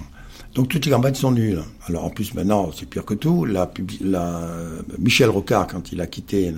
Donc 0.55 0.67
toutes 0.67 0.85
les 0.85 0.91
campagnes 0.91 1.15
sont 1.15 1.31
nulles. 1.31 1.63
Alors 1.87 2.05
en 2.05 2.09
plus 2.09 2.33
maintenant, 2.33 2.71
c'est 2.77 2.87
pire 2.87 3.05
que 3.05 3.13
tout. 3.13 3.45
La, 3.45 3.71
la, 4.01 4.41
Michel 4.99 5.29
Rocard, 5.29 5.67
quand 5.67 5.91
il 5.91 6.01
a 6.01 6.07
quitté 6.07 6.53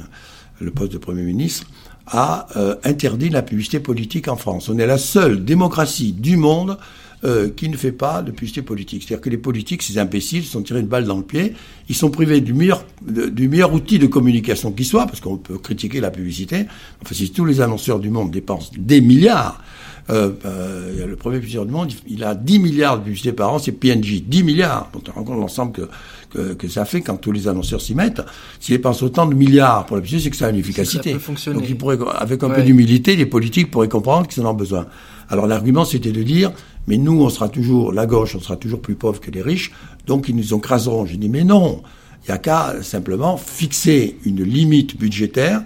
le 0.60 0.72
poste 0.72 0.94
de 0.94 0.98
Premier 0.98 1.24
ministre, 1.24 1.68
a 2.08 2.48
euh, 2.58 2.76
interdit 2.84 3.30
la 3.30 3.42
publicité 3.42 3.80
politique 3.80 4.28
en 4.28 4.36
France. 4.36 4.70
On 4.70 4.78
est 4.78 4.88
la 4.88 4.98
seule 4.98 5.44
démocratie 5.44 6.14
du 6.14 6.38
monde 6.38 6.78
euh, 7.26 7.50
qui 7.50 7.70
ne 7.70 7.78
fait 7.78 7.92
pas 7.92 8.22
de 8.22 8.32
publicité 8.32 8.62
politique. 8.62 9.04
C'est-à-dire 9.04 9.22
que 9.22 9.30
les 9.30 9.38
politiques, 9.38 9.82
ces 9.82 9.98
imbéciles, 9.98 10.44
sont 10.44 10.62
tirés 10.62 10.82
une 10.82 10.88
balle 10.88 11.06
dans 11.06 11.18
le 11.18 11.24
pied. 11.24 11.54
Ils 11.90 11.96
sont 11.96 12.10
privés 12.10 12.42
du 12.42 12.54
meilleur, 12.54 12.86
du 13.02 13.48
meilleur 13.48 13.74
outil 13.74 13.98
de 14.00 14.08
communication 14.08 14.72
qui 14.72 14.84
soit, 14.84 15.06
parce 15.06 15.20
qu'on 15.22 15.38
peut 15.38 15.58
critiquer 15.58 16.02
la 16.02 16.12
publicité. 16.12 16.66
Enfin, 17.02 17.16
si 17.16 17.32
tous 17.32 17.46
les 17.46 17.62
annonceurs 17.62 18.00
du 18.00 18.10
monde 18.10 18.32
dépensent 18.32 18.72
des 18.78 19.00
milliards, 19.00 19.62
euh, 20.10 20.32
euh, 20.46 21.08
le 21.08 21.16
premier 21.16 21.38
publicitaire 21.38 21.66
du 21.66 21.72
monde, 21.72 21.92
il 22.08 22.26
a 22.26 22.36
10 22.36 22.60
milliards 22.60 22.98
de 22.98 23.04
publicité 23.04 23.32
par 23.32 23.54
an, 23.54 23.60
c'est 23.60 23.72
PNJ, 23.72 24.24
10 24.24 24.44
milliards. 24.44 24.90
Donc, 24.92 25.04
on 25.08 25.20
rend 25.20 25.24
compte 25.24 25.40
l'ensemble 25.40 25.72
que, 25.72 25.90
que, 26.30 26.54
que, 26.54 26.68
ça 26.68 26.84
fait 26.84 27.00
quand 27.00 27.16
tous 27.16 27.32
les 27.32 27.48
annonceurs 27.48 27.80
s'y 27.80 27.96
mettent. 27.96 28.22
S'ils 28.60 28.76
dépensent 28.76 29.06
autant 29.06 29.26
de 29.26 29.34
milliards 29.34 29.86
pour 29.86 29.96
la 29.96 30.02
publicité, 30.02 30.26
c'est 30.26 30.30
que 30.32 30.36
ça 30.36 30.48
a 30.48 30.50
une 30.50 30.58
efficacité. 30.58 31.14
Donc, 31.14 31.64
il 31.70 31.78
pourrait, 31.78 31.98
avec 32.18 32.44
un 32.44 32.50
peu 32.50 32.64
d'humilité, 32.64 33.16
les 33.16 33.26
politiques 33.26 33.72
pourraient 33.72 33.88
comprendre 33.88 34.28
qu'ils 34.28 34.46
en 34.46 34.52
ont 34.52 34.54
besoin. 34.54 34.88
Alors, 35.30 35.48
l'argument, 35.48 35.86
c'était 35.86 36.12
de 36.12 36.22
dire, 36.22 36.52
mais 36.88 36.98
nous, 36.98 37.22
on 37.22 37.30
sera 37.30 37.50
toujours, 37.50 37.92
la 37.92 38.06
gauche, 38.06 38.36
on 38.36 38.40
sera 38.40 38.58
toujours 38.58 38.82
plus 38.82 38.96
pauvre 38.96 39.20
que 39.20 39.32
les 39.32 39.42
riches, 39.42 39.72
donc 40.06 40.28
ils 40.30 40.36
nous 40.36 40.54
écraseront. 40.54 41.06
J'ai 41.06 41.18
dit, 41.18 41.30
mais 41.30 41.44
non, 41.44 41.82
il 42.24 42.32
n'y 42.32 42.36
a 42.36 42.38
qu'à 42.38 42.82
simplement 42.82 43.38
fixer 43.38 44.18
une 44.26 44.44
limite 44.44 44.98
budgétaire 44.98 45.64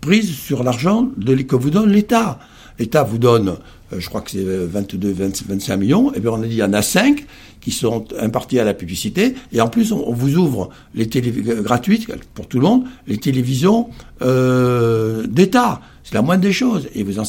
prise 0.00 0.34
sur 0.34 0.62
l'argent 0.62 1.08
que 1.46 1.56
vous 1.56 1.70
donne 1.70 1.90
l'État. 1.90 2.38
L'État 2.78 3.02
vous 3.02 3.18
donne, 3.18 3.56
je 3.98 4.08
crois 4.08 4.20
que 4.20 4.30
c'est 4.30 4.44
22, 4.44 5.12
25 5.12 5.76
millions, 5.76 6.12
et 6.14 6.20
bien 6.20 6.30
on 6.30 6.42
a 6.42 6.46
dit 6.46 6.54
il 6.54 6.58
y 6.58 6.62
en 6.62 6.72
a 6.72 6.82
5 6.82 7.26
qui 7.60 7.70
sont 7.70 8.04
impartis 8.18 8.58
à 8.58 8.64
la 8.64 8.74
publicité, 8.74 9.34
et 9.52 9.60
en 9.60 9.68
plus 9.68 9.92
on, 9.92 10.12
vous 10.12 10.36
ouvre 10.36 10.70
les 10.94 11.08
télé 11.08 11.32
euh, 11.48 11.62
gratuites 11.62 12.08
pour 12.34 12.48
tout 12.48 12.58
le 12.58 12.64
monde, 12.64 12.84
les 13.06 13.18
télévisions 13.18 13.88
euh, 14.20 15.26
d'État. 15.26 15.80
C'est 16.04 16.14
la 16.14 16.22
moindre 16.22 16.42
des 16.42 16.52
choses. 16.52 16.88
Et 16.96 17.04
vous, 17.04 17.22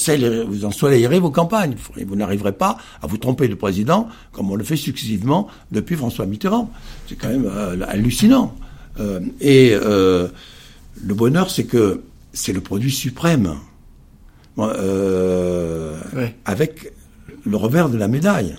vous 0.47 0.65
ensoleillerez 0.65 1.19
vos 1.19 1.30
campagnes. 1.30 1.76
Et 1.95 2.06
vous 2.06 2.15
n'arriverez 2.15 2.54
pas 2.54 2.78
à 3.04 3.08
vous 3.08 3.17
tromper 3.17 3.47
de 3.47 3.54
président 3.54 4.10
comme 4.32 4.49
on 4.49 4.56
le 4.56 4.63
fait 4.63 4.76
successivement 4.76 5.47
depuis 5.71 5.95
François 5.95 6.26
Mitterrand. 6.26 6.71
C'est 7.08 7.15
quand 7.15 7.30
même 7.30 7.47
hallucinant. 7.88 8.56
et 9.39 9.76
le 9.76 11.13
bonheur, 11.13 11.52
c'est 11.52 11.65
que 11.65 12.02
c'est 12.34 12.52
le 12.52 12.62
produit 12.62 12.91
suprême 12.91 13.58
euh, 14.60 16.00
avec 16.46 16.94
le 17.46 17.58
revers 17.58 17.89
de 17.89 17.98
la 17.98 18.08
médaille. 18.08 18.56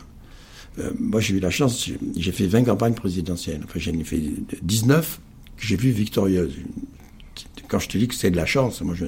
Euh, 0.78 0.90
moi, 0.98 1.20
j'ai 1.20 1.34
eu 1.34 1.40
la 1.40 1.50
chance, 1.50 1.88
j'ai 2.16 2.32
fait 2.32 2.46
20 2.46 2.64
campagnes 2.64 2.94
présidentielles. 2.94 3.60
Enfin, 3.64 3.78
j'en 3.78 3.92
ai 3.92 4.04
fait 4.04 4.20
19 4.62 5.20
que 5.56 5.66
j'ai 5.66 5.76
vues 5.76 5.92
victorieuses. 5.92 6.56
Quand 7.68 7.78
je 7.78 7.88
te 7.88 7.98
dis 7.98 8.08
que 8.08 8.14
c'est 8.14 8.30
de 8.30 8.36
la 8.36 8.46
chance, 8.46 8.80
moi, 8.80 8.94
je, 8.94 9.06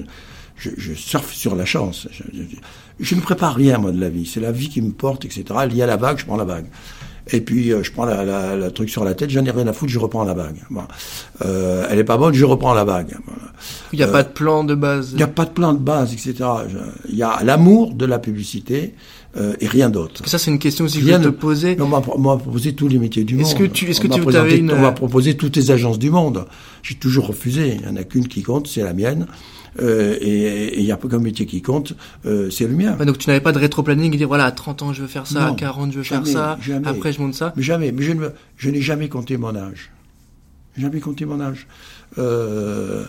je, 0.55 0.69
je 0.77 0.93
surfe 0.93 1.33
sur 1.33 1.55
la 1.55 1.65
chance. 1.65 2.07
Je, 2.11 2.23
je, 2.99 3.15
ne 3.15 3.21
prépare 3.21 3.55
rien, 3.55 3.77
moi, 3.77 3.91
de 3.91 3.99
la 3.99 4.09
vie. 4.09 4.25
C'est 4.25 4.39
la 4.39 4.51
vie 4.51 4.69
qui 4.69 4.81
me 4.81 4.91
porte, 4.91 5.25
etc. 5.25 5.43
Il 5.69 5.75
y 5.75 5.81
a 5.81 5.85
la 5.85 5.97
vague, 5.97 6.17
je 6.17 6.25
prends 6.25 6.37
la 6.37 6.45
vague. 6.45 6.67
Et 7.31 7.41
puis 7.41 7.71
euh, 7.71 7.83
je 7.83 7.91
prends 7.91 8.05
la, 8.05 8.23
la, 8.23 8.55
la, 8.55 8.71
truc 8.71 8.89
sur 8.89 9.03
la 9.03 9.13
tête, 9.13 9.29
j'en 9.29 9.43
ai 9.45 9.51
rien 9.51 9.67
à 9.67 9.73
foutre, 9.73 9.91
je 9.91 9.99
reprends 9.99 10.23
la 10.23 10.33
bague. 10.33 10.57
Euh, 11.45 11.87
elle 11.89 11.99
est 11.99 12.03
pas 12.03 12.17
bonne, 12.17 12.33
je 12.33 12.45
reprends 12.45 12.73
la 12.73 12.85
bague. 12.85 13.17
Il 13.91 13.99
n'y 13.99 14.03
a 14.03 14.07
pas 14.07 14.23
de 14.23 14.29
plan 14.29 14.63
de 14.63 14.75
base. 14.75 15.09
Il 15.11 15.17
n'y 15.17 15.23
a 15.23 15.27
pas 15.27 15.45
de 15.45 15.51
plan 15.51 15.73
de 15.73 15.79
base, 15.79 16.13
etc. 16.13 16.35
Il 17.09 17.15
y 17.15 17.23
a 17.23 17.39
l'amour 17.43 17.93
de 17.93 18.05
la 18.05 18.19
publicité 18.19 18.95
euh, 19.37 19.53
et 19.59 19.67
rien 19.67 19.89
d'autre. 19.89 20.27
Ça 20.27 20.37
c'est 20.37 20.51
une 20.51 20.59
question 20.59 20.85
aussi 20.85 20.99
que 20.99 21.07
je 21.07 21.17
te 21.17 21.27
poser. 21.29 21.77
On 21.79 21.87
m'a 21.87 22.01
proposé 22.37 22.73
tous 22.73 22.87
les 22.87 22.97
métiers 22.97 23.23
du 23.23 23.35
monde. 23.35 23.45
Est-ce 23.45 23.55
que 23.55 23.63
tu, 23.63 23.89
est-ce 23.89 24.01
que 24.01 24.07
tu 24.07 24.35
avais 24.35 24.57
une... 24.57 24.71
On 24.71 24.81
m'a 24.81 24.91
proposé 24.91 25.35
toutes 25.35 25.55
les 25.55 25.71
agences 25.71 25.99
du 25.99 26.09
monde. 26.09 26.45
J'ai 26.83 26.95
toujours 26.95 27.27
refusé. 27.27 27.75
Il 27.75 27.81
n'y 27.81 27.87
en 27.87 27.95
a 27.95 28.03
qu'une 28.03 28.27
qui 28.27 28.43
compte, 28.43 28.67
c'est 28.67 28.83
la 28.83 28.93
mienne. 28.93 29.27
Euh, 29.79 30.17
et 30.19 30.79
il 30.79 30.85
n'y 30.85 30.91
a 30.91 30.97
pas 30.97 31.07
qu'un 31.07 31.19
métier 31.19 31.45
qui 31.45 31.61
compte, 31.61 31.93
euh, 32.25 32.49
c'est 32.49 32.67
le 32.67 32.73
mien. 32.73 32.93
donc 32.93 33.19
tu 33.19 33.29
n'avais 33.29 33.41
pas 33.41 33.51
de 33.51 33.59
rétro-planning 33.59 34.11
et 34.13 34.17
dire 34.17 34.27
voilà, 34.27 34.45
à 34.45 34.51
30 34.51 34.81
ans 34.81 34.93
je 34.93 35.01
veux 35.01 35.07
faire 35.07 35.27
ça, 35.27 35.47
à 35.47 35.51
40 35.51 35.91
je 35.91 35.97
veux 35.97 36.03
faire 36.03 36.25
ça, 36.25 36.57
après 36.83 37.13
je 37.13 37.21
monte 37.21 37.35
ça 37.35 37.53
mais 37.55 37.61
Jamais, 37.61 37.91
mais 37.91 38.01
je, 38.01 38.13
ne, 38.13 38.29
je 38.55 38.69
n'ai 38.71 38.81
jamais 38.81 39.07
compté 39.07 39.37
mon 39.37 39.55
âge. 39.55 39.91
Jamais 40.77 40.99
compté 40.99 41.25
mon 41.25 41.39
âge. 41.39 41.67
Euh, 42.17 43.03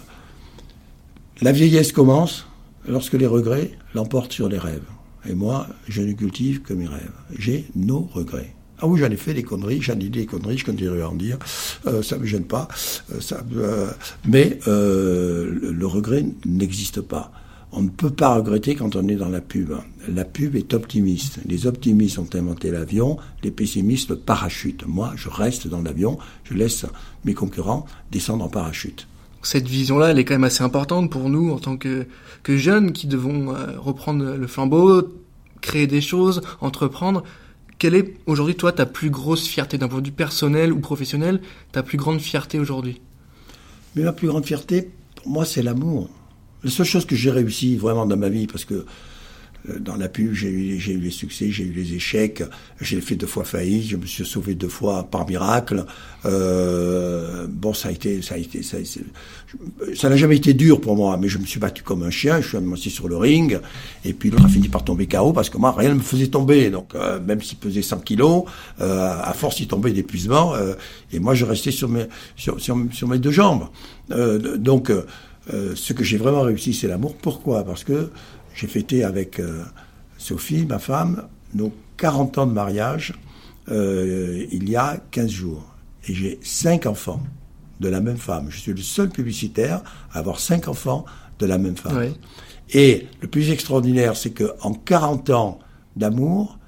la 1.41 1.53
vieillesse 1.53 1.93
commence 1.93 2.47
lorsque 2.87 3.15
les 3.15 3.27
regrets 3.27 3.71
l'emportent 3.95 4.33
sur 4.33 4.49
les 4.49 4.59
rêves. 4.59 4.83
Et 5.29 5.35
moi, 5.35 5.67
je 5.89 6.03
ne 6.03 6.13
cultive 6.13 6.63
que 6.63 6.73
mes 6.73 6.87
rêves. 6.87 7.13
J'ai 7.39 7.67
nos 7.77 8.09
regrets. 8.13 8.55
Ah 8.81 8.87
oui, 8.87 9.01
j'en 9.01 9.11
ai 9.11 9.17
fait 9.17 9.35
des 9.35 9.43
conneries, 9.43 9.83
j'en 9.83 9.95
ai 9.95 9.97
dit 9.97 10.11
des 10.11 10.27
conneries, 10.27 10.59
je 10.59 10.65
continuerai 10.65 11.03
à 11.03 11.09
en 11.09 11.15
dire, 11.15 11.37
euh, 11.87 12.01
ça 12.03 12.17
me 12.17 12.25
gêne 12.25 12.45
pas. 12.45 12.69
Euh, 13.13 13.21
ça, 13.21 13.43
euh, 13.57 13.91
mais 14.25 14.61
euh, 14.69 15.59
le, 15.61 15.87
regret 15.87 16.25
n'existe 16.47 17.01
pas. 17.01 17.33
On 17.73 17.83
ne 17.83 17.89
peut 17.89 18.11
pas 18.11 18.37
regretter 18.37 18.77
quand 18.77 18.95
on 18.95 19.09
est 19.09 19.17
dans 19.17 19.29
la 19.29 19.41
pub. 19.41 19.73
La 20.09 20.25
pub 20.25 20.55
est 20.55 20.73
optimiste. 20.75 21.41
Les 21.45 21.67
optimistes 21.67 22.19
ont 22.19 22.29
inventé 22.35 22.71
l'avion, 22.71 23.19
les 23.43 23.51
pessimistes 23.51 24.11
le 24.11 24.17
parachute. 24.17 24.87
Moi, 24.87 25.13
je 25.17 25.29
reste 25.29 25.67
dans 25.67 25.83
l'avion, 25.83 26.17
je 26.45 26.55
laisse 26.55 26.87
mes 27.25 27.35
concurrents 27.35 27.85
descendre 28.13 28.45
en 28.45 28.49
parachute. 28.49 29.09
Cette 29.43 29.67
vision-là, 29.67 30.11
elle 30.11 30.19
est 30.19 30.25
quand 30.25 30.35
même 30.35 30.45
assez 30.45 30.63
importante 30.63 31.11
pour 31.11 31.29
nous 31.29 31.51
en 31.51 31.59
tant 31.59 31.77
que, 31.77 32.07
que 32.43 32.57
jeunes 32.57 32.93
qui 32.93 33.07
devons 33.07 33.55
reprendre 33.77 34.25
le 34.35 34.47
flambeau, 34.47 35.03
créer 35.61 35.87
des 35.87 36.01
choses, 36.01 36.43
entreprendre. 36.61 37.23
Quelle 37.79 37.95
est 37.95 38.15
aujourd'hui, 38.27 38.57
toi, 38.57 38.73
ta 38.73 38.87
plus 38.87 39.11
grosse 39.11 39.47
fierté 39.47 39.79
d'un 39.79 39.89
point 39.89 40.01
de 40.01 40.07
vue 40.07 40.13
personnel 40.13 40.73
ou 40.73 40.81
professionnel, 40.81 41.41
ta 41.73 41.83
plus 41.83 41.97
grande 41.97 42.21
fierté 42.21 42.59
aujourd'hui? 42.59 43.01
Mais 43.95 44.03
ma 44.03 44.13
plus 44.13 44.29
grande 44.29 44.45
fierté, 44.45 44.91
pour 45.17 45.29
moi, 45.29 45.45
c'est 45.45 45.63
l'amour. 45.63 46.09
La 46.65 46.71
seule 46.71 46.87
chose 46.87 47.07
que 47.07 47.15
j'ai 47.15 47.31
réussi 47.31 47.77
vraiment 47.77 48.07
dans 48.07 48.17
ma 48.17 48.29
vie, 48.29 48.47
parce 48.47 48.65
que 48.65 48.85
dans 49.81 49.97
la 49.97 50.09
pub, 50.09 50.33
j'ai 50.33 50.49
eu, 50.49 50.99
les 50.99 51.11
succès, 51.11 51.51
j'ai 51.51 51.65
eu 51.65 51.73
les 51.73 51.95
échecs, 51.95 52.43
j'ai 52.81 53.01
fait 53.01 53.17
deux 53.17 53.27
fois 53.27 53.45
faillite, 53.45 53.89
je 53.89 53.97
me 53.97 54.07
suis 54.07 54.25
sauvé 54.25 54.55
deux 54.55 54.69
fois 54.69 55.05
par 55.05 55.29
miracle. 55.29 55.85
Euh, 56.25 57.47
bon, 57.49 57.75
ça 57.75 57.89
a 57.89 57.93
été, 57.93 58.23
ça 58.23 58.37
a 58.37 58.39
été, 58.39 58.63
ça, 58.63 58.79
ça 59.95 60.09
n'a 60.09 60.17
jamais 60.17 60.37
été 60.37 60.55
dur 60.55 60.81
pour 60.81 60.97
moi, 60.97 61.17
mais 61.17 61.29
je 61.29 61.39
me 61.39 61.47
suis 61.47 61.61
battu 61.61 61.83
comme 61.83 62.03
un 62.03 62.11
chien, 62.11 62.41
je 62.41 62.49
suis 62.49 62.59
assis 62.73 62.91
sur 62.91 63.09
le 63.09 63.17
ring, 63.17 63.61
et 64.05 64.13
puis 64.13 64.31
l'autre 64.31 64.47
a 64.47 64.49
fini 64.49 64.69
par 64.69 64.85
tomber 64.85 65.07
KO 65.07 65.33
parce 65.33 65.51
que 65.51 65.59
moi, 65.59 65.75
rien 65.77 65.91
ne 65.91 65.95
me 65.95 66.01
faisait 66.01 66.29
tomber. 66.29 66.71
Donc, 66.71 66.95
euh, 66.95 67.21
même 67.21 67.41
s'il 67.43 67.59
pesait 67.59 67.83
100 67.83 67.99
kilos, 68.01 68.45
euh, 68.81 69.21
à 69.23 69.33
force, 69.33 69.61
il 69.61 69.69
tombait 69.69 69.93
d'épuisement, 69.93 70.55
euh, 70.55 70.75
et 71.13 71.19
moi, 71.19 71.35
je 71.35 71.45
restais 71.45 71.71
sur 71.71 71.89
mes, 71.89 72.07
sur 72.37 73.09
mes 73.09 73.19
deux 73.19 73.31
jambes. 73.31 73.69
donc, 74.11 74.93
ce 75.51 75.93
que 75.95 76.05
j'ai 76.05 76.19
vraiment 76.19 76.43
réussi, 76.43 76.75
c'est 76.75 76.89
l'amour. 76.89 77.17
Pourquoi? 77.17 77.65
Parce 77.65 77.85
que 77.85 78.11
j'ai 78.59 78.67
fêté 78.67 79.05
avec 79.05 79.39
euh, 79.39 79.63
Sophie, 80.17 80.67
ma 80.67 80.81
femme, 80.81 81.29
nos 81.55 81.73
40 81.97 82.39
ans 82.39 82.47
de 82.47 82.53
mariage 82.53 83.15
euh, 83.71 84.47
il 84.51 84.69
y 84.69 84.75
a 84.75 85.01
15 85.13 85.31
jours. 85.31 85.65
Et 86.09 86.15
j'ai 86.15 86.41
cinq 86.43 86.87
enfants 86.87 87.23
de 87.79 87.89
la 87.89 88.01
même 88.01 88.17
femme. 88.17 88.47
Je 88.51 88.59
suis 88.59 88.73
le 88.73 88.83
seul 88.83 89.11
publicitaire 89.11 89.83
à 90.13 90.19
avoir 90.19 90.41
cinq 90.41 90.67
enfants 90.67 91.05
de 91.39 91.47
la 91.47 91.59
même 91.59 91.77
femme. 91.77 92.13
Et 92.73 93.07
le 93.21 93.29
plus 93.29 93.51
extraordinaire, 93.51 94.17
c'est 94.17 94.31
qu'en 94.31 94.73
40 94.73 95.31
ans 95.31 95.61
d'amour, 95.95 96.59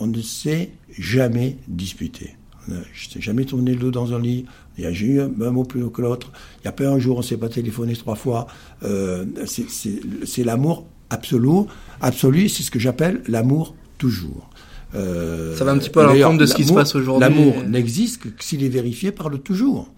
on 0.00 0.08
ne 0.08 0.20
s'est 0.20 0.72
jamais 0.98 1.58
disputé. 1.68 2.36
Je 2.68 2.74
ne 2.74 3.12
sais 3.12 3.20
jamais 3.20 3.44
tourné 3.44 3.72
le 3.72 3.78
dos 3.78 3.90
dans 3.92 4.12
un 4.12 4.18
lit. 4.18 4.46
J'ai 4.76 5.06
eu 5.06 5.20
un 5.20 5.28
mot 5.28 5.62
plus 5.62 5.84
haut 5.84 5.90
que 5.90 6.02
l'autre. 6.02 6.32
Il 6.58 6.62
n'y 6.62 6.68
a 6.68 6.72
pas 6.72 6.88
un 6.88 6.98
jour, 6.98 7.16
on 7.16 7.20
ne 7.20 7.24
s'est 7.24 7.36
pas 7.36 7.48
téléphoné 7.48 7.94
trois 7.94 8.16
fois. 8.16 8.48
Euh, 8.82 9.24
c'est 9.46 10.44
l'amour 10.44 10.86
absolu, 11.10 11.66
absolu 12.00 12.48
c'est 12.48 12.62
ce 12.62 12.70
que 12.70 12.78
j'appelle 12.78 13.22
l'amour 13.28 13.74
toujours. 13.98 14.50
Euh, 14.94 15.56
ça 15.56 15.64
va 15.64 15.72
un 15.72 15.78
petit 15.78 15.90
peu 15.90 16.00
à 16.00 16.14
l'encontre 16.14 16.38
de 16.38 16.46
ce 16.46 16.54
qui 16.54 16.64
se 16.64 16.72
passe 16.72 16.94
aujourd'hui. 16.94 17.20
L'amour 17.20 17.62
n'existe 17.66 18.20
que 18.20 18.28
s'il 18.44 18.64
est 18.64 18.68
vérifié 18.68 19.12
par 19.12 19.28
le 19.28 19.38
toujours. 19.38 19.88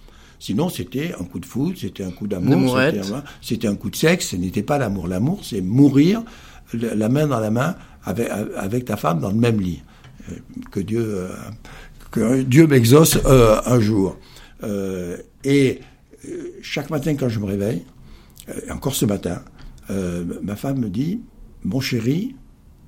Sinon, 0.40 0.68
c'était 0.68 1.14
un 1.18 1.24
coup 1.24 1.40
de 1.40 1.46
foot, 1.46 1.76
c'était 1.78 2.04
un 2.04 2.10
coup 2.10 2.28
d'amour, 2.28 2.78
c'était 3.42 3.66
un, 3.66 3.74
coup 3.74 3.90
de 3.90 3.96
sexe, 3.96 4.28
ce 4.28 4.36
n'était 4.36 4.62
pas 4.62 4.78
l'amour. 4.78 5.08
L'amour, 5.08 5.40
c'est 5.42 5.60
mourir 5.60 6.22
la 6.72 7.08
main 7.08 7.26
dans 7.26 7.40
la 7.40 7.50
main 7.50 7.74
avec, 8.04 8.28
avec 8.56 8.84
ta 8.84 8.96
femme 8.96 9.20
dans 9.20 9.30
le 9.30 9.36
même 9.36 9.60
lit. 9.60 9.82
Euh, 10.30 10.34
que 10.70 10.80
Dieu, 10.80 11.02
euh, 11.02 11.28
que 12.12 12.42
Dieu 12.42 12.66
m'exauce 12.66 13.18
un 13.26 13.80
jour. 13.80 14.16
et 15.44 15.80
chaque 16.62 16.90
matin 16.90 17.14
quand 17.16 17.28
je 17.28 17.40
me 17.40 17.46
réveille, 17.46 17.84
encore 18.70 18.94
ce 18.94 19.06
matin, 19.06 19.42
euh, 19.90 20.24
ma 20.42 20.56
femme 20.56 20.80
me 20.80 20.88
dit 20.88 21.20
Mon 21.64 21.80
chéri, 21.80 22.36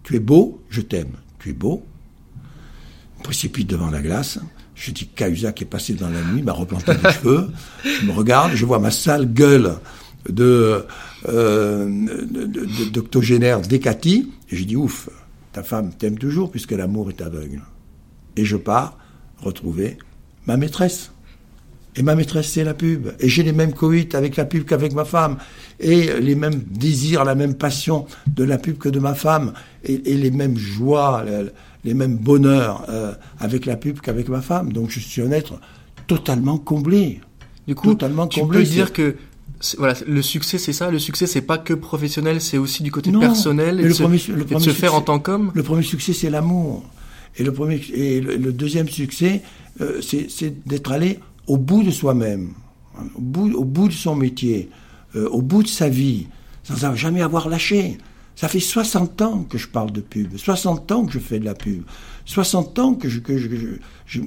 tu 0.03 0.17
es 0.17 0.21
beau, 0.21 0.63
je 0.69 0.81
t'aime. 0.81 1.13
Tu 1.39 1.51
es 1.51 1.53
beau. 1.53 1.85
Je 3.15 3.19
me 3.21 3.25
précipite 3.25 3.69
devant 3.69 3.91
la 3.91 4.03
glace. 4.03 4.39
Je 4.75 4.93
dis 4.93 5.07
Cahuzac 5.09 5.61
est 5.61 5.67
passé 5.67 5.95
dans 5.95 6.09
la 6.09 6.23
nuit, 6.23 6.43
m'a 6.43 6.53
replanté 6.53 6.93
les 6.95 7.11
cheveux. 7.13 7.51
Je 7.85 8.07
me 8.07 8.13
regarde, 8.13 8.53
je 8.55 8.65
vois 8.65 8.79
ma 8.79 8.91
sale 8.91 9.31
gueule 9.33 9.75
de, 10.29 10.85
euh, 11.29 12.07
d'octogénaire 12.93 13.61
décati. 13.61 14.33
Et 14.51 14.57
je 14.57 14.65
dis 14.65 14.77
Ouf, 14.77 15.11
ta 15.53 15.63
femme 15.63 15.93
t'aime 15.93 16.19
toujours 16.19 16.51
puisque 16.51 16.73
l'amour 16.73 17.11
est 17.11 17.21
aveugle. 17.21 17.63
Et 18.37 18.45
je 18.45 18.57
pars 18.57 18.97
retrouver 19.39 19.99
ma 20.47 20.57
maîtresse. 20.57 21.13
Et 21.97 22.03
ma 22.03 22.15
maîtresse, 22.15 22.49
c'est 22.49 22.65
la 22.65 22.75
pub. 22.75 23.09
Et 23.19 23.29
j'ai 23.29 23.43
les 23.43 23.53
mêmes 23.53 23.73
coïts 23.73 24.09
avec 24.15 24.37
la 24.37 24.45
pub 24.45 24.65
qu'avec 24.65 24.93
ma 24.93 25.05
femme. 25.05 25.39
Et 25.81 26.21
les 26.21 26.35
mêmes 26.35 26.63
désirs, 26.71 27.25
la 27.25 27.35
même 27.35 27.55
passion 27.55 28.07
de 28.29 28.45
la 28.45 28.59
pub 28.59 28.79
que 28.79 28.89
de 28.89 29.01
ma 29.01 29.15
femme. 29.15 29.53
Et, 29.85 29.99
les 29.99 30.31
mêmes 30.31 30.57
joies, 30.57 31.25
les 31.85 31.95
mêmes 31.95 32.17
bonheurs 32.17 32.85
euh, 32.89 33.13
avec 33.39 33.67
la 33.67 33.77
pub 33.77 34.01
qu'avec 34.01 34.29
ma 34.29 34.41
femme. 34.41 34.73
Donc 34.73 34.91
je 34.91 35.01
suis 35.01 35.23
un 35.23 35.33
être 35.33 35.61
totalement 36.07 36.59
comblé. 36.59 37.21
Du 37.67 37.75
coup, 37.75 37.89
totalement 37.89 38.27
tu 38.27 38.47
peux 38.47 38.63
dire 38.63 38.93
que 38.93 39.17
voilà, 39.77 39.95
le 40.07 40.23
succès, 40.23 40.59
c'est 40.59 40.73
ça. 40.73 40.91
Le 40.91 40.99
succès, 40.99 41.27
c'est 41.27 41.43
pas 41.43 41.59
que 41.59 41.75
professionnel, 41.75 42.41
c'est 42.41 42.57
aussi 42.57 42.83
du 42.83 42.91
côté 42.91 43.13
personnel 43.13 43.81
et, 43.81 43.85
de, 43.85 43.91
se, 43.93 44.71
faire 44.71 44.95
en 44.95 45.03
tant 45.03 45.19
qu'homme. 45.19 45.51
Le 45.55 45.63
premier 45.63 45.83
succès, 45.83 46.13
c'est 46.13 46.31
l'amour. 46.31 46.83
Et 47.37 47.45
le 47.45 47.53
premier 47.53 47.81
et 47.95 48.21
le, 48.21 48.53
deuxième 48.53 48.89
succès, 48.89 49.43
euh, 49.81 50.01
c'est 50.01 50.67
d'être 50.67 50.91
allé 50.91 51.21
au 51.51 51.57
bout 51.57 51.83
de 51.83 51.91
soi-même, 51.91 52.53
au 53.17 53.21
bout, 53.21 53.53
au 53.55 53.65
bout 53.65 53.89
de 53.89 53.93
son 53.93 54.15
métier, 54.15 54.71
euh, 55.17 55.29
au 55.31 55.43
bout 55.43 55.65
de 55.65 55.69
sa 55.69 55.89
vie, 55.89 56.29
sans 56.63 56.95
jamais 56.95 57.23
avoir 57.23 57.49
lâché. 57.49 57.99
Ça 58.37 58.49
fait 58.49 58.61
60 58.61 59.21
ans 59.23 59.45
que 59.49 59.59
je 59.59 59.69
parle 59.69 59.93
de 59.93 60.01
pub, 60.01 60.37
60 60.37 60.93
ans 60.93 61.05
que 61.05 61.13
je 61.13 61.19
fais 61.19 61.39
de 61.39 61.45
la 61.45 61.55
pub, 61.55 61.83
60 62.25 62.79
ans 62.79 62.95
que 62.95 63.09
je, 63.09 63.21
que 63.21 63.37
je, 63.37 63.49
je, 64.07 64.21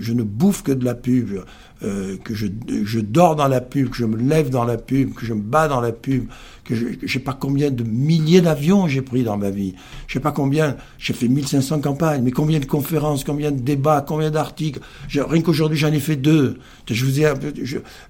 je, 0.00 0.12
ne 0.12 0.22
bouffe 0.22 0.62
que 0.62 0.72
de 0.72 0.84
la 0.84 0.94
pub, 0.94 1.42
euh, 1.82 2.16
que 2.22 2.34
je, 2.34 3.00
dors 3.00 3.36
dans 3.36 3.48
la 3.48 3.60
pub, 3.60 3.90
que 3.90 3.96
je 3.96 4.04
me 4.04 4.16
lève 4.16 4.50
dans 4.50 4.64
la 4.64 4.76
pub, 4.76 5.14
que 5.14 5.26
je 5.26 5.34
me 5.34 5.40
bats 5.40 5.66
dans 5.66 5.80
la 5.80 5.92
pub, 5.92 6.26
que 6.64 6.74
je 6.74 6.86
ne 7.02 7.08
sais 7.08 7.18
pas 7.18 7.36
combien 7.38 7.70
de 7.70 7.82
milliers 7.82 8.40
d'avions 8.40 8.86
j'ai 8.86 9.02
pris 9.02 9.24
dans 9.24 9.36
ma 9.36 9.50
vie. 9.50 9.74
Je 10.06 10.14
sais 10.14 10.20
pas 10.20 10.30
combien, 10.30 10.76
j'ai 10.98 11.12
fait 11.12 11.28
1500 11.28 11.80
campagnes, 11.80 12.22
mais 12.22 12.30
combien 12.30 12.60
de 12.60 12.66
conférences, 12.66 13.24
combien 13.24 13.50
de 13.50 13.60
débats, 13.60 14.04
combien 14.06 14.30
d'articles. 14.30 14.80
Rien 15.10 15.42
qu'aujourd'hui, 15.42 15.76
j'en 15.76 15.92
ai 15.92 16.00
fait 16.00 16.16
deux. 16.16 16.58
Je 16.88 17.04
vous 17.04 17.20
ai, 17.20 17.32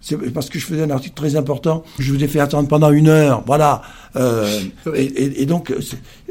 c'est 0.00 0.16
parce 0.32 0.50
que 0.50 0.58
je 0.58 0.66
faisais 0.66 0.82
un 0.82 0.90
article 0.90 1.14
très 1.14 1.36
important, 1.36 1.82
je 1.98 2.12
vous 2.12 2.22
ai 2.22 2.28
fait 2.28 2.40
attendre 2.40 2.68
pendant 2.68 2.90
une 2.90 3.08
heure. 3.08 3.42
Voilà. 3.46 3.82
Euh, 4.16 4.60
et, 4.94 5.21
et, 5.21 5.21
donc, 5.46 5.72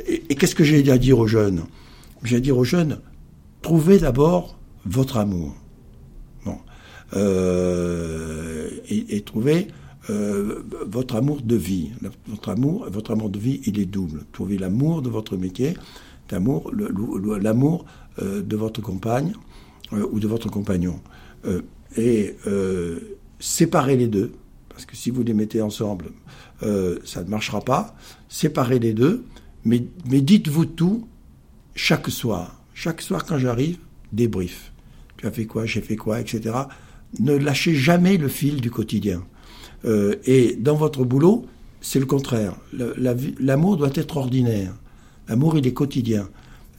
et 0.08 0.36
qu'est-ce 0.36 0.56
que 0.56 0.64
j'ai 0.64 0.90
à 0.92 0.98
dire 0.98 1.20
aux 1.20 1.28
jeunes? 1.28 1.64
J'ai 2.24 2.38
à 2.38 2.40
dire 2.40 2.58
aux 2.58 2.64
jeunes, 2.64 3.00
trouvez 3.62 4.00
d'abord 4.00 4.58
votre 4.86 5.18
amour. 5.18 5.56
Bon. 6.46 6.58
Euh, 7.14 8.70
et, 8.90 9.18
et, 9.18 9.22
trouvez 9.22 9.68
euh, 10.10 10.64
votre 10.88 11.16
amour 11.16 11.42
de 11.42 11.56
vie. 11.56 11.92
Votre 12.28 12.50
amour, 12.50 12.88
votre 12.92 13.12
amour 13.12 13.30
de 13.30 13.40
vie, 13.40 13.62
il 13.66 13.80
est 13.80 13.86
double. 13.86 14.26
Trouvez 14.32 14.58
l'amour 14.58 15.02
de 15.02 15.10
votre 15.10 15.38
métier, 15.38 15.76
l'amour, 16.32 16.72
l'amour 16.74 17.86
euh, 18.22 18.42
de 18.42 18.56
votre 18.56 18.82
compagne 18.82 19.34
ou 19.92 20.20
de 20.22 20.28
votre 20.28 20.50
compagnon. 20.50 21.02
Et 21.98 22.38
séparez 23.40 23.98
les 23.98 24.08
deux, 24.08 24.32
parce 24.70 24.86
que 24.86 24.96
si 24.96 25.10
vous 25.10 25.22
les 25.22 25.34
mettez 25.34 25.62
ensemble, 25.62 26.06
ça 26.62 27.24
ne 27.24 27.30
marchera 27.30 27.62
pas. 27.62 27.96
Séparez 28.30 28.80
les 28.80 28.94
deux, 28.94 29.26
mais, 29.66 29.82
dites-vous 30.06 30.66
tout 30.66 31.08
chaque 31.76 32.10
soir. 32.10 32.62
Chaque 32.74 33.02
soir 33.02 33.26
quand 33.26 33.38
j'arrive, 33.38 33.78
débrief. 34.12 34.72
Tu 35.18 35.28
as 35.28 35.32
fait 35.32 35.46
quoi, 35.46 35.66
j'ai 35.66 35.82
fait 35.82 35.96
quoi, 35.96 36.20
etc. 36.20 36.56
Ne 37.20 37.36
lâchez 37.36 37.76
jamais 37.76 38.18
le 38.18 38.28
fil 38.28 38.62
du 38.62 38.72
quotidien. 38.72 39.24
Euh, 39.86 40.16
et 40.26 40.56
dans 40.56 40.76
votre 40.76 41.04
boulot, 41.04 41.46
c'est 41.82 42.00
le 42.00 42.06
contraire. 42.06 42.56
L'amour 42.74 43.78
doit 43.78 43.92
être 43.94 44.18
ordinaire. 44.18 44.74
L'amour, 45.28 45.58
il 45.58 45.68
est 45.68 45.74
quotidien. 45.74 46.30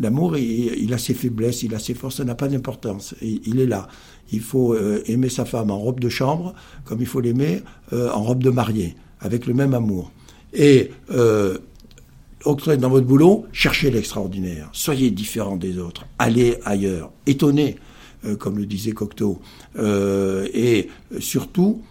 L'amour, 0.01 0.37
il, 0.37 0.93
a 0.95 0.99
ses 0.99 1.15
faiblesses, 1.15 1.63
il 1.63 1.75
a 1.75 1.79
ses 1.79 1.95
forces, 1.95 2.17
ça 2.17 2.25
n'a 2.25 2.35
pas 2.35 2.49
d'importance. 2.49 3.15
Il 3.21 3.61
est 3.61 3.67
là. 3.67 3.89
Il 4.33 4.41
faut 4.41 4.75
euh, 4.75 5.03
aimer 5.07 5.29
sa 5.29 5.45
femme 5.45 5.71
en 5.71 5.79
robe 5.79 6.01
de 6.01 6.09
chambre, 6.09 6.55
comme 6.85 7.01
il 7.01 7.07
faut 7.07 7.21
l'aimer 7.21 7.63
euh, 7.93 8.11
en 8.11 8.23
robe 8.23 8.43
de 8.43 8.51
mariée, 8.51 8.97
avec 9.23 9.47
le 9.47 9.55
même 9.55 9.73
amour. 9.75 10.13
Et 10.53 10.91
dans 11.17 12.91
votre 12.91 13.07
boulot, 13.07 13.47
cherchez 13.53 13.91
l'extraordinaire. 13.91 14.69
Soyez 14.73 15.11
différent 15.11 15.57
des 15.57 15.79
autres. 15.79 16.05
Allez 16.19 16.59
ailleurs. 16.65 17.11
Étonnez, 17.27 17.77
comme 18.39 18.59
le 18.59 18.67
disait 18.67 18.93
Cocteau. 18.93 19.41
et 19.79 20.89
surtout, 21.21 21.83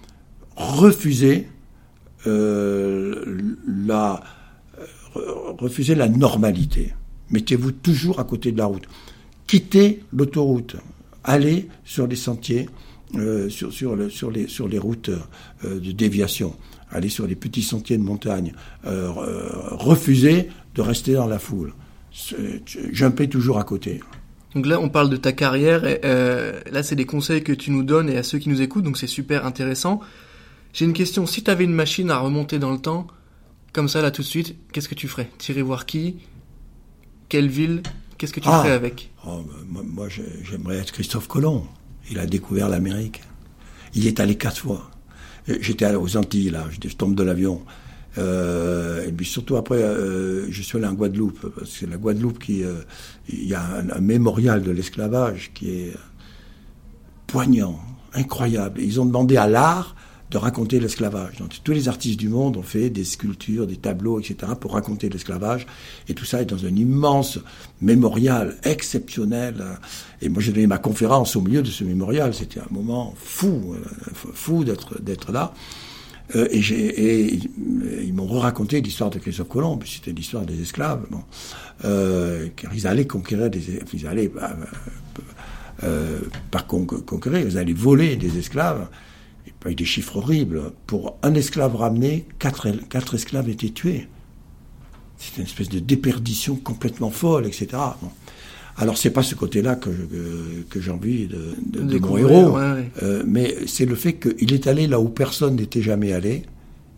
euh, 2.27 3.25
la 3.65 4.21
refuser 5.57 5.95
la 5.95 6.07
normalité. 6.07 6.93
Mettez-vous 7.31 7.71
toujours 7.71 8.19
à 8.19 8.23
côté 8.23 8.51
de 8.51 8.57
la 8.57 8.65
route. 8.65 8.87
Quittez 9.47 10.03
l'autoroute. 10.13 10.75
Allez 11.23 11.67
sur 11.83 12.07
les 12.07 12.15
sentiers, 12.15 12.69
euh, 13.15 13.49
sur, 13.49 13.73
sur, 13.73 13.95
le, 13.95 14.09
sur, 14.09 14.31
les, 14.31 14.79
routes 14.79 15.09
euh, 15.09 15.79
de 15.79 15.91
déviation. 15.91 16.55
Allez 16.91 17.09
sur 17.09 17.27
les 17.27 17.35
petits 17.35 17.63
sentiers 17.63 17.97
de 17.97 18.03
montagne. 18.03 18.53
refusez 18.83 20.49
de 20.75 20.81
rester 20.81 21.13
dans 21.13 21.27
la 21.27 21.39
foule. 21.39 21.73
Jumpez 22.91 23.29
toujours 23.29 23.57
à 23.59 23.63
côté. 23.63 24.01
Donc 24.53 24.65
là, 24.65 24.79
on 24.81 24.89
parle 24.89 25.09
de 25.09 25.17
ta 25.17 25.31
carrière. 25.31 25.85
Et, 25.85 26.01
là, 26.71 26.83
c'est 26.83 26.95
des 26.95 27.05
conseils 27.05 27.43
que 27.43 27.53
tu 27.53 27.71
nous 27.71 27.83
donnes 27.83 28.09
et 28.09 28.17
à 28.17 28.23
ceux 28.23 28.39
qui 28.39 28.49
nous 28.49 28.61
écoutent. 28.61 28.83
Donc 28.83 28.97
c'est 28.97 29.07
super 29.07 29.45
intéressant. 29.45 30.01
J'ai 30.73 30.85
une 30.85 30.93
question. 30.93 31.25
Si 31.25 31.43
tu 31.43 31.51
avais 31.51 31.63
une 31.63 31.73
machine 31.73 32.11
à 32.11 32.19
remonter 32.19 32.59
dans 32.59 32.71
le 32.71 32.79
temps, 32.79 33.07
comme 33.73 33.87
ça, 33.87 34.01
là, 34.01 34.11
tout 34.11 34.21
de 34.21 34.27
suite, 34.27 34.55
qu'est-ce 34.71 34.89
que 34.89 34.95
tu 34.95 35.07
ferais? 35.07 35.29
Tirer 35.37 35.61
voir 35.61 35.85
qui? 35.85 36.17
Quelle 37.29 37.47
ville? 37.47 37.83
Qu'est-ce 38.17 38.33
que 38.33 38.39
tu 38.39 38.47
ferais 38.47 38.71
ah. 38.71 38.75
avec? 38.75 39.11
Oh, 39.25 39.43
Moi, 39.67 40.07
j'aimerais 40.43 40.77
être 40.77 40.91
Christophe 40.91 41.27
Colomb. 41.27 41.65
Il 42.09 42.19
a 42.19 42.25
découvert 42.25 42.69
l'Amérique. 42.69 43.21
Il 43.93 44.07
est 44.07 44.19
allé 44.19 44.35
quatre 44.35 44.59
fois. 44.59 44.91
J'étais 45.47 45.93
aux 45.95 46.17
Antilles, 46.17 46.49
là. 46.49 46.65
Je 46.83 46.95
tombe 46.95 47.15
de 47.15 47.23
l'avion. 47.23 47.61
Euh, 48.17 49.07
et 49.07 49.11
puis 49.11 49.25
surtout 49.25 49.55
après, 49.55 49.81
euh, 49.81 50.51
je 50.51 50.61
suis 50.61 50.77
allé 50.77 50.87
en 50.87 50.93
Guadeloupe, 50.93 51.53
parce 51.55 51.71
que 51.71 51.77
c'est 51.79 51.89
la 51.89 51.97
Guadeloupe 51.97 52.39
qui... 52.39 52.63
Euh, 52.63 52.75
il 53.29 53.47
y 53.47 53.53
a 53.53 53.63
un 53.93 54.01
mémorial 54.01 54.61
de 54.61 54.71
l'esclavage 54.71 55.51
qui 55.53 55.71
est 55.71 55.93
poignant, 57.27 57.79
incroyable. 58.13 58.81
Ils 58.81 58.99
ont 58.99 59.05
demandé 59.05 59.37
à 59.37 59.47
l'art 59.47 59.95
de 60.31 60.37
raconter 60.37 60.79
l'esclavage. 60.79 61.33
Tous 61.63 61.73
les 61.73 61.89
artistes 61.89 62.17
du 62.17 62.29
monde 62.29 62.55
ont 62.55 62.63
fait 62.63 62.89
des 62.89 63.03
sculptures, 63.03 63.67
des 63.67 63.75
tableaux, 63.75 64.17
etc., 64.17 64.53
pour 64.59 64.73
raconter 64.73 65.09
l'esclavage. 65.09 65.67
Et 66.07 66.13
tout 66.13 66.23
ça 66.23 66.41
est 66.41 66.45
dans 66.45 66.65
un 66.65 66.73
immense 66.73 67.37
mémorial 67.81 68.55
exceptionnel. 68.63 69.61
Et 70.21 70.29
moi, 70.29 70.41
j'ai 70.41 70.53
donné 70.53 70.67
ma 70.67 70.77
conférence 70.77 71.35
au 71.35 71.41
milieu 71.41 71.61
de 71.61 71.69
ce 71.69 71.83
mémorial. 71.83 72.33
C'était 72.33 72.61
un 72.61 72.67
moment 72.71 73.13
fou, 73.17 73.75
euh, 73.75 73.83
fou 74.33 74.63
d'être 74.63 75.01
d'être 75.01 75.33
là. 75.33 75.53
Euh, 76.37 76.47
et, 76.49 77.39
ils 78.01 78.13
m'ont 78.13 78.27
raconté 78.39 78.79
l'histoire 78.79 79.09
de 79.09 79.19
Christophe 79.19 79.49
Colomb, 79.49 79.79
c'était 79.85 80.13
l'histoire 80.13 80.45
des 80.45 80.61
esclaves. 80.61 81.05
Euh, 81.83 82.47
car 82.55 82.73
ils 82.73 82.87
allaient 82.87 83.05
conquérir 83.05 83.49
des, 83.49 83.81
ils 83.91 84.07
allaient 84.07 84.31
par 86.51 86.67
conquérir, 86.67 87.45
ils 87.45 87.57
allaient 87.57 87.73
voler 87.73 88.15
des 88.15 88.37
esclaves 88.37 88.87
avec 89.65 89.77
des 89.77 89.85
chiffres 89.85 90.17
horribles. 90.17 90.73
Pour 90.87 91.17
un 91.23 91.33
esclave 91.33 91.75
ramené, 91.75 92.25
quatre, 92.39 92.69
quatre 92.89 93.15
esclaves 93.15 93.49
étaient 93.49 93.69
tués. 93.69 94.07
C'est 95.17 95.37
une 95.37 95.43
espèce 95.43 95.69
de 95.69 95.79
déperdition 95.79 96.55
complètement 96.55 97.11
folle, 97.11 97.45
etc. 97.45 97.67
Bon. 98.01 98.09
Alors 98.77 98.97
c'est 98.97 99.11
pas 99.11 99.21
ce 99.21 99.35
côté-là 99.35 99.75
que, 99.75 99.89
que, 100.69 100.79
j'ai 100.79 100.91
envie 100.91 101.27
de, 101.27 101.55
de, 101.65 101.99
mon 101.99 102.17
héros, 102.17 102.57
euh, 102.57 103.23
mais 103.27 103.55
c'est 103.67 103.85
le 103.85 103.95
fait 103.95 104.13
qu'il 104.13 104.53
est 104.53 104.65
allé 104.65 104.87
là 104.87 104.99
où 104.99 105.09
personne 105.09 105.57
n'était 105.57 105.81
jamais 105.81 106.13
allé. 106.13 106.43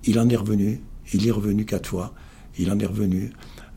Il 0.06 0.20
en 0.20 0.30
est 0.30 0.36
revenu. 0.36 0.82
Il 1.14 1.28
est 1.28 1.32
revenu 1.32 1.66
quatre 1.66 1.90
fois. 1.90 2.14
Il 2.58 2.72
en 2.72 2.80
est 2.80 2.86
revenu. 2.86 3.32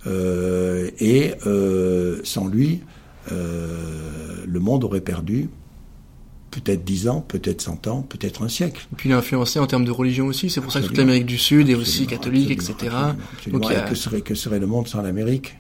Euh, 0.07 0.91
et 1.01 1.32
euh, 1.47 2.20
sans 2.22 2.47
lui, 2.47 2.82
le 3.30 4.61
monde 4.61 4.84
aurait 4.84 5.01
perdu 5.01 5.49
peut-être 6.61 6.84
10 6.84 7.09
ans, 7.09 7.20
peut-être 7.20 7.61
100 7.61 7.86
ans, 7.86 8.02
peut-être 8.02 8.42
un 8.42 8.48
siècle. 8.48 8.86
Et 8.92 8.96
puis 8.96 9.09
il 9.09 9.12
a 9.12 9.18
influencé 9.18 9.59
en 9.59 9.66
termes 9.66 9.84
de 9.84 9.90
religion 9.90 10.26
aussi, 10.26 10.50
c'est 10.50 10.61
pour 10.61 10.72
ça 10.72 10.80
que 10.80 10.86
toute 10.86 10.96
l'Amérique 10.96 11.26
du 11.26 11.38
Sud 11.38 11.68
est 11.68 11.74
aussi 11.74 12.07
catholique, 12.07 12.50
etc. 12.50 12.74
Donc, 13.48 13.68
que, 13.88 13.94
serait, 13.94 14.20
que 14.20 14.34
serait 14.34 14.59
le 14.59 14.66
monde 14.66 14.88
sans 14.88 15.02
l'Amérique? 15.02 15.57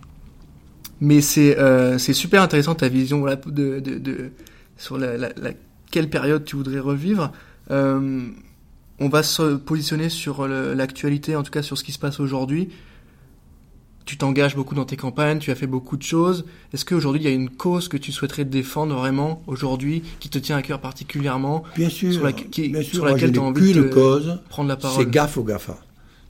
Mais 1.00 1.20
c'est 1.20 1.58
euh, 1.58 1.98
super 1.98 2.42
intéressant 2.42 2.74
ta 2.74 2.88
vision 2.88 3.20
voilà, 3.20 3.36
de, 3.36 3.80
de, 3.80 3.98
de, 3.98 4.30
sur 4.78 4.96
la, 4.96 5.16
la, 5.16 5.28
la, 5.36 5.50
quelle 5.90 6.08
période 6.08 6.44
tu 6.44 6.56
voudrais 6.56 6.80
revivre. 6.80 7.32
Euh, 7.70 8.28
on 8.98 9.08
va 9.08 9.22
se 9.22 9.56
positionner 9.56 10.08
sur 10.08 10.48
l'actualité, 10.48 11.36
en 11.36 11.42
tout 11.42 11.50
cas 11.50 11.62
sur 11.62 11.76
ce 11.76 11.84
qui 11.84 11.92
se 11.92 11.98
passe 11.98 12.18
aujourd'hui 12.18 12.70
tu 14.06 14.16
t'engages 14.16 14.54
beaucoup 14.54 14.76
dans 14.76 14.84
tes 14.84 14.96
campagnes, 14.96 15.40
tu 15.40 15.50
as 15.50 15.56
fait 15.56 15.66
beaucoup 15.66 15.96
de 15.96 16.02
choses. 16.02 16.44
Est-ce 16.72 16.84
qu'aujourd'hui, 16.84 17.22
il 17.22 17.24
y 17.24 17.30
a 17.30 17.34
une 17.34 17.50
cause 17.50 17.88
que 17.88 17.96
tu 17.96 18.12
souhaiterais 18.12 18.44
défendre 18.44 18.94
vraiment 18.94 19.42
aujourd'hui, 19.48 20.02
qui 20.20 20.28
te 20.28 20.38
tient 20.38 20.56
à 20.56 20.62
cœur 20.62 20.80
particulièrement 20.80 21.64
Bien 21.76 21.90
sûr, 21.90 22.12
sur, 22.12 22.24
laquelle 23.04 23.32
tu 23.32 23.40
as 23.40 23.42
envie 23.42 23.74
de 23.74 23.82
cause, 23.82 24.38
prendre 24.48 24.68
la 24.68 24.76
parole 24.76 25.04
C'est 25.04 25.10
gaffe 25.10 25.36
au 25.36 25.42
GAFA. 25.42 25.76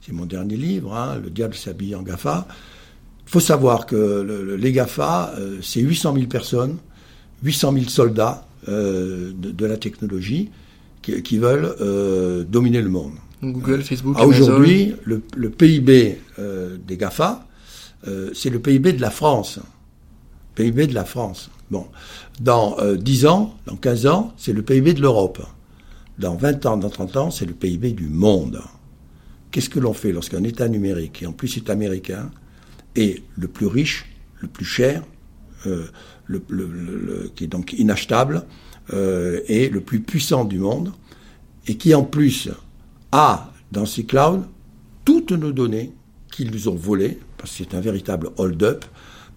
C'est 0.01 0.11
mon 0.11 0.25
dernier 0.25 0.57
livre, 0.57 0.95
hein, 0.95 1.19
Le 1.23 1.29
diable 1.29 1.53
s'habille 1.53 1.93
en 1.93 2.01
GAFA. 2.01 2.47
Il 3.27 3.29
faut 3.31 3.39
savoir 3.39 3.85
que 3.85 3.95
le, 3.95 4.55
les 4.55 4.71
GAFA, 4.71 5.33
euh, 5.37 5.57
c'est 5.61 5.81
800 5.81 6.13
000 6.15 6.25
personnes, 6.27 6.77
800 7.43 7.73
000 7.73 7.85
soldats 7.89 8.47
euh, 8.69 9.33
de, 9.35 9.65
la 9.65 9.77
technologie 9.77 10.49
qui, 11.03 11.37
veulent 11.37 11.75
euh, 11.79 12.43
dominer 12.43 12.81
le 12.81 12.89
monde. 12.89 13.13
Google, 13.43 13.83
Facebook, 13.83 14.19
Aujourd'hui, 14.19 14.95
le, 15.03 15.21
le, 15.35 15.49
PIB 15.49 16.17
des 16.87 16.97
GAFA, 16.97 17.46
euh, 18.07 18.31
c'est 18.33 18.49
le 18.49 18.59
PIB 18.59 18.93
de 18.93 19.01
la 19.01 19.09
France. 19.09 19.59
PIB 20.55 20.87
de 20.87 20.93
la 20.93 21.05
France. 21.05 21.49
Bon, 21.69 21.87
dans 22.39 22.77
euh, 22.79 22.95
10 22.95 23.25
ans, 23.25 23.55
dans 23.65 23.75
15 23.75 24.07
ans, 24.07 24.33
c'est 24.37 24.53
le 24.53 24.61
PIB 24.61 24.93
de 24.93 25.01
l'Europe. 25.01 25.41
Dans 26.19 26.35
20 26.35 26.65
ans, 26.65 26.77
dans 26.77 26.89
30 26.89 27.17
ans, 27.17 27.31
c'est 27.31 27.45
le 27.45 27.53
PIB 27.53 27.93
du 27.93 28.07
monde. 28.07 28.61
Qu'est-ce 29.51 29.69
que 29.69 29.79
l'on 29.79 29.93
fait 29.93 30.11
lorsqu'un 30.11 30.43
État 30.43 30.67
numérique, 30.67 31.23
et 31.23 31.25
en 31.25 31.31
plus 31.31 31.57
est 31.57 31.69
américain, 31.69 32.31
est 32.95 33.23
le 33.37 33.47
plus 33.47 33.67
riche, 33.67 34.05
le 34.39 34.47
plus 34.47 34.65
cher, 34.65 35.03
euh, 35.65 35.87
qui 37.35 37.43
est 37.43 37.47
donc 37.47 37.73
inachetable, 37.73 38.45
euh, 38.93 39.41
et 39.47 39.69
le 39.69 39.81
plus 39.81 40.01
puissant 40.01 40.45
du 40.45 40.59
monde, 40.59 40.91
et 41.67 41.75
qui 41.75 41.93
en 41.93 42.03
plus 42.03 42.49
a 43.11 43.51
dans 43.71 43.85
ses 43.85 44.05
clouds 44.05 44.43
toutes 45.05 45.31
nos 45.31 45.51
données 45.51 45.93
qu'ils 46.31 46.51
nous 46.51 46.67
ont 46.67 46.75
volées, 46.75 47.19
parce 47.37 47.51
que 47.51 47.63
c'est 47.63 47.75
un 47.75 47.81
véritable 47.81 48.29
hold-up, 48.37 48.85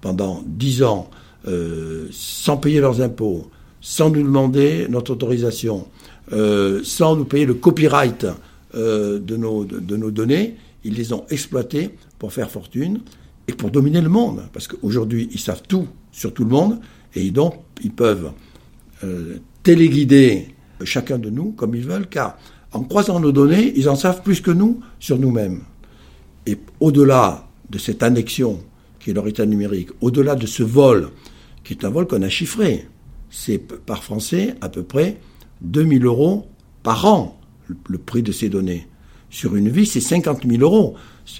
pendant 0.01 0.42
10 0.46 0.82
ans, 0.82 1.11
euh, 1.48 2.07
sans 2.11 2.57
payer 2.57 2.80
leurs 2.80 3.01
impôts, 3.01 3.51
sans 3.80 4.11
nous 4.11 4.22
demander 4.22 4.86
notre 4.88 5.12
autorisation, 5.12 5.86
euh, 6.32 6.80
sans 6.84 7.16
nous 7.16 7.24
payer 7.24 7.46
le 7.46 7.55
copyright 7.55 8.26
euh, 8.74 9.18
de, 9.18 9.36
nos, 9.36 9.64
de, 9.64 9.96
nos 9.96 10.11
données, 10.11 10.57
ils 10.84 10.94
les 10.94 11.12
ont 11.12 11.24
exploitées 11.30 11.90
pour 12.18 12.32
faire 12.32 12.51
fortune 12.51 13.01
et 13.48 13.53
pour 13.53 13.70
dominer 13.70 14.01
le 14.01 14.09
monde. 14.09 14.42
Parce 14.53 14.66
qu'aujourd'hui, 14.68 15.28
ils 15.32 15.40
savent 15.40 15.62
tout 15.66 15.88
sur 16.12 16.32
tout 16.32 16.44
le 16.44 16.51
monde 16.51 16.78
et 17.14 17.30
donc 17.30 17.55
ils 17.82 17.90
peuvent 17.92 18.32
téléguider 19.62 20.55
chacun 20.84 21.18
de 21.18 21.30
nous 21.30 21.53
comme 21.53 21.74
ils 21.74 21.84
veulent, 21.86 22.07
car 22.09 22.36
en 22.72 22.82
croisant 22.82 23.18
nos 23.18 23.32
données, 23.32 23.72
ils 23.76 23.88
en 23.88 23.96
savent 23.96 24.22
plus 24.22 24.40
que 24.40 24.51
nous 24.51 24.80
sur 24.98 25.18
nous-mêmes. 25.18 25.62
Et 26.46 26.59
au-delà 26.80 27.48
de 27.71 27.79
cette 27.79 28.03
annexion 28.03 28.61
qui 28.99 29.11
est 29.11 29.14
leur 29.14 29.27
état 29.27 29.47
numérique, 29.47 29.91
au-delà 30.01 30.35
de 30.35 30.47
ce 30.47 30.62
vol, 30.62 31.09
qui 31.64 31.73
est 31.73 31.85
un 31.85 31.91
vol 31.91 32.07
qu'on 32.07 32.23
a 32.23 32.29
chiffré, 32.29 32.87
c'est 33.31 33.59
par 33.59 34.03
français 34.03 34.55
à 34.61 34.68
peu 34.68 34.83
près 34.83 35.18
2000 35.62 36.05
euros 36.05 36.47
par 36.83 37.07
an, 37.07 37.39
le 37.89 37.99
prix 37.99 38.23
de 38.23 38.33
ces 38.33 38.49
données. 38.49 38.87
Sur 39.31 39.55
une 39.55 39.68
vie, 39.68 39.87
c'est 39.87 40.01
50 40.01 40.47
000 40.47 40.61
euros. 40.62 40.97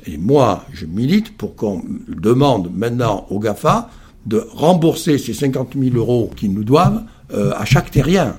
Et 0.07 0.16
moi, 0.16 0.64
je 0.72 0.87
milite 0.87 1.37
pour 1.37 1.57
qu'on 1.57 1.83
demande 2.09 2.70
maintenant 2.74 3.26
aux 3.31 3.41
GAFA 3.41 3.91
de 4.26 4.47
rembourser 4.53 5.18
ces 5.18 5.35
50 5.35 5.74
000 5.76 5.97
euros 5.97 6.31
qu'ils 6.37 6.53
nous 6.53 6.62
doivent 6.62 7.03
euh, 7.33 7.53
à 7.57 7.64
chaque 7.64 7.91
terrien. 7.91 8.37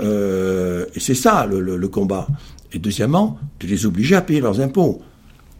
Euh, 0.00 0.84
et 0.94 1.00
c'est 1.00 1.14
ça 1.14 1.46
le, 1.46 1.88
combat. 1.88 2.26
Et 2.72 2.78
deuxièmement, 2.78 3.38
de 3.60 3.66
les 3.66 3.86
obliger 3.86 4.16
à 4.16 4.20
payer 4.20 4.40
leurs 4.40 4.60
impôts. 4.60 5.00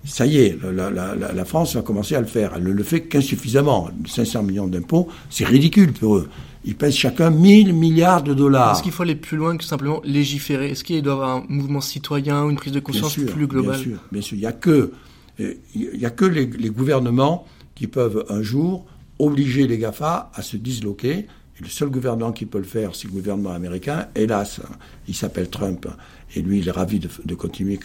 Ça 0.05 0.27
y 0.27 0.39
est, 0.39 0.59
la, 0.63 0.91
la, 0.91 1.15
la, 1.15 1.45
France 1.45 1.77
va 1.77 1.83
commencer 1.83 2.15
à 2.15 2.21
le 2.21 2.27
faire. 2.27 2.53
Elle 2.57 2.65
ne 2.65 2.73
le 2.73 2.83
fait 2.83 3.03
qu'insuffisamment. 3.03 3.89
500 4.07 4.43
millions 4.43 4.67
d'impôts, 4.67 5.09
c'est 5.31 5.47
ridicule 5.47 5.93
pour 5.93 6.17
eux. 6.17 6.29
Ils 6.67 6.77
pèsent 6.77 6.97
chacun 6.97 7.31
1000 7.31 7.73
milliards 7.73 8.23
de 8.23 8.35
dollars. 8.35 8.73
Est-ce 8.73 8.83
qu'il 8.83 8.93
faut 8.93 9.03
aller 9.03 9.15
plus 9.15 9.37
loin 9.37 9.57
que 9.57 9.65
simplement 9.65 10.01
légiférer? 10.05 10.71
Est-ce 10.71 10.85
qu'il 10.85 11.03
doit 11.03 11.15
y 11.15 11.17
avoir 11.17 11.37
un 11.37 11.45
mouvement 11.49 11.81
citoyen, 11.81 12.49
une 12.49 12.57
prise 12.57 12.73
de 12.73 12.81
conscience 12.81 13.13
sûr, 13.13 13.31
plus 13.31 13.47
globale? 13.47 13.77
Bien 13.77 13.83
sûr, 13.83 13.99
bien 14.13 14.21
sûr. 14.21 14.37
Il 14.37 14.41
n'y 14.41 14.47
a 14.47 14.53
que, 14.53 14.93
il 15.39 15.57
y 15.75 16.07
a 16.07 16.11
que 16.11 16.25
les, 16.25 16.47
les 16.47 16.71
gouvernements 16.71 17.47
qui 17.75 17.87
peuvent 17.87 18.25
un 18.29 18.43
jour 18.43 18.87
obliger 19.19 19.67
les 19.67 19.79
GAFA 19.79 20.31
à 20.35 20.43
se 20.43 20.57
disloquer 20.57 21.27
et 21.59 21.63
le 21.63 21.69
seul 21.69 21.89
gouvernement 21.89 22.33
qui 22.33 22.47
peut 22.47 22.59
le 22.59 22.65
faire, 22.65 22.95
c'est 22.95 23.07
le 23.07 23.13
gouvernement 23.13 23.53
américain. 23.53 24.09
Hélas, 24.17 24.61
il 25.07 25.15
s'appelle 25.15 25.49
Trump. 25.49 25.87
Et 26.35 26.43
lui, 26.43 26.59
il 26.59 26.69
est 26.69 26.73
ravi 26.73 27.01
de, 27.01 27.35
continuer 27.35 27.79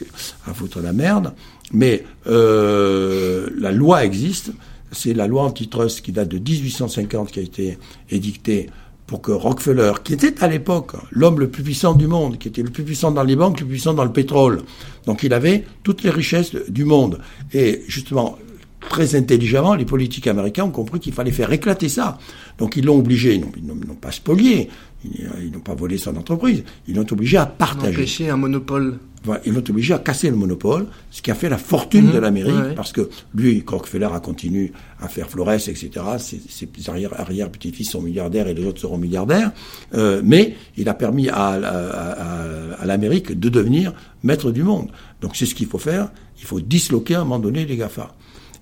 à 0.48 0.54
foutre 0.54 0.80
la 0.82 0.94
merde. 0.94 1.34
Mais 1.72 2.04
euh, 2.28 3.50
la 3.58 3.72
loi 3.72 4.06
existe. 4.06 4.52
C'est 4.92 5.14
la 5.14 5.28
loi 5.28 5.44
antitrust 5.44 6.02
qui 6.02 6.12
date 6.12 6.30
de 6.30 6.40
1850 6.40 7.32
qui 7.32 7.40
a 7.40 7.44
été 7.44 7.78
édictée 8.10 8.70
pour 9.06 9.22
que 9.22 9.32
Rockefeller, 9.32 9.94
qui 10.04 10.14
était 10.14 10.44
à 10.44 10.48
l'époque 10.48 10.94
l'homme 11.12 11.40
le 11.40 11.50
plus 11.50 11.64
puissant 11.64 11.94
du 11.94 12.08
monde, 12.08 12.38
qui 12.38 12.48
était 12.48 12.62
le 12.62 12.70
plus 12.70 12.84
puissant 12.84 13.12
dans 13.12 13.24
les 13.24 13.36
banques, 13.36 13.60
le 13.60 13.66
plus 13.66 13.76
puissant 13.76 13.96
dans 13.96 14.04
le 14.04 14.12
pétrole, 14.12 14.62
donc 15.08 15.24
il 15.24 15.34
avait 15.34 15.66
toutes 15.82 16.04
les 16.04 16.12
richesses 16.12 16.56
du 16.70 16.86
monde. 16.86 17.20
Et 17.52 17.82
justement, 17.88 18.38
très 18.80 19.16
intelligemment, 19.16 19.76
les 19.76 19.86
politiques 19.86 20.28
américains 20.28 20.64
ont 20.64 20.72
compris 20.72 21.00
qu'il 21.00 21.14
fallait 21.14 21.32
faire 21.32 21.52
éclater 21.52 21.90
ça. 21.90 22.18
Donc 22.58 22.76
ils 22.76 22.86
l'ont 22.86 22.98
obligé, 22.98 23.36
ils 23.36 23.66
n'ont 23.66 23.96
pas 23.96 24.12
spolié, 24.12 24.70
ils 25.04 25.52
n'ont 25.52 25.60
pas 25.60 25.76
volé 25.76 25.98
son 25.98 26.16
entreprise, 26.16 26.64
ils 26.88 26.96
l'ont 26.96 27.06
obligé 27.12 27.38
à 27.38 27.46
partager. 27.46 27.98
Empêcher 27.98 28.30
un 28.30 28.38
monopole. 28.38 29.00
Voilà, 29.26 29.42
ils 29.46 29.54
l'ont 29.54 29.64
obligé 29.70 29.94
à 29.94 30.00
casser 30.00 30.30
le 30.30 30.38
monopole, 30.38 30.88
ce 31.12 31.22
qui 31.22 31.30
a 31.30 31.36
fait 31.36 31.50
la 31.50 31.58
fortune 31.58 32.08
mmh, 32.08 32.12
de 32.14 32.18
l'Amérique, 32.20 32.56
ouais. 32.56 32.74
parce 32.74 32.94
que 32.94 33.10
lui, 33.36 33.62
Rockefeller 33.68 34.08
a 34.14 34.22
continué 34.22 34.72
à 35.02 35.10
faire 35.10 35.30
Flores, 35.30 35.52
etc. 35.68 35.90
Ses, 36.20 36.40
ses 36.48 36.70
arrière-petits-fils 36.90 37.90
sont 37.92 38.02
milliardaires 38.02 38.48
et 38.48 38.54
les 38.54 38.66
autres 38.66 38.80
seront 38.80 38.98
milliardaires, 38.98 39.52
euh, 39.94 40.22
mais 40.24 40.56
il 40.78 40.88
a 40.88 40.94
permis 40.94 41.28
à, 41.28 41.48
à, 41.48 41.58
à, 41.58 42.82
à 42.82 42.86
l'Amérique 42.86 43.38
de 43.38 43.50
devenir 43.50 43.92
maître 44.24 44.52
du 44.52 44.64
monde. 44.64 44.88
Donc 45.20 45.36
c'est 45.36 45.46
ce 45.46 45.54
qu'il 45.54 45.68
faut 45.68 45.80
faire, 45.80 46.12
il 46.40 46.46
faut 46.46 46.62
disloquer 46.62 47.16
à 47.16 47.20
un 47.20 47.24
moment 47.26 47.40
donné 47.40 47.66
les 47.66 47.76
GAFA. 47.76 48.16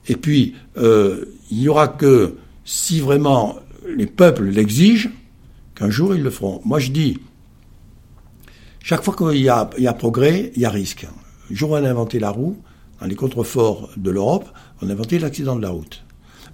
Et 0.07 0.15
puis, 0.15 0.55
euh, 0.77 1.25
il 1.51 1.59
n'y 1.59 1.69
aura 1.69 1.87
que 1.87 2.35
si 2.65 2.99
vraiment 2.99 3.57
les 3.87 4.07
peuples 4.07 4.45
l'exigent, 4.45 5.09
qu'un 5.75 5.89
jour 5.89 6.15
ils 6.15 6.23
le 6.23 6.29
feront. 6.29 6.61
Moi 6.65 6.79
je 6.79 6.91
dis, 6.91 7.19
chaque 8.83 9.03
fois 9.03 9.15
qu'il 9.15 9.41
y 9.41 9.49
a, 9.49 9.69
il 9.77 9.91
progrès, 9.97 10.51
il 10.55 10.61
y 10.61 10.65
a 10.65 10.69
risque. 10.69 11.07
Le 11.49 11.55
jour 11.55 11.71
où 11.71 11.73
on 11.73 11.83
a 11.83 11.89
inventé 11.89 12.19
la 12.19 12.29
roue, 12.29 12.57
dans 12.99 13.07
les 13.07 13.15
contreforts 13.15 13.89
de 13.95 14.11
l'Europe, 14.11 14.49
on 14.81 14.89
a 14.89 14.91
inventé 14.91 15.19
l'accident 15.19 15.55
de 15.55 15.61
la 15.61 15.69
route. 15.69 16.03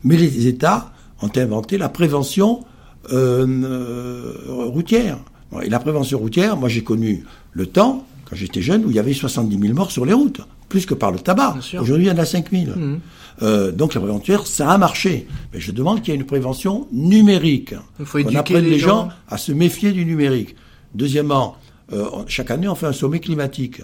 Mais 0.03 0.17
les 0.17 0.47
États 0.47 0.91
ont 1.21 1.31
inventé 1.35 1.77
la 1.77 1.89
prévention 1.89 2.65
euh, 3.11 3.45
euh, 3.47 4.33
routière. 4.47 5.19
Et 5.61 5.69
la 5.69 5.79
prévention 5.79 6.19
routière, 6.19 6.57
moi 6.57 6.69
j'ai 6.69 6.83
connu 6.83 7.23
le 7.51 7.65
temps, 7.67 8.05
quand 8.25 8.35
j'étais 8.35 8.61
jeune, 8.61 8.85
où 8.85 8.89
il 8.89 8.95
y 8.95 8.99
avait 8.99 9.13
70 9.13 9.59
000 9.59 9.73
morts 9.73 9.91
sur 9.91 10.05
les 10.05 10.13
routes, 10.13 10.41
plus 10.73 10.87
que 10.87 10.95
par 10.95 11.11
le 11.11 11.19
tabac. 11.19 11.55
Aujourd'hui, 11.79 12.05
il 12.05 12.07
y 12.07 12.11
en 12.11 12.17
a 12.17 12.25
5 12.25 12.49
000. 12.51 12.63
Mmh. 12.75 12.99
Euh, 13.43 13.71
donc 13.71 13.93
la 13.93 14.01
prévention, 14.01 14.43
ça 14.43 14.71
a 14.71 14.77
marché. 14.79 15.27
Mais 15.53 15.59
je 15.59 15.71
demande 15.71 16.01
qu'il 16.01 16.11
y 16.11 16.17
ait 16.17 16.19
une 16.19 16.25
prévention 16.25 16.87
numérique. 16.91 17.75
Il 17.99 18.05
faut 18.07 18.17
On 18.17 18.35
apprenne 18.35 18.63
les, 18.63 18.71
les 18.71 18.79
gens. 18.79 19.05
gens 19.05 19.09
à 19.29 19.37
se 19.37 19.51
méfier 19.51 19.91
du 19.91 20.03
numérique. 20.03 20.55
Deuxièmement, 20.95 21.57
euh, 21.91 22.05
chaque 22.25 22.49
année, 22.49 22.67
on 22.67 22.73
fait 22.73 22.87
un 22.87 22.91
sommet 22.93 23.19
climatique. 23.19 23.83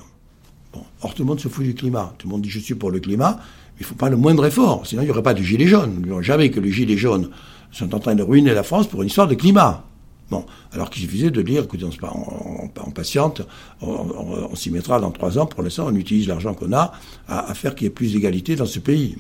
Bon, 0.74 0.82
or, 1.04 1.14
tout 1.14 1.22
le 1.22 1.28
monde 1.28 1.40
se 1.40 1.48
fout 1.48 1.64
du 1.64 1.76
climat. 1.76 2.12
Tout 2.18 2.28
le 2.28 2.32
monde 2.32 2.42
dit 2.42 2.50
je 2.50 2.58
suis 2.58 2.74
pour 2.74 2.90
le 2.90 3.00
climat, 3.00 3.34
mais 3.38 3.82
il 3.82 3.84
ne 3.84 3.86
faut 3.86 3.94
pas 3.94 4.10
le 4.10 4.18
moindre 4.18 4.44
effort. 4.48 4.88
Sinon, 4.88 5.04
il 5.04 5.06
n'y 5.06 5.12
aurait 5.12 5.22
pas 5.22 5.36
de 5.36 5.44
gilets 5.44 5.68
jaunes. 5.68 5.94
Nous 6.04 6.16
ne 6.18 6.24
jamais 6.24 6.50
que 6.50 6.60
les 6.60 6.72
gilets 6.72 6.98
jaunes 6.98 7.30
sont 7.72 7.94
en 7.94 8.00
train 8.00 8.16
de 8.16 8.24
ruiner 8.24 8.56
la 8.56 8.64
France 8.64 8.88
pour 8.88 9.04
une 9.04 9.10
histoire 9.10 9.28
de 9.28 9.36
climat. 9.36 9.84
Bon, 10.32 10.46
alors 10.74 10.90
qu'il 10.90 11.02
suffisait 11.04 11.32
de 11.32 11.42
dire, 11.42 11.64
écoutez, 11.64 11.86
on, 11.86 12.08
on, 12.08 12.70
on 12.86 12.92
patiente, 12.92 13.42
on, 13.82 14.56
s'y 14.56 14.70
mettra 14.70 15.00
dans 15.00 15.12
trois 15.12 15.40
ans. 15.40 15.46
Pour 15.46 15.64
l'instant, 15.64 15.88
on 15.88 15.96
utilise 15.96 16.28
l'argent 16.28 16.54
qu'on 16.54 16.72
a 16.74 16.94
à, 17.28 17.54
faire 17.56 17.74
qu'il 17.74 17.86
y 17.86 17.88
ait 17.88 17.92
plus 17.92 18.14
d'égalité 18.14 18.56
dans 18.56 18.66
ce 18.68 18.80
pays. 18.80 19.16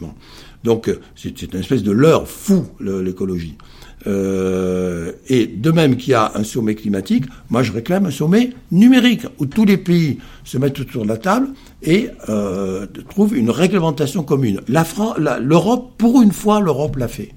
Donc, 0.63 0.91
c'est 1.15 1.41
une 1.41 1.59
espèce 1.59 1.83
de 1.83 1.91
leurre 1.91 2.27
fou, 2.27 2.65
l'écologie. 2.79 3.57
Euh, 4.07 5.11
et 5.27 5.45
de 5.45 5.71
même 5.71 5.97
qu'il 5.97 6.11
y 6.11 6.13
a 6.13 6.31
un 6.35 6.43
sommet 6.43 6.75
climatique, 6.75 7.25
moi 7.49 7.63
je 7.63 7.73
réclame 7.73 8.05
un 8.05 8.11
sommet 8.11 8.51
numérique 8.71 9.25
où 9.39 9.45
tous 9.45 9.65
les 9.65 9.75
pays 9.75 10.19
se 10.45 10.57
mettent 10.57 10.79
autour 10.79 11.03
de 11.03 11.09
la 11.09 11.17
table 11.17 11.49
et 11.83 12.07
euh, 12.29 12.87
trouvent 13.09 13.35
une 13.35 13.49
réglementation 13.49 14.23
commune. 14.23 14.61
L'Europe, 14.67 15.91
pour 15.97 16.21
une 16.21 16.31
fois, 16.31 16.61
l'Europe 16.61 16.95
l'a 16.95 17.09
fait. 17.09 17.33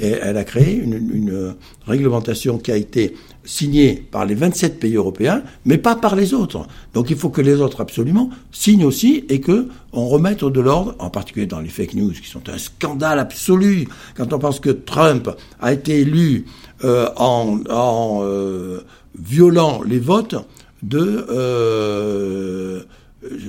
Elle 0.00 0.36
a 0.36 0.44
créé 0.44 0.76
une, 0.76 1.54
réglementation 1.86 2.58
qui 2.58 2.70
a 2.70 2.76
été 2.76 3.14
signée 3.44 4.06
par 4.10 4.24
les 4.24 4.34
27 4.34 4.78
pays 4.78 4.94
européens, 4.94 5.42
mais 5.64 5.78
pas 5.78 5.96
par 5.96 6.14
les 6.14 6.32
autres. 6.32 6.66
Donc 6.94 7.10
il 7.10 7.16
faut 7.16 7.30
que 7.30 7.40
les 7.40 7.60
autres 7.60 7.80
absolument 7.80 8.30
signent 8.52 8.84
aussi 8.84 9.24
et 9.28 9.40
que 9.40 9.68
on 9.92 10.06
remette 10.06 10.44
de 10.44 10.60
l'ordre, 10.60 10.94
en 10.98 11.10
particulier 11.10 11.46
dans 11.46 11.60
les 11.60 11.68
fake 11.68 11.94
news 11.94 12.12
qui 12.12 12.28
sont 12.28 12.48
un 12.48 12.58
scandale 12.58 13.18
absolu. 13.18 13.88
Quand 14.16 14.32
on 14.32 14.38
pense 14.38 14.60
que 14.60 14.70
Trump 14.70 15.28
a 15.60 15.72
été 15.72 16.00
élu 16.00 16.44
euh, 16.84 17.08
en, 17.16 17.60
en 17.68 18.20
euh, 18.22 18.80
violant 19.18 19.82
les 19.82 19.98
votes 19.98 20.36
de 20.82 21.26
euh, 21.30 22.82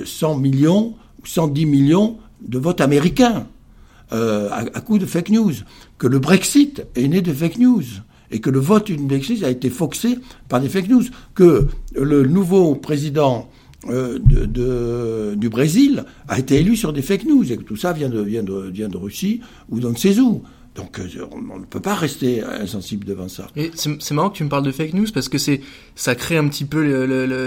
100 0.05 0.37
millions, 0.37 0.95
110 1.23 1.65
millions 1.65 2.17
de 2.41 2.57
votes 2.57 2.81
américains 2.81 3.47
euh, 4.11 4.49
à, 4.51 4.59
à 4.59 4.81
coup 4.81 4.99
de 4.99 5.05
fake 5.05 5.29
news, 5.29 5.53
que 6.03 6.07
le 6.09 6.19
Brexit 6.19 6.85
est 6.95 7.07
né 7.07 7.21
de 7.21 7.31
fake 7.31 7.59
news 7.59 7.83
et 8.29 8.41
que 8.41 8.49
le 8.49 8.59
vote 8.59 8.87
du 8.87 8.97
Brexit 8.97 9.41
a 9.41 9.49
été 9.49 9.69
fauxé 9.69 10.19
par 10.49 10.59
des 10.59 10.67
fake 10.67 10.89
news, 10.89 11.03
que 11.33 11.67
le 11.95 12.25
nouveau 12.25 12.75
président 12.75 13.49
euh, 13.87 14.19
du 15.37 15.47
Brésil 15.47 16.03
a 16.27 16.39
été 16.39 16.57
élu 16.59 16.75
sur 16.75 16.91
des 16.91 17.01
fake 17.01 17.23
news 17.23 17.49
et 17.49 17.55
que 17.55 17.61
tout 17.61 17.77
ça 17.77 17.93
vient 17.93 18.09
de, 18.09 18.97
Russie 18.97 19.39
ou 19.69 19.79
d'on 19.79 19.91
ne 19.91 19.95
sait 19.95 20.19
où. 20.19 20.43
Donc 20.75 20.99
euh, 20.99 21.07
on, 21.31 21.59
ne 21.59 21.63
peut 21.63 21.79
pas 21.79 21.95
rester 21.95 22.43
insensible 22.43 23.05
devant 23.05 23.29
ça. 23.29 23.47
C'est 23.73 24.11
marrant 24.11 24.29
que 24.29 24.35
tu 24.35 24.43
me 24.43 24.49
parles 24.49 24.65
de 24.65 24.73
fake 24.73 24.95
news 24.95 25.07
parce 25.13 25.29
que 25.29 25.37
ça 25.95 26.15
crée 26.15 26.35
un 26.35 26.49
petit 26.49 26.65
peu 26.65 26.83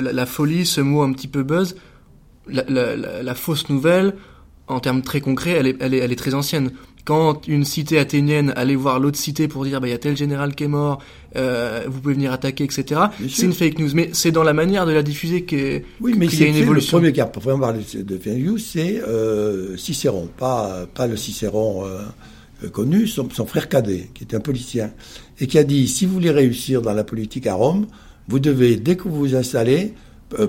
la, 0.01 0.25
folie, 0.25 0.65
ce 0.65 0.81
mot 0.81 1.03
un 1.03 1.13
petit 1.13 1.29
peu 1.29 1.43
buzz, 1.43 1.77
la 2.49 3.35
fausse 3.35 3.69
nouvelle 3.69 4.15
en 4.69 4.81
termes 4.81 5.03
très 5.03 5.21
concrets, 5.21 5.53
elle 5.53 5.67
est, 5.67 5.77
elle 5.81 5.95
est, 5.95 5.99
elle 5.99 6.13
est 6.13 6.17
très 6.17 6.35
ancienne 6.35 6.71
quand 7.07 7.47
une 7.47 7.65
cité 7.65 7.99
athénienne 7.99 8.53
allait 8.57 8.75
voir 8.75 8.99
l'autre 8.99 9.17
cité 9.17 9.47
pour 9.47 9.65
dire 9.65 9.81
bah 9.81 9.87
il 9.87 9.93
y 9.93 9.95
a 9.95 9.99
tel 9.99 10.17
général 10.17 10.57
qui 10.57 10.65
est 10.65 10.69
mort, 10.69 11.01
euh, 11.37 11.85
vous 11.87 12.01
pouvez 12.01 12.15
venir 12.15 12.33
attaquer, 12.33 12.65
etc. 12.65 13.01
C'est 13.29 13.45
une 13.45 13.53
fake 13.53 13.79
news, 13.79 13.91
mais 13.95 14.11
c'est 14.13 14.33
dans 14.33 14.43
la 14.43 14.53
manière 14.53 14.87
de 14.87 14.93
la 14.93 15.05
diffuser 15.05 15.45
que 15.45 15.83
oui, 16.01 16.15
mais 16.17 16.27
qu'il 16.27 16.41
y 16.41 16.45
a 16.45 16.49
une 16.49 16.57
évolution. 16.57 16.99
Le 16.99 17.03
premier 17.03 17.13
cas 17.13 17.27
pour 17.27 17.43
vraiment 17.45 17.61
parler 17.61 17.81
de 17.95 18.19
fake 18.19 18.39
news, 18.39 18.59
c'est 18.59 19.01
euh, 19.01 19.77
Cicéron, 19.77 20.29
pas 20.37 20.87
pas 20.95 21.07
le 21.07 21.17
Cicéron 21.17 21.85
euh, 21.87 22.69
connu, 22.71 23.07
son, 23.07 23.31
son, 23.31 23.47
frère 23.47 23.69
cadet, 23.69 24.11
qui 24.13 24.25
était 24.25 24.35
un 24.35 24.41
politicien, 24.41 24.91
et 25.39 25.47
qui 25.47 25.59
a 25.59 25.65
dit 25.65 25.87
si 25.87 26.07
vous 26.07 26.15
voulez 26.15 26.33
réussir 26.33 26.83
dans 26.83 26.93
la 26.93 27.05
politique 27.05 27.47
à 27.47 27.55
Rome, 27.55 27.87
vous 28.27 28.41
devez 28.41 28.75
dès 28.77 28.97
que 28.97 29.05
vous 29.05 29.15
vous 29.15 29.37
installez 29.37 29.95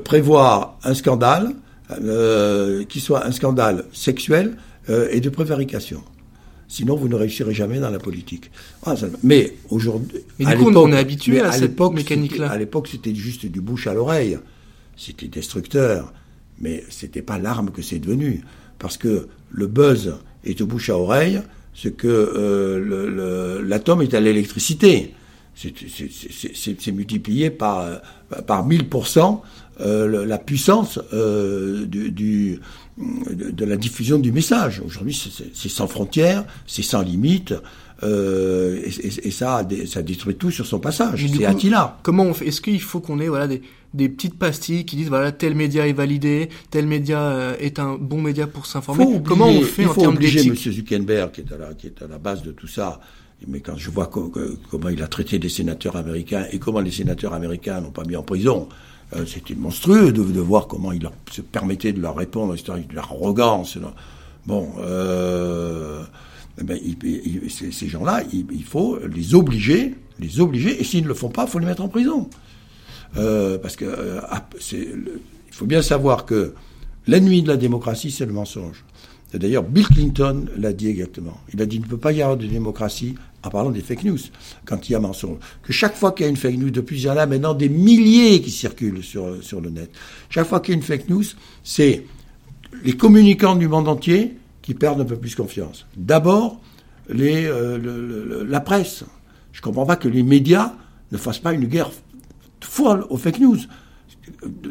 prévoir 0.03 0.79
un 0.83 0.95
scandale 0.95 1.53
euh, 1.91 2.83
qui 2.85 2.99
soit 2.99 3.25
un 3.25 3.31
scandale 3.31 3.85
sexuel 3.93 4.57
et 5.11 5.19
de 5.19 5.27
prévarication. 5.27 6.01
Sinon, 6.69 6.95
vous 6.95 7.07
ne 7.07 7.15
réussirez 7.15 7.53
jamais 7.53 7.79
dans 7.79 7.89
la 7.89 7.99
politique. 7.99 8.51
Ah, 8.85 8.95
mais 9.23 9.53
aujourd'hui, 9.69 10.19
à 10.45 10.55
l'époque, 10.55 10.73
on 10.75 10.91
est 10.91 10.97
habitué 10.97 11.39
à, 11.39 11.51
cette 11.51 11.79
mécanique-là. 11.79 12.49
À 12.49 12.57
l'époque, 12.57 12.89
c'était 12.89 13.15
juste 13.15 13.45
du 13.45 13.61
bouche 13.61 13.87
à 13.87 13.93
l'oreille. 13.93 14.37
C'était 14.97 15.27
destructeur, 15.27 16.13
mais 16.59 16.83
c'était 16.89 17.21
pas 17.21 17.37
l'arme 17.37 17.71
que 17.71 17.81
c'est 17.81 17.99
devenu, 17.99 18.41
parce 18.79 18.97
que 18.97 19.27
le 19.49 19.67
buzz 19.67 20.15
est 20.43 20.59
au 20.59 20.65
bouche 20.67 20.89
à 20.89 20.97
oreille, 20.97 21.41
ce 21.73 21.87
que 21.87 22.07
euh, 22.07 23.61
l'atome 23.63 24.01
est 24.01 24.13
à 24.13 24.19
l'électricité. 24.19 25.13
C'est 25.55 26.91
multiplié 26.91 27.49
par 27.49 28.01
par 28.45 28.67
1000% 28.67 29.41
euh, 29.79 30.25
la 30.25 30.37
puissance 30.39 30.99
euh, 31.13 31.85
du, 31.85 32.59
de, 32.97 33.65
la 33.65 33.77
diffusion 33.77 34.17
du 34.17 34.31
message. 34.31 34.81
Aujourd'hui, 34.83 35.19
c'est 35.53 35.69
sans 35.69 35.87
frontières, 35.87 36.45
c'est 36.65 36.81
sans 36.81 37.01
limite, 37.01 37.53
euh, 38.01 38.81
et, 38.85 39.29
ça, 39.29 39.67
ça 39.85 40.01
détruit 40.01 40.35
tout 40.35 40.49
sur 40.49 40.65
son 40.65 40.79
passage. 40.79 41.27
C'est 41.31 41.45
Attila. 41.45 41.99
Comment 42.01 42.23
on 42.23 42.33
fait? 42.33 42.47
Est-ce 42.47 42.61
qu'il 42.61 42.81
faut 42.81 43.01
qu'on 43.01 43.19
ait 43.19 43.27
voilà 43.27 43.47
des, 43.47 43.61
des, 43.93 44.09
petites 44.09 44.39
pastilles 44.39 44.85
qui 44.85 44.95
disent 44.95 45.09
voilà 45.09 45.31
tel 45.31 45.53
média 45.53 45.87
est 45.87 45.93
validé, 45.93 46.49
tel 46.71 46.87
média 46.87 47.55
est 47.59 47.77
un 47.77 47.97
bon 47.99 48.21
média 48.21 48.47
pour 48.47 48.65
s'informer? 48.65 49.21
Comment 49.23 49.47
on 49.47 49.61
fait 49.61 49.85
en 49.85 49.93
termes 49.93 50.17
Il 50.19 50.29
faut 50.29 50.39
obliger 50.39 50.47
M. 50.47 50.55
Zuckerberg, 50.55 51.31
qui 51.31 51.41
est, 51.41 51.53
à 51.53 51.57
la, 51.57 51.73
qui 51.75 51.85
est 51.85 52.01
à 52.01 52.07
la 52.07 52.17
base 52.17 52.41
de 52.41 52.51
tout 52.51 52.67
ça, 52.67 52.99
mais 53.45 53.59
quand 53.59 53.77
je 53.77 53.91
vois 53.91 54.09
comment 54.09 54.89
il 54.89 55.03
a 55.03 55.07
traité 55.07 55.37
des 55.37 55.49
sénateurs 55.49 55.97
américains 55.97 56.45
et 56.51 56.57
comment 56.57 56.79
les 56.79 56.91
sénateurs 56.91 57.33
américains 57.33 57.81
n'ont 57.81 57.91
pas 57.91 58.03
mis 58.05 58.15
en 58.15 58.23
prison 58.23 58.67
euh, 59.15 59.25
c'était 59.25 59.55
monstrueux 59.55 60.11
de, 60.11 60.21
voir 60.41 60.67
comment 60.67 60.91
il 60.91 61.09
se 61.31 61.41
permettait 61.41 61.93
de 61.93 62.01
leur 62.01 62.15
répondre, 62.15 62.53
de 62.55 62.95
l'arrogance. 62.95 63.77
Bon, 64.45 64.69
euh, 64.79 66.03
ben, 66.61 66.77
ces, 67.49 67.87
gens-là, 67.87 68.23
il, 68.33 68.63
faut 68.63 68.99
les 69.07 69.33
obliger, 69.33 69.95
les 70.19 70.41
obliger, 70.41 70.79
et 70.79 70.83
s'ils 70.83 71.03
ne 71.03 71.07
le 71.07 71.13
font 71.13 71.29
pas, 71.29 71.43
il 71.45 71.49
faut 71.49 71.59
les 71.59 71.65
mettre 71.65 71.83
en 71.83 71.87
prison. 71.87 72.29
Euh, 73.15 73.57
parce 73.57 73.77
que 73.77 74.19
il 74.73 75.53
faut 75.53 75.65
bien 75.65 75.81
savoir 75.81 76.25
que 76.25 76.53
l'ennemi 77.07 77.41
de 77.41 77.47
la 77.47 77.57
démocratie, 77.57 78.11
c'est 78.11 78.25
le 78.25 78.33
mensonge. 78.33 78.83
D'ailleurs, 79.33 79.63
Bill 79.63 79.87
Clinton 79.87 80.45
l'a 80.57 80.73
dit 80.73 80.87
exactement. 80.87 81.37
Il 81.53 81.61
a 81.61 81.65
dit 81.65 81.77
il 81.77 81.81
ne 81.81 81.87
peut 81.87 81.97
pas 81.97 82.11
y 82.11 82.21
avoir 82.21 82.37
de 82.37 82.45
démocratie 82.45 83.15
en 83.47 83.49
parlant 83.49 83.71
des 83.71 83.81
fake 83.81 84.03
news, 84.03 84.19
quand 84.65 84.87
il 84.87 84.91
y 84.91 84.95
a 84.95 84.99
mensonge. 84.99 85.37
Que 85.63 85.73
chaque 85.73 85.95
fois 85.95 86.11
qu'il 86.11 86.25
y 86.25 86.27
a 86.27 86.29
une 86.29 86.37
fake 86.37 86.57
news, 86.57 86.69
depuis 86.69 86.97
il 86.97 87.05
y 87.05 87.09
en 87.09 87.17
a 87.17 87.25
maintenant 87.25 87.53
des 87.53 87.69
milliers 87.69 88.41
qui 88.41 88.51
circulent 88.51 89.03
sur, 89.03 89.43
sur 89.43 89.61
le 89.61 89.69
net. 89.69 89.89
Chaque 90.29 90.47
fois 90.47 90.59
qu'il 90.59 90.73
y 90.73 90.75
a 90.75 90.77
une 90.77 90.83
fake 90.83 91.09
news, 91.09 91.23
c'est 91.63 92.05
les 92.83 92.93
communicants 92.93 93.55
du 93.55 93.67
monde 93.67 93.87
entier 93.87 94.37
qui 94.61 94.73
perdent 94.73 95.01
un 95.01 95.05
peu 95.05 95.15
plus 95.15 95.35
confiance. 95.35 95.85
D'abord, 95.95 96.59
les, 97.09 97.45
euh, 97.45 98.45
la 98.47 98.59
presse. 98.59 99.03
Je 99.53 99.59
ne 99.59 99.63
comprends 99.63 99.85
pas 99.85 99.95
que 99.95 100.07
les 100.07 100.23
médias 100.23 100.73
ne 101.11 101.17
fassent 101.17 101.39
pas 101.39 101.53
une 101.53 101.65
guerre 101.65 101.91
folle 102.61 103.05
aux 103.09 103.17
fake 103.17 103.39
news 103.39 103.57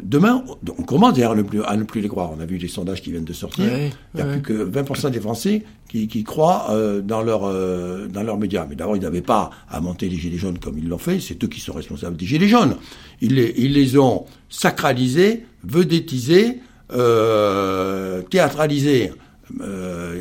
demain, 0.03 0.43
on 0.77 0.83
commence 0.83 1.13
d'ailleurs 1.13 1.35
à, 1.65 1.77
ne 1.77 1.83
plus 1.83 2.01
les 2.01 2.07
croire. 2.07 2.31
On 2.35 2.39
a 2.39 2.45
vu 2.45 2.57
les 2.57 2.67
sondages 2.67 3.01
qui 3.01 3.11
viennent 3.11 3.25
de 3.25 3.33
sortir. 3.33 3.65
il 3.65 3.91
n'y 4.15 4.21
a 4.21 4.25
plus 4.25 4.41
que 4.41 4.53
20% 4.53 5.11
des 5.11 5.19
Français 5.19 5.63
qui, 5.87 6.23
croient 6.23 6.67
euh, 6.71 7.01
dans 7.01 7.21
leurs 7.21 7.45
euh, 7.45 8.07
dans 8.07 8.23
leurs 8.23 8.37
médias. 8.37 8.65
Mais 8.69 8.75
d'abord, 8.75 8.95
ils 8.95 9.01
n'avaient 9.01 9.21
pas 9.21 9.51
à 9.69 9.79
monter 9.79 10.09
les 10.09 10.17
gilets 10.17 10.37
jaunes 10.37 10.59
comme 10.59 10.77
ils 10.77 10.87
l'ont 10.87 10.97
fait. 10.97 11.19
C'est 11.19 11.41
eux 11.43 11.47
qui 11.47 11.59
sont 11.59 11.73
responsables 11.73 12.17
des 12.17 12.25
gilets 12.25 12.47
jaunes. 12.47 12.75
Ils 13.21 13.35
les, 13.35 13.53
ils 13.57 13.73
les 13.73 13.97
ont 13.97 14.25
sacralisés, 14.49 15.45
vedettisés, 15.63 16.59
euh, 16.93 18.21
théâtralisés. 18.23 19.11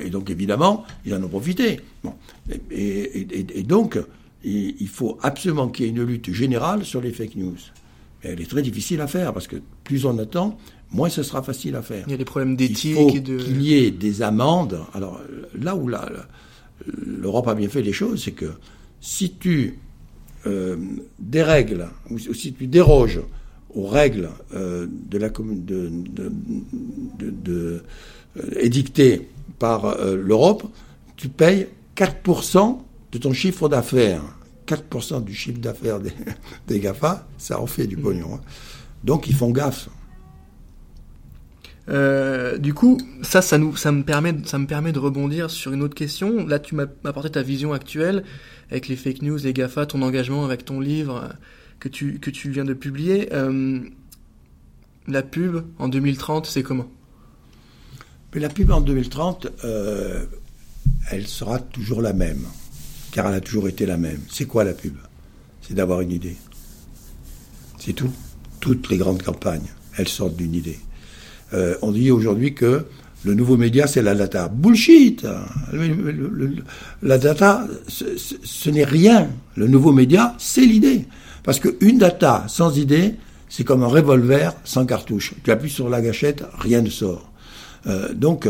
et 0.04 0.10
donc, 0.10 0.30
évidemment, 0.30 0.84
ils 1.04 1.14
en 1.14 1.22
ont 1.22 1.28
profité. 1.28 1.80
Bon. 2.02 2.14
Et, 2.70 3.64
donc, 3.64 3.98
il 4.44 4.88
faut 4.88 5.18
absolument 5.22 5.68
qu'il 5.68 5.86
y 5.86 5.88
ait 5.88 5.90
une 5.92 6.04
lutte 6.04 6.32
générale 6.32 6.84
sur 6.84 7.00
les 7.00 7.12
fake 7.12 7.36
news 7.36 7.56
elle 8.22 8.40
est 8.40 8.50
très 8.50 8.62
difficile 8.62 9.00
à 9.00 9.06
faire 9.06 9.32
parce 9.32 9.46
que 9.46 9.56
plus 9.84 10.04
on 10.04 10.18
attend, 10.18 10.58
moins 10.90 11.08
ce 11.08 11.22
sera 11.22 11.42
facile 11.42 11.76
à 11.76 11.82
faire. 11.82 12.04
Il 12.06 12.10
y 12.10 12.14
a 12.14 12.18
des 12.18 12.24
problèmes 12.24 12.56
d'éthique. 12.56 12.84
Il 12.84 12.94
faut 12.94 13.06
qu'il 13.10 13.62
y 13.62 13.74
ait 13.74 13.90
des 13.90 14.22
amendes. 14.22 14.80
Alors 14.94 15.20
là 15.60 15.76
où 15.76 15.88
l'Europe 15.88 17.48
a 17.48 17.54
bien 17.54 17.68
fait 17.68 17.82
les 17.82 17.92
choses, 17.92 18.22
c'est 18.24 18.32
que 18.32 18.52
si 19.00 19.32
tu 19.32 19.78
euh, 20.46 20.76
dérègles 21.18 21.88
ou 22.10 22.18
si 22.18 22.52
tu 22.52 22.66
déroges 22.66 23.20
aux 23.74 23.86
règles 23.86 24.30
euh, 24.54 24.86
de 24.88 25.18
la 25.18 25.28
de, 25.28 25.90
de, 27.18 27.82
euh, 28.36 28.60
édictées 28.60 29.28
par 29.58 29.96
l'Europe, 30.14 30.64
tu 31.16 31.28
payes 31.28 31.66
4% 31.96 32.78
de 33.12 33.18
ton 33.18 33.32
chiffre 33.32 33.68
d'affaires. 33.68 34.22
4% 34.66 35.24
du 35.24 35.34
chiffre 35.34 35.58
d'affaires 35.58 36.00
des, 36.00 36.80
GAFA, 36.80 37.26
ça 37.38 37.60
en 37.60 37.66
fait 37.66 37.86
du 37.86 37.96
pognon. 37.96 38.34
Hein. 38.34 38.40
Donc 39.04 39.28
ils 39.28 39.34
font 39.34 39.50
gaffe. 39.50 39.88
Euh, 41.88 42.58
du 42.58 42.74
coup, 42.74 42.98
ça, 43.22 43.42
ça, 43.42 43.58
nous, 43.58 43.76
ça, 43.76 43.92
me 43.92 44.02
permet, 44.02 44.34
ça 44.44 44.58
me 44.58 44.66
permet 44.66 44.92
de 44.92 44.98
rebondir 44.98 45.50
sur 45.50 45.72
une 45.72 45.82
autre 45.82 45.94
question. 45.94 46.46
Là, 46.46 46.58
tu 46.58 46.74
m'as 46.74 46.86
apporté 47.04 47.30
ta 47.30 47.42
vision 47.42 47.72
actuelle 47.72 48.24
avec 48.70 48.88
les 48.88 48.96
fake 48.96 49.22
news, 49.22 49.38
les 49.38 49.52
GAFA, 49.52 49.86
ton 49.86 50.02
engagement 50.02 50.44
avec 50.44 50.64
ton 50.64 50.80
livre 50.80 51.22
euh, 51.22 51.32
que 51.78 51.88
tu, 51.88 52.18
que 52.18 52.30
tu 52.30 52.50
viens 52.50 52.64
de 52.64 52.74
publier. 52.74 53.32
Euh, 53.32 53.80
la 55.06 55.22
pub 55.22 55.62
en 55.78 55.88
2030, 55.88 56.46
c'est 56.46 56.64
comment? 56.64 56.90
Mais 58.34 58.40
La 58.40 58.48
pub 58.48 58.70
en 58.72 58.80
2030, 58.80 59.46
elle 61.10 61.26
sera 61.26 61.60
toujours 61.60 62.02
la 62.02 62.12
même 62.12 62.44
car 63.16 63.28
elle 63.28 63.34
a 63.36 63.40
toujours 63.40 63.66
été 63.66 63.86
la 63.86 63.96
même. 63.96 64.20
C'est 64.30 64.44
quoi 64.44 64.62
la 64.62 64.74
pub? 64.74 64.92
C'est 65.62 65.72
d'avoir 65.72 66.02
une 66.02 66.12
idée. 66.12 66.36
C'est 67.78 67.94
tout. 67.94 68.10
Toutes 68.60 68.90
les 68.90 68.98
grandes 68.98 69.22
campagnes, 69.22 69.70
elles 69.96 70.06
sortent 70.06 70.36
d'une 70.36 70.54
idée. 70.54 70.78
Euh, 71.54 71.76
on 71.80 71.92
dit 71.92 72.10
aujourd'hui 72.10 72.52
que 72.52 72.84
le 73.24 73.32
nouveau 73.32 73.56
média, 73.56 73.86
c'est 73.86 74.02
la 74.02 74.14
data. 74.14 74.48
Bullshit 74.48 75.26
La 77.02 77.16
data, 77.16 77.66
ce, 77.88 78.68
n'est 78.68 78.84
rien. 78.84 79.30
Le 79.54 79.66
nouveau 79.66 79.92
média, 79.92 80.34
c'est 80.36 80.66
l'idée. 80.66 81.06
Parce 81.42 81.58
qu'une 81.58 81.96
data 81.96 82.44
sans 82.48 82.76
idée, 82.76 83.14
c'est 83.48 83.64
comme 83.64 83.82
un 83.82 83.88
revolver 83.88 84.52
sans 84.64 84.84
cartouche. 84.84 85.32
Tu 85.42 85.50
appuies 85.50 85.70
sur 85.70 85.88
la 85.88 86.02
gâchette, 86.02 86.44
rien 86.58 86.82
ne 86.82 86.90
sort. 86.90 87.32
Euh, 87.86 88.12
donc, 88.12 88.46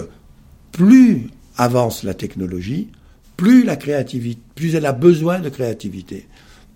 plus 0.72 1.28
avance 1.56 2.02
la 2.02 2.14
technologie, 2.14 2.88
plus 3.36 3.64
la 3.64 3.76
créativité, 3.76 4.40
plus 4.54 4.74
elle 4.74 4.86
a 4.86 4.92
besoin 4.92 5.40
de 5.40 5.48
créativité. 5.48 6.26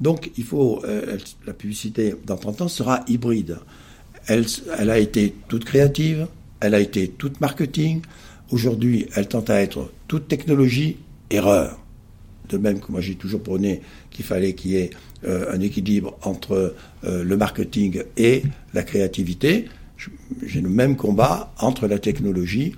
Donc, 0.00 0.30
il 0.36 0.44
faut, 0.44 0.82
euh, 0.84 1.18
la 1.46 1.52
publicité 1.52 2.14
dans 2.26 2.36
30 2.36 2.62
ans 2.62 2.68
sera 2.68 3.04
hybride. 3.06 3.58
Elle, 4.26 4.46
elle 4.78 4.90
a 4.90 4.98
été 4.98 5.34
toute 5.48 5.64
créative, 5.64 6.26
elle 6.61 6.74
a 6.74 6.80
été 6.80 7.08
toute 7.08 7.40
marketing. 7.40 8.00
Aujourd'hui, 8.50 9.06
elle 9.14 9.28
tente 9.28 9.50
à 9.50 9.61
être 9.61 9.90
toute 10.08 10.28
technologie, 10.28 10.96
erreur. 11.30 11.78
De 12.48 12.58
même 12.58 12.80
que 12.80 12.90
moi 12.90 13.00
j'ai 13.00 13.14
toujours 13.14 13.42
prôné 13.42 13.80
qu'il 14.11 14.24
fallait 14.24 14.54
qu'il 14.54 14.72
y 14.72 14.76
ait 14.76 14.90
euh, 15.24 15.54
un 15.54 15.61
équilibre 15.61 16.18
entre 16.22 16.74
euh, 17.04 17.22
le 17.22 17.36
marketing 17.36 18.02
et 18.16 18.42
la 18.74 18.82
créativité. 18.82 19.66
J'ai 20.44 20.61
le 20.61 20.68
même 20.68 20.96
combat 20.96 21.52
entre 21.58 21.86
la 21.86 21.98
technologie 21.98 22.74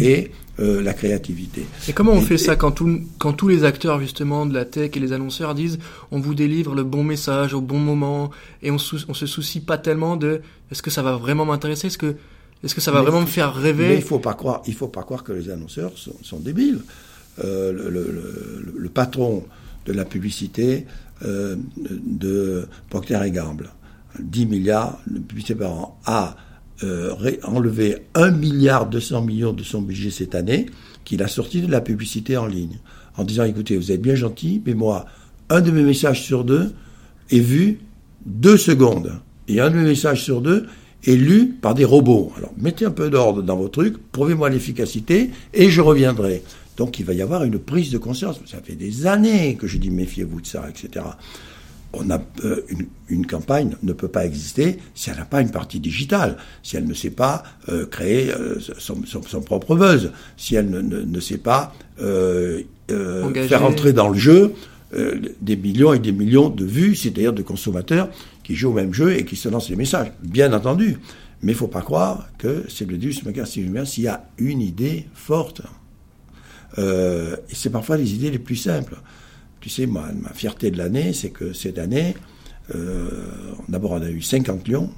et 0.00 0.30
euh, 0.60 0.82
la 0.82 0.92
créativité. 0.92 1.66
Et 1.88 1.92
comment 1.92 2.12
on 2.12 2.20
fait 2.20 2.38
ça 2.38 2.56
quand, 2.56 2.82
quand 3.18 3.32
tous 3.32 3.48
les 3.48 3.64
acteurs 3.64 3.98
justement 4.00 4.46
de 4.46 4.54
la 4.54 4.64
tech 4.64 4.90
et 4.94 5.00
les 5.00 5.12
annonceurs 5.12 5.54
disent 5.54 5.78
on 6.10 6.20
vous 6.20 6.34
délivre 6.34 6.74
le 6.74 6.84
bon 6.84 7.02
message 7.02 7.54
au 7.54 7.60
bon 7.60 7.78
moment 7.78 8.30
et 8.62 8.70
on, 8.70 8.76
on 8.76 9.14
se 9.14 9.26
soucie 9.26 9.60
pas 9.60 9.78
tellement 9.78 10.16
de 10.16 10.42
est-ce 10.70 10.82
que 10.82 10.90
ça 10.90 11.02
va 11.02 11.16
vraiment 11.16 11.44
m'intéresser? 11.44 11.86
Est-ce 11.86 11.98
que 11.98 12.14
est-ce 12.62 12.74
que 12.74 12.82
ça 12.82 12.90
va 12.90 13.00
vraiment 13.00 13.22
me 13.22 13.26
faire 13.26 13.54
rêver? 13.54 13.88
Mais 13.88 13.96
il 13.96 14.02
faut 14.02 14.18
pas 14.18 14.34
croire 14.34 14.62
il 14.66 14.74
faut 14.74 14.88
pas 14.88 15.02
croire 15.02 15.24
que 15.24 15.32
les 15.32 15.48
annonceurs 15.50 15.92
sont, 15.96 16.38
débiles. 16.40 16.80
Euh, 17.42 17.72
le, 17.72 18.72
le, 18.76 18.88
patron 18.90 19.44
de 19.86 19.92
la 19.92 20.04
publicité 20.04 20.84
euh, 21.24 21.56
de 21.78 22.66
Procter 22.90 23.18
et 23.24 23.30
Gamble, 23.30 23.70
10 24.18 24.46
milliards 24.46 24.98
de 25.06 25.20
publicité 25.20 25.54
par 25.54 25.72
an, 25.72 25.98
a 26.04 26.36
euh, 26.82 27.14
enlevé 27.42 27.98
1 28.14 28.30
milliard 28.30 28.88
200 28.88 29.22
millions 29.22 29.52
de 29.52 29.62
son 29.62 29.82
budget 29.82 30.10
cette 30.10 30.34
année, 30.34 30.66
qu'il 31.04 31.22
a 31.22 31.28
sorti 31.28 31.60
de 31.60 31.70
la 31.70 31.80
publicité 31.80 32.36
en 32.36 32.46
ligne, 32.46 32.78
en 33.16 33.24
disant, 33.24 33.44
écoutez, 33.44 33.76
vous 33.76 33.92
êtes 33.92 34.00
bien 34.00 34.14
gentil, 34.14 34.62
mais 34.64 34.74
moi, 34.74 35.06
un 35.48 35.60
de 35.60 35.70
mes 35.70 35.82
messages 35.82 36.22
sur 36.22 36.44
deux 36.44 36.72
est 37.30 37.40
vu 37.40 37.80
deux 38.24 38.56
secondes. 38.56 39.12
Et 39.48 39.60
un 39.60 39.70
de 39.70 39.76
mes 39.76 39.84
messages 39.84 40.22
sur 40.22 40.40
deux 40.40 40.66
est 41.04 41.16
lu 41.16 41.48
par 41.60 41.74
des 41.74 41.84
robots. 41.84 42.32
Alors, 42.36 42.52
mettez 42.56 42.84
un 42.84 42.90
peu 42.90 43.10
d'ordre 43.10 43.42
dans 43.42 43.56
vos 43.56 43.68
trucs, 43.68 43.98
prouvez-moi 44.12 44.48
l'efficacité, 44.48 45.30
et 45.52 45.70
je 45.70 45.80
reviendrai. 45.80 46.42
Donc, 46.76 46.98
il 46.98 47.04
va 47.04 47.12
y 47.12 47.20
avoir 47.20 47.44
une 47.44 47.58
prise 47.58 47.90
de 47.90 47.98
conscience. 47.98 48.40
Ça 48.46 48.58
fait 48.62 48.74
des 48.74 49.06
années 49.06 49.56
que 49.56 49.66
je 49.66 49.76
dis, 49.76 49.90
méfiez-vous 49.90 50.40
de 50.40 50.46
ça, 50.46 50.66
etc 50.68 51.04
on 51.92 52.10
a, 52.10 52.20
euh, 52.44 52.62
une, 53.08 53.26
campagne 53.26 53.76
ne 53.82 53.92
peut 53.92 54.08
pas 54.08 54.24
exister 54.24 54.78
si 54.94 55.10
elle 55.10 55.16
n'a 55.16 55.24
pas 55.24 55.40
une 55.40 55.50
partie 55.50 55.80
digitale, 55.80 56.36
si 56.62 56.76
elle 56.76 56.86
ne 56.86 56.94
sait 56.94 57.10
pas 57.10 57.42
euh, 57.68 57.86
créer 57.86 58.30
euh, 58.32 58.58
son, 58.78 59.40
propre 59.40 59.76
buzz, 59.76 60.12
si 60.36 60.54
elle 60.54 60.70
ne, 60.70 61.20
sait 61.20 61.38
pas 61.38 61.74
faire 61.98 63.64
entrer 63.64 63.92
dans 63.92 64.08
le 64.08 64.18
jeu 64.18 64.52
des 65.40 65.56
millions 65.56 65.92
et 65.92 65.98
des 66.00 66.12
millions 66.12 66.48
de 66.48 66.64
vues, 66.64 66.96
c'est-à-dire 66.96 67.32
de 67.32 67.42
consommateurs 67.42 68.08
qui 68.42 68.56
jouent 68.56 68.70
au 68.70 68.74
même 68.74 68.92
jeu 68.92 69.16
et 69.16 69.24
qui 69.24 69.36
se 69.36 69.48
lancent 69.48 69.70
les 69.70 69.76
messages. 69.76 70.10
Bien 70.22 70.52
entendu, 70.52 70.98
mais 71.42 71.52
il 71.52 71.54
ne 71.54 71.58
faut 71.58 71.68
pas 71.68 71.82
croire 71.82 72.28
que 72.38 72.64
c'est 72.68 72.88
le 72.88 72.98
Deus 72.98 73.14
bien 73.24 73.84
s'il 73.84 74.02
y 74.02 74.08
a 74.08 74.24
une 74.38 74.60
idée 74.60 75.06
forte. 75.14 75.62
et 76.78 77.54
c'est 77.54 77.70
parfois 77.70 77.96
les 77.96 78.14
idées 78.14 78.30
les 78.30 78.38
plus 78.38 78.56
simples. 78.56 78.96
Tu 79.60 79.68
sais, 79.68 79.86
moi, 79.86 80.06
ma 80.20 80.30
fierté 80.30 80.70
de 80.70 80.78
l'année, 80.78 81.12
c'est 81.12 81.30
que 81.30 81.52
cette 81.52 81.78
année, 81.78 82.14
euh, 82.74 83.08
d'abord, 83.68 83.92
on 83.92 84.02
a 84.02 84.08
eu 84.08 84.22
50 84.22 84.68
lions. 84.68 84.90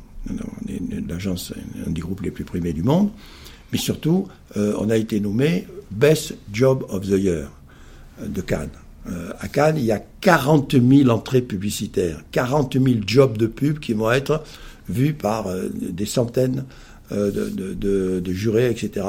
L'agence, 1.08 1.52
un 1.84 1.90
des 1.90 2.00
groupes 2.00 2.22
les 2.22 2.30
plus 2.30 2.44
primés 2.44 2.72
du 2.72 2.82
monde. 2.82 3.10
Mais 3.72 3.78
surtout, 3.78 4.28
euh, 4.56 4.74
on 4.78 4.88
a 4.90 4.96
été 4.96 5.18
nommé 5.18 5.66
Best 5.90 6.36
Job 6.52 6.84
of 6.90 7.06
the 7.06 7.18
Year 7.18 7.50
euh, 8.20 8.28
de 8.28 8.40
Cannes. 8.40 8.70
à 9.40 9.48
Cannes, 9.48 9.78
il 9.78 9.84
y 9.84 9.90
a 9.90 10.00
40 10.20 10.76
000 10.80 11.10
entrées 11.10 11.42
publicitaires, 11.42 12.22
40 12.30 12.74
000 12.74 13.00
jobs 13.04 13.36
de 13.36 13.48
pub 13.48 13.80
qui 13.80 13.94
vont 13.94 14.12
être 14.12 14.44
vus 14.88 15.12
par 15.12 15.46
des 15.74 16.06
centaines 16.06 16.64
de, 17.10 18.22
jurés, 18.32 18.70
etc., 18.70 19.06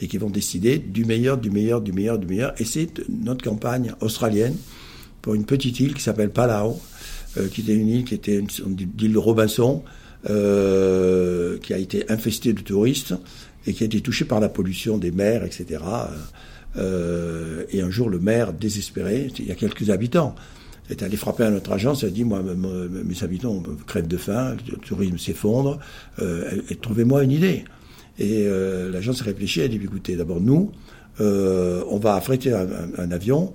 et 0.00 0.08
qui 0.08 0.18
vont 0.18 0.30
décider 0.30 0.78
du 0.78 1.04
meilleur, 1.04 1.38
du 1.38 1.50
meilleur, 1.50 1.80
du 1.80 1.92
meilleur, 1.92 2.18
du 2.18 2.26
meilleur. 2.26 2.54
Et 2.60 2.64
c'est 2.64 2.88
notre 3.08 3.44
campagne 3.44 3.92
australienne 4.00 4.56
pour 5.26 5.34
une 5.34 5.44
petite 5.44 5.80
île 5.80 5.92
qui 5.92 6.02
s'appelle 6.02 6.30
Palau, 6.30 6.80
euh, 7.36 7.48
qui 7.48 7.62
était 7.62 7.74
une 7.74 7.88
île 7.88 8.04
qui 8.04 8.14
était 8.14 8.38
une, 8.38 8.46
île 8.78 9.12
de 9.12 9.18
Robinson, 9.18 9.82
euh, 10.30 11.58
qui 11.58 11.74
a 11.74 11.78
été 11.78 12.08
infestée 12.08 12.52
de 12.52 12.60
touristes 12.60 13.12
et 13.66 13.72
qui 13.72 13.82
a 13.82 13.86
été 13.86 14.00
touchée 14.00 14.24
par 14.24 14.38
la 14.38 14.48
pollution 14.48 14.98
des 14.98 15.10
mers, 15.10 15.42
etc. 15.42 15.80
Euh, 16.76 17.64
et 17.72 17.80
un 17.80 17.90
jour, 17.90 18.08
le 18.08 18.20
maire, 18.20 18.52
désespéré, 18.52 19.32
il 19.36 19.46
y 19.46 19.50
a 19.50 19.56
quelques 19.56 19.90
habitants, 19.90 20.36
est 20.90 21.02
allé 21.02 21.16
frapper 21.16 21.42
à 21.42 21.50
notre 21.50 21.72
agence 21.72 22.04
et 22.04 22.06
a 22.06 22.10
dit 22.10 22.22
Moi, 22.22 22.40
mes 22.44 23.24
habitants 23.24 23.64
crèvent 23.84 24.06
de 24.06 24.18
faim, 24.18 24.54
le 24.70 24.76
tourisme 24.76 25.18
s'effondre, 25.18 25.80
et 26.20 26.76
trouvez-moi 26.76 27.24
une 27.24 27.32
idée. 27.32 27.64
Et 28.20 28.46
l'agence 28.92 29.22
a 29.22 29.24
réfléchi, 29.24 29.58
elle 29.58 29.66
a 29.66 29.68
dit 29.76 29.80
Écoutez, 29.82 30.14
d'abord, 30.14 30.40
nous, 30.40 30.70
on 31.18 31.98
va 32.00 32.14
affréter 32.14 32.52
un 32.52 33.10
avion 33.10 33.52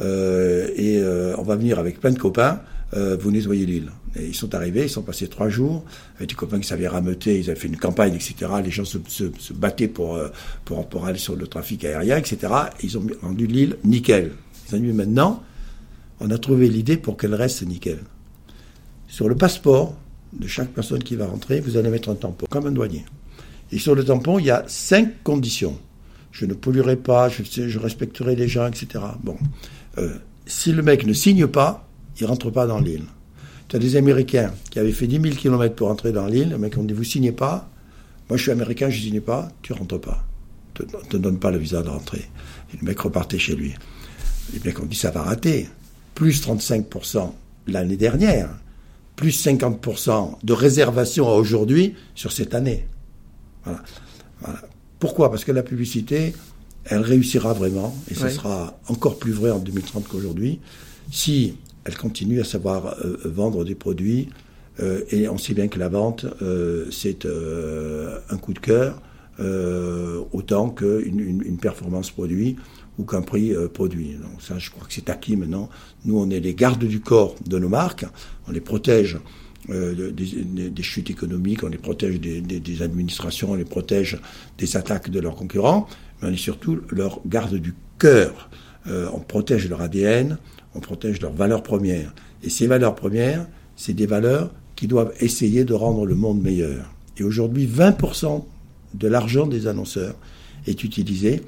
et 0.00 0.98
euh, 0.98 1.34
on 1.38 1.42
va 1.42 1.56
venir 1.56 1.78
avec 1.78 2.00
plein 2.00 2.10
de 2.10 2.18
copains, 2.18 2.60
euh, 2.94 3.16
vous 3.20 3.30
nettoyez 3.30 3.66
l'île. 3.66 3.90
Et 4.16 4.26
ils 4.26 4.34
sont 4.34 4.54
arrivés, 4.54 4.84
ils 4.84 4.90
sont 4.90 5.02
passés 5.02 5.28
trois 5.28 5.48
jours, 5.48 5.84
avec 6.16 6.30
des 6.30 6.34
copains 6.34 6.60
qui 6.60 6.66
savaient 6.66 6.88
rameuter, 6.88 7.38
ils 7.38 7.50
avaient 7.50 7.58
fait 7.58 7.68
une 7.68 7.76
campagne, 7.78 8.14
etc. 8.14 8.34
Les 8.62 8.70
gens 8.70 8.84
se, 8.84 8.98
battaient 9.54 9.88
pour, 9.88 10.20
pour, 10.64 10.86
pour, 10.88 11.06
aller 11.06 11.18
sur 11.18 11.36
le 11.36 11.46
trafic 11.46 11.84
aérien, 11.84 12.18
etc. 12.18 12.52
Ils 12.82 12.98
ont 12.98 13.06
rendu 13.22 13.46
l'île 13.46 13.76
nickel. 13.84 14.32
Ils 14.68 14.76
ont 14.76 14.78
dit 14.80 14.92
maintenant, 14.92 15.42
on 16.20 16.30
a 16.30 16.38
trouvé 16.38 16.68
l'idée 16.68 16.96
pour 16.96 17.16
qu'elle 17.16 17.34
reste 17.34 17.62
nickel. 17.62 17.98
Sur 19.08 19.28
le 19.28 19.34
passeport 19.34 19.94
de 20.32 20.46
chaque 20.46 20.70
personne 20.70 21.02
qui 21.02 21.16
va 21.16 21.26
rentrer, 21.26 21.60
vous 21.60 21.76
allez 21.76 21.90
mettre 21.90 22.08
un 22.08 22.14
tampon, 22.14 22.46
comme 22.48 22.66
un 22.66 22.70
douanier. 22.70 23.04
Et 23.70 23.78
sur 23.78 23.94
le 23.94 24.04
tampon, 24.04 24.38
il 24.38 24.46
y 24.46 24.50
a 24.50 24.64
cinq 24.66 25.22
conditions. 25.22 25.78
Je 26.30 26.46
ne 26.46 26.54
polluerai 26.54 26.96
pas, 26.96 27.28
je, 27.28 27.42
je 27.42 27.78
respecterai 27.78 28.36
les 28.36 28.48
gens, 28.48 28.66
etc. 28.66 29.04
Bon. 29.22 29.36
Euh, 29.98 30.14
si 30.46 30.72
le 30.72 30.82
mec 30.82 31.06
ne 31.06 31.12
signe 31.12 31.46
pas, 31.46 31.88
il 32.18 32.26
rentre 32.26 32.50
pas 32.50 32.66
dans 32.66 32.80
l'île. 32.80 33.04
Tu 33.68 33.76
as 33.76 33.78
des 33.78 33.96
Américains 33.96 34.52
qui 34.70 34.78
avaient 34.78 34.92
fait 34.92 35.06
10 35.06 35.20
000 35.20 35.34
km 35.36 35.74
pour 35.74 35.88
entrer 35.88 36.12
dans 36.12 36.26
l'île, 36.26 36.50
le 36.50 36.58
mec 36.58 36.76
on 36.76 36.84
dit 36.84 36.94
vous 36.94 37.04
signez 37.04 37.32
pas, 37.32 37.70
moi 38.28 38.36
je 38.36 38.42
suis 38.42 38.52
américain, 38.52 38.90
je 38.90 38.98
ne 38.98 39.02
signe 39.02 39.20
pas, 39.20 39.50
tu 39.62 39.72
rentres 39.72 40.00
pas. 40.00 40.24
Tu 40.74 40.82
ne 40.82 41.02
te 41.08 41.16
donne 41.16 41.38
pas 41.38 41.50
le 41.50 41.58
visa 41.58 41.82
de 41.82 41.88
rentrer. 41.88 42.28
Et 42.72 42.76
le 42.80 42.86
mec 42.86 42.98
repartait 43.00 43.38
chez 43.38 43.54
lui. 43.54 43.74
Les 44.52 44.60
mecs 44.64 44.80
ont 44.80 44.86
dit 44.86 44.96
ça 44.96 45.10
va 45.10 45.22
rater. 45.22 45.68
Plus 46.14 46.46
35% 46.46 47.32
l'année 47.66 47.96
dernière, 47.96 48.50
plus 49.16 49.46
50% 49.46 50.36
de 50.42 50.52
réservation 50.52 51.28
à 51.28 51.32
aujourd'hui 51.32 51.94
sur 52.14 52.32
cette 52.32 52.54
année. 52.54 52.86
Pourquoi? 54.98 55.30
Parce 55.30 55.44
que 55.44 55.52
la 55.52 55.62
publicité, 55.62 56.34
elle 56.84 57.02
réussira 57.02 57.52
vraiment, 57.52 57.94
et 58.10 58.14
ce 58.14 58.28
sera 58.28 58.78
encore 58.88 59.18
plus 59.18 59.32
vrai 59.32 59.50
en 59.50 59.58
2030 59.58 60.08
qu'aujourd'hui, 60.08 60.60
si 61.10 61.54
elle 61.84 61.96
continue 61.96 62.40
à 62.40 62.44
savoir 62.44 62.96
euh, 63.04 63.16
vendre 63.24 63.64
des 63.64 63.74
produits. 63.74 64.28
Euh, 64.80 65.02
et 65.10 65.28
on 65.28 65.36
sait 65.36 65.54
bien 65.54 65.68
que 65.68 65.78
la 65.78 65.88
vente, 65.88 66.24
euh, 66.40 66.86
c'est 66.90 67.26
un 67.26 68.36
coup 68.38 68.52
de 68.52 68.58
cœur, 68.58 69.00
autant 70.32 70.70
qu'une 70.70 71.18
une, 71.18 71.56
performance 71.56 72.10
produit 72.10 72.56
ou 72.98 73.04
qu'un 73.04 73.22
prix 73.22 73.52
produit. 73.72 74.14
Donc 74.14 74.40
ça, 74.40 74.58
je 74.58 74.70
crois 74.70 74.86
que 74.86 74.92
c'est 74.92 75.10
acquis 75.10 75.36
maintenant. 75.36 75.68
Nous, 76.04 76.16
on 76.16 76.30
est 76.30 76.38
les 76.38 76.54
gardes 76.54 76.84
du 76.84 77.00
corps 77.00 77.34
de 77.46 77.58
nos 77.58 77.68
marques, 77.68 78.06
on 78.46 78.52
les 78.52 78.60
protège 78.60 79.18
des, 79.68 80.82
chutes 80.82 81.10
économiques, 81.10 81.64
on 81.64 81.68
les 81.68 81.78
protège 81.78 82.20
des, 82.20 82.40
des, 82.40 82.82
administrations, 82.82 83.52
on 83.52 83.54
les 83.54 83.64
protège 83.64 84.20
des 84.58 84.76
attaques 84.76 85.10
de 85.10 85.18
leurs 85.18 85.34
concurrents, 85.34 85.88
mais 86.22 86.28
on 86.28 86.32
est 86.32 86.36
surtout 86.36 86.80
leur 86.90 87.20
garde 87.26 87.56
du 87.56 87.74
cœur. 87.98 88.48
Euh, 88.86 89.08
on 89.12 89.18
protège 89.18 89.68
leur 89.68 89.80
ADN, 89.80 90.38
on 90.74 90.80
protège 90.80 91.20
leurs 91.20 91.32
valeurs 91.32 91.62
premières. 91.62 92.14
Et 92.42 92.50
ces 92.50 92.66
valeurs 92.66 92.94
premières, 92.94 93.46
c'est 93.76 93.92
des 93.92 94.06
valeurs 94.06 94.50
qui 94.76 94.86
doivent 94.86 95.12
essayer 95.20 95.64
de 95.64 95.74
rendre 95.74 96.06
le 96.06 96.14
monde 96.14 96.42
meilleur. 96.42 96.92
Et 97.18 97.22
aujourd'hui, 97.22 97.66
20% 97.66 98.44
de 98.94 99.08
l'argent 99.08 99.46
des 99.46 99.66
annonceurs 99.66 100.14
est 100.66 100.82
utilisé, 100.84 101.42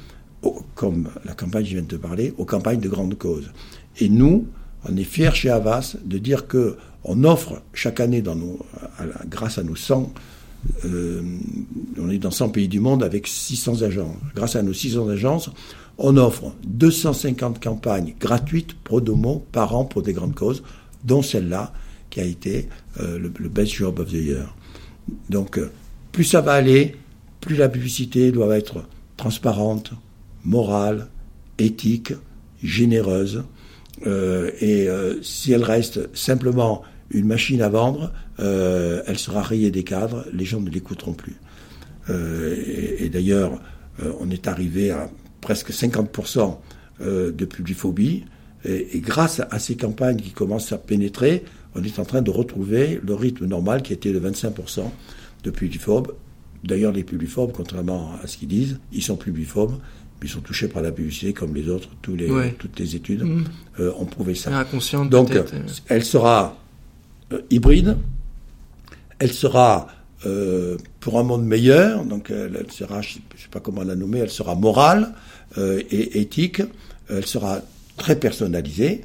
comme 0.74 1.08
la 1.24 1.32
campagne 1.32 1.62
que 1.62 1.68
je 1.70 1.74
viens 1.74 1.82
de 1.82 1.88
te 1.88 1.96
parler, 1.96 2.34
aux 2.38 2.44
campagnes 2.44 2.80
de 2.80 2.88
grandes 2.88 3.16
causes. 3.16 3.50
Et 3.98 4.08
nous, 4.08 4.46
on 4.88 4.96
est 4.96 5.04
fiers 5.04 5.34
chez 5.34 5.50
Havas 5.50 5.96
de 6.04 6.18
dire 6.18 6.46
que 6.46 6.76
on 7.04 7.24
offre 7.24 7.62
chaque 7.72 8.00
année, 8.00 8.22
grâce 9.28 9.58
à 9.58 9.62
nos 9.62 9.76
100 9.76 10.12
euh, 10.84 11.22
on 11.98 12.10
est 12.10 12.18
dans 12.18 12.30
100 12.30 12.50
pays 12.50 12.68
du 12.68 12.80
monde 12.80 13.02
avec 13.02 13.26
600 13.26 13.82
agences. 13.82 14.16
Grâce 14.34 14.56
à 14.56 14.62
nos 14.62 14.72
600 14.72 15.08
agences, 15.08 15.50
on 15.98 16.16
offre 16.16 16.54
250 16.64 17.62
campagnes 17.62 18.14
gratuites 18.18 18.74
pro 18.82 19.00
domo 19.00 19.44
par 19.52 19.74
an 19.76 19.84
pour 19.84 20.02
des 20.02 20.12
grandes 20.12 20.34
causes, 20.34 20.62
dont 21.04 21.22
celle-là 21.22 21.72
qui 22.10 22.20
a 22.20 22.24
été 22.24 22.68
euh, 23.00 23.18
le, 23.18 23.48
best 23.48 23.72
job 23.74 23.98
of 23.98 24.08
the 24.08 24.14
year. 24.14 24.54
Donc, 25.30 25.58
euh, 25.58 25.70
plus 26.12 26.24
ça 26.24 26.40
va 26.40 26.52
aller, 26.52 26.96
plus 27.40 27.56
la 27.56 27.68
publicité 27.68 28.32
doit 28.32 28.56
être 28.56 28.84
transparente, 29.16 29.92
morale, 30.44 31.08
éthique, 31.58 32.12
généreuse. 32.62 33.44
et 34.04 34.88
si 35.22 35.52
elle 35.52 35.62
reste 35.62 36.14
simplement 36.16 36.82
une 37.10 37.26
machine 37.26 37.62
à 37.62 37.68
vendre, 37.68 38.12
euh, 38.40 39.02
elle 39.06 39.18
sera 39.18 39.42
rayée 39.42 39.70
des 39.70 39.84
cadres, 39.84 40.26
les 40.32 40.44
gens 40.44 40.60
ne 40.60 40.70
l'écouteront 40.70 41.12
plus. 41.12 41.36
Euh, 42.10 42.56
et, 42.98 43.08
d'ailleurs, 43.08 43.60
euh, 44.02 44.12
on 44.20 44.30
est 44.30 44.48
arrivé 44.48 44.90
à 44.90 45.10
presque 45.40 45.70
50% 45.70 46.58
de 47.00 47.44
publiphobie, 47.44 48.24
et, 48.64 48.96
et, 48.96 49.00
grâce 49.00 49.42
à 49.50 49.58
ces 49.58 49.76
campagnes 49.76 50.16
qui 50.16 50.30
commencent 50.30 50.72
à 50.72 50.78
pénétrer, 50.78 51.44
on 51.74 51.82
est 51.82 51.98
en 51.98 52.04
train 52.04 52.22
de 52.22 52.30
retrouver 52.30 53.00
le 53.04 53.14
rythme 53.14 53.46
normal 53.46 53.82
qui 53.82 53.92
était 53.92 54.12
de 54.12 54.20
25% 54.20 54.84
de 55.42 55.50
publiphobes. 55.50 56.14
D'ailleurs, 56.62 56.92
les 56.92 57.02
publiphobes, 57.02 57.50
contrairement 57.52 58.12
à 58.22 58.26
ce 58.26 58.38
qu'ils 58.38 58.48
disent, 58.48 58.78
ils 58.92 59.02
sont 59.02 59.16
publiphobes, 59.16 59.72
mais 60.20 60.28
ils 60.28 60.30
sont 60.30 60.40
touchés 60.40 60.68
par 60.68 60.82
la 60.82 60.92
publicité 60.92 61.32
comme 61.32 61.54
les 61.54 61.68
autres. 61.68 61.88
Tous 62.00 62.14
les, 62.14 62.28
Toutes 62.58 62.78
les 62.78 62.94
études 62.94 63.24
mmh. 63.24 63.44
ont 63.98 64.06
prouvé 64.06 64.34
ça. 64.36 64.64
Donc, 65.10 65.36
elle 65.88 66.04
sera 66.04 66.56
hybride. 67.50 67.96
Elle 69.18 69.32
sera 69.32 69.88
euh, 70.26 70.76
pour 71.00 71.18
un 71.18 71.22
monde 71.22 71.44
meilleur, 71.44 72.04
donc 72.04 72.30
elle, 72.30 72.70
sera, 72.70 73.02
je 73.02 73.18
ne 73.18 73.40
sais 73.40 73.48
pas 73.50 73.60
comment 73.60 73.82
la 73.82 73.94
nommer, 73.94 74.20
elle 74.20 74.30
sera 74.30 74.54
morale 74.54 75.12
euh, 75.58 75.82
et 75.90 76.20
éthique. 76.20 76.62
Elle 77.08 77.26
sera 77.26 77.60
très 77.96 78.16
personnalisée. 78.16 79.04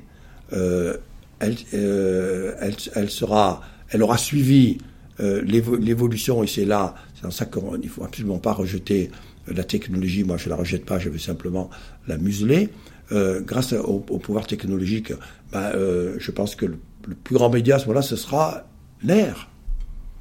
Elle, 0.52 1.00
elle, 1.42 3.10
sera, 3.10 3.62
elle 3.90 4.04
aura 4.04 4.18
suivi 4.18 4.78
l'évolution, 5.20 6.44
et 6.44 6.48
c'est 6.48 6.66
là, 6.66 6.96
C'est 7.16 7.24
dans 7.24 7.32
ça 7.32 7.46
qu'il 7.46 7.62
ne 7.62 7.88
faut 7.88 8.04
absolument 8.04 8.40
pas 8.40 8.54
rejeter 8.54 9.12
la 9.48 9.64
technologie. 9.64 10.24
Moi, 10.24 10.38
je 10.38 10.46
ne 10.46 10.50
la 10.52 10.56
rejette 10.56 10.86
pas, 10.86 11.00
je 11.00 11.10
veux 11.10 11.20
simplement 11.20 11.70
la 12.08 12.18
museler. 12.18 12.70
Euh, 13.12 13.42
grâce 13.42 13.74
au, 13.74 14.00
pouvoir 14.00 14.46
technologique, 14.46 15.14
ben, 15.52 15.72
euh, 15.74 16.16
je 16.20 16.32
pense 16.32 16.56
que 16.56 16.68
le, 16.68 16.78
plus 17.02 17.36
grand 17.36 17.50
média 17.50 17.78
à 17.78 18.02
ce 18.02 18.16
sera 18.16 18.64
l'air. 19.04 19.50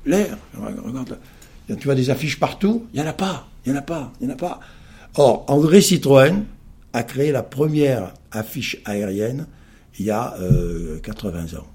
L'air. 0.06 0.38
Regarde, 0.84 1.18
tu 1.66 1.84
vois 1.84 1.94
des 1.94 2.10
affiches 2.10 2.38
partout, 2.40 2.86
il 2.92 3.00
n'y 3.00 3.06
en 3.06 3.10
a 3.10 3.12
pas, 3.12 3.48
il 3.64 3.72
n'y 3.72 3.78
en 3.78 3.80
a 3.80 3.84
pas, 3.84 4.12
il 4.20 4.30
en 4.30 4.34
a. 4.34 4.60
Or, 5.16 5.44
André 5.48 5.80
Citroën 5.80 6.44
a 6.92 7.02
créé 7.02 7.32
la 7.32 7.42
première 7.42 8.14
affiche 8.30 8.78
aérienne 8.84 9.46
il 9.98 10.06
y 10.06 10.10
a 10.10 10.36
80 11.02 11.38
euh, 11.38 11.58
ans. 11.58 11.66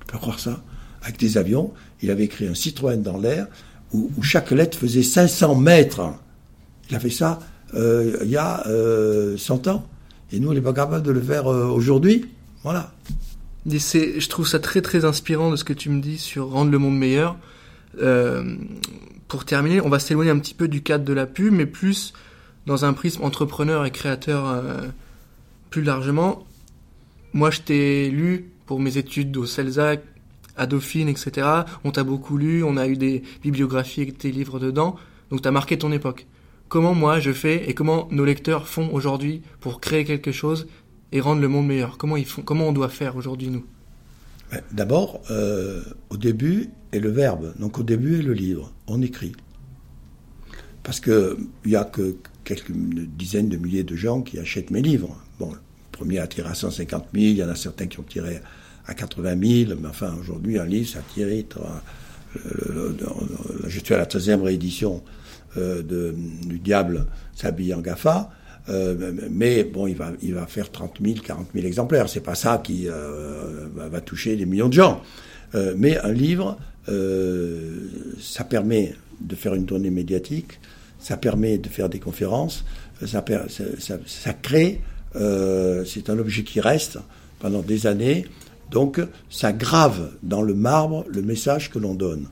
Tu 0.00 0.12
peux 0.12 0.18
croire 0.18 0.40
ça? 0.40 0.62
Avec 1.02 1.18
des 1.18 1.38
avions, 1.38 1.72
il 2.02 2.10
avait 2.10 2.28
créé 2.28 2.48
un 2.48 2.54
Citroën 2.54 3.00
dans 3.00 3.18
l'air 3.18 3.46
où, 3.92 4.10
chaque 4.22 4.50
lettre 4.50 4.76
faisait 4.76 5.02
500 5.02 5.54
mètres. 5.54 6.02
Il 6.90 6.96
a 6.96 7.00
fait 7.00 7.10
ça 7.10 7.38
euh, 7.74 8.18
il 8.22 8.30
y 8.30 8.36
a 8.36 8.62
100 8.64 8.68
euh, 8.68 9.70
ans. 9.70 9.86
Et 10.32 10.40
nous, 10.40 10.50
on 10.50 10.54
n'est 10.54 10.60
pas 10.60 10.72
capable 10.72 11.04
de 11.04 11.12
le 11.12 11.20
faire 11.20 11.46
aujourd'hui. 11.46 12.26
Voilà. 12.62 12.92
Je 13.66 14.28
trouve 14.28 14.46
ça 14.46 14.58
très 14.58 14.82
très 14.82 15.04
inspirant 15.04 15.50
de 15.50 15.56
ce 15.56 15.64
que 15.64 15.72
tu 15.72 15.90
me 15.90 16.00
dis 16.00 16.18
sur 16.18 16.48
rendre 16.48 16.70
le 16.70 16.78
monde 16.78 16.98
meilleur. 16.98 17.36
pour 19.28 19.44
terminer, 19.44 19.80
on 19.80 19.88
va 19.88 19.98
s'éloigner 19.98 20.30
un 20.30 20.38
petit 20.38 20.54
peu 20.54 20.68
du 20.68 20.82
cadre 20.82 21.04
de 21.04 21.12
la 21.12 21.26
pub, 21.26 21.52
mais 21.52 21.66
plus 21.66 22.12
dans 22.66 22.84
un 22.84 22.92
prisme 22.92 23.22
entrepreneur 23.22 23.84
et 23.84 23.90
créateur 23.90 24.62
plus 25.70 25.82
largement. 25.82 26.46
Moi, 27.32 27.50
je 27.50 27.60
t'ai 27.60 28.10
lu 28.10 28.50
pour 28.66 28.80
mes 28.80 28.96
études 28.96 29.36
au 29.36 29.46
CELSAC, 29.46 30.02
à 30.56 30.66
Dauphine, 30.66 31.08
etc. 31.08 31.46
On 31.82 31.90
t'a 31.90 32.04
beaucoup 32.04 32.36
lu, 32.36 32.62
on 32.62 32.76
a 32.76 32.86
eu 32.86 32.96
des 32.96 33.22
bibliographies 33.42 34.02
avec 34.02 34.18
tes 34.18 34.30
livres 34.30 34.60
dedans, 34.60 34.96
donc 35.30 35.42
t'as 35.42 35.50
marqué 35.50 35.76
ton 35.76 35.90
époque. 35.90 36.26
Comment 36.68 36.94
moi 36.94 37.20
je 37.20 37.32
fais 37.32 37.68
et 37.68 37.74
comment 37.74 38.08
nos 38.10 38.24
lecteurs 38.24 38.68
font 38.68 38.88
aujourd'hui 38.92 39.42
pour 39.60 39.80
créer 39.80 40.04
quelque 40.04 40.32
chose 40.32 40.66
et 41.14 41.20
rendre 41.20 41.40
le 41.40 41.48
monde 41.48 41.66
meilleur 41.66 41.96
Comment 41.96 42.18
ils 42.18 42.26
font 42.26 42.42
Comment 42.42 42.68
on 42.68 42.72
doit 42.72 42.90
faire 42.90 43.16
aujourd'hui 43.16 43.48
nous? 43.48 43.64
D'abord, 44.72 45.22
euh, 45.30 45.82
au 46.10 46.16
début 46.16 46.70
est 46.92 46.98
le 46.98 47.10
verbe. 47.10 47.54
Donc 47.58 47.78
au 47.78 47.82
début 47.82 48.18
est 48.18 48.22
le 48.22 48.34
livre. 48.34 48.72
On 48.86 49.00
écrit. 49.00 49.32
Parce 50.82 51.00
que 51.00 51.38
il 51.64 51.70
y 51.70 51.76
a 51.76 51.84
que 51.84 52.16
quelques 52.44 52.72
dizaines 52.72 53.48
de 53.48 53.56
milliers 53.56 53.84
de 53.84 53.96
gens 53.96 54.20
qui 54.20 54.38
achètent 54.38 54.70
mes 54.70 54.82
livres. 54.82 55.16
Bon, 55.38 55.52
premier 55.92 56.18
a 56.18 56.26
tiré 56.26 56.48
à 56.48 56.54
150 56.54 57.06
000, 57.14 57.24
il 57.24 57.36
y 57.36 57.42
en 57.42 57.48
a 57.48 57.54
certains 57.54 57.86
qui 57.86 57.98
ont 57.98 58.04
tiré 58.04 58.40
à 58.86 58.94
80 58.94 59.64
000, 59.66 59.80
mais 59.80 59.88
enfin 59.88 60.14
aujourd'hui 60.20 60.58
un 60.58 60.66
livre 60.66 60.88
ça 60.88 60.98
a 60.98 61.02
tiré. 61.14 61.46
je 63.66 63.80
suis 63.80 63.94
à 63.94 63.98
la 63.98 64.04
13e 64.04 64.42
réédition 64.42 65.02
euh, 65.56 65.82
de, 65.82 66.14
du 66.44 66.58
Diable 66.58 67.06
s'habille 67.34 67.72
en 67.72 67.80
GAFA. 67.80 68.30
Euh, 68.68 69.12
mais 69.30 69.64
bon, 69.64 69.86
il 69.86 69.94
va, 69.96 70.46
faire 70.46 70.70
30 70.70 70.98
000, 71.04 71.16
40 71.24 71.48
000 71.54 71.66
exemplaires. 71.66 72.08
C'est 72.08 72.20
pas 72.20 72.34
ça 72.34 72.60
qui 72.62 72.88
euh, 72.88 73.66
va 73.74 74.00
toucher 74.00 74.36
des 74.36 74.46
millions 74.46 74.68
de 74.68 74.74
gens. 74.74 75.02
mais 75.76 75.98
un 75.98 76.12
livre, 76.12 76.58
ça 78.20 78.44
permet 78.44 78.94
de 79.20 79.34
faire 79.36 79.54
une 79.54 79.66
tournée 79.66 79.90
médiatique, 79.90 80.60
ça 80.98 81.16
permet 81.16 81.58
de 81.58 81.68
faire 81.68 81.88
des 81.88 82.00
conférences, 82.00 82.64
ça, 83.06 83.22
crée 84.42 84.80
euh, 85.16 85.84
c'est 85.84 86.10
un 86.10 86.18
objet 86.18 86.42
qui 86.42 86.60
reste 86.60 86.98
pendant 87.38 87.60
des 87.60 87.86
années. 87.86 88.26
Donc, 88.70 89.00
ça 89.30 89.52
grave 89.52 90.10
dans 90.22 90.42
le 90.42 90.54
marbre 90.54 91.04
le 91.08 91.22
message 91.22 91.70
que 91.70 91.78
l'on 91.78 91.94
donne. 91.94 92.28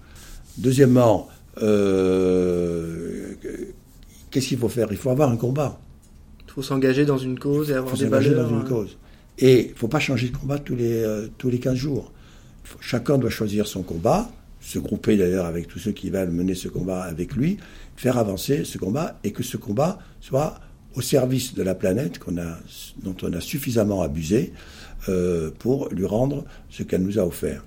Deuxièmement, 0.58 1.28
euh, 1.62 3.34
qu'est-ce 4.30 4.48
qu'il 4.48 4.58
faut 4.58 4.68
faire? 4.68 4.88
Il 4.90 4.96
faut 4.96 5.10
avoir 5.10 5.30
un 5.30 5.36
combat. 5.36 5.78
Il 6.52 6.56
faut 6.56 6.62
s'engager 6.62 7.06
dans 7.06 7.16
une 7.16 7.38
cause 7.38 7.70
et 7.70 7.74
avoir 7.74 7.96
des 7.96 8.04
valeurs. 8.04 8.46
dans 8.46 8.60
une 8.60 8.68
cause. 8.68 8.98
Et 9.38 9.68
il 9.68 9.70
ne 9.70 9.74
faut 9.74 9.88
pas 9.88 10.00
changer 10.00 10.28
de 10.28 10.36
combat 10.36 10.58
tous 10.58 10.76
les, 10.76 11.02
euh, 11.02 11.28
tous 11.38 11.48
les 11.48 11.58
15 11.58 11.74
jours. 11.74 12.12
chacun 12.80 13.16
doit 13.16 13.30
choisir 13.30 13.66
son 13.66 13.82
combat, 13.82 14.30
se 14.60 14.78
grouper 14.78 15.16
d'ailleurs 15.16 15.46
avec 15.46 15.66
tous 15.66 15.78
ceux 15.78 15.92
qui 15.92 16.10
veulent 16.10 16.30
mener 16.30 16.54
ce 16.54 16.68
combat 16.68 17.04
avec 17.04 17.34
lui, 17.36 17.56
faire 17.96 18.18
avancer 18.18 18.64
ce 18.66 18.76
combat 18.76 19.18
et 19.24 19.32
que 19.32 19.42
ce 19.42 19.56
combat 19.56 19.98
soit 20.20 20.60
au 20.94 21.00
service 21.00 21.54
de 21.54 21.62
la 21.62 21.74
planète 21.74 22.18
qu'on 22.18 22.36
a, 22.36 22.58
dont 23.02 23.16
on 23.22 23.32
a 23.32 23.40
suffisamment 23.40 24.02
abusé 24.02 24.52
euh, 25.08 25.50
pour 25.58 25.88
lui 25.88 26.04
rendre 26.04 26.44
ce 26.68 26.82
qu'elle 26.82 27.02
nous 27.02 27.18
a 27.18 27.22
offert. 27.22 27.64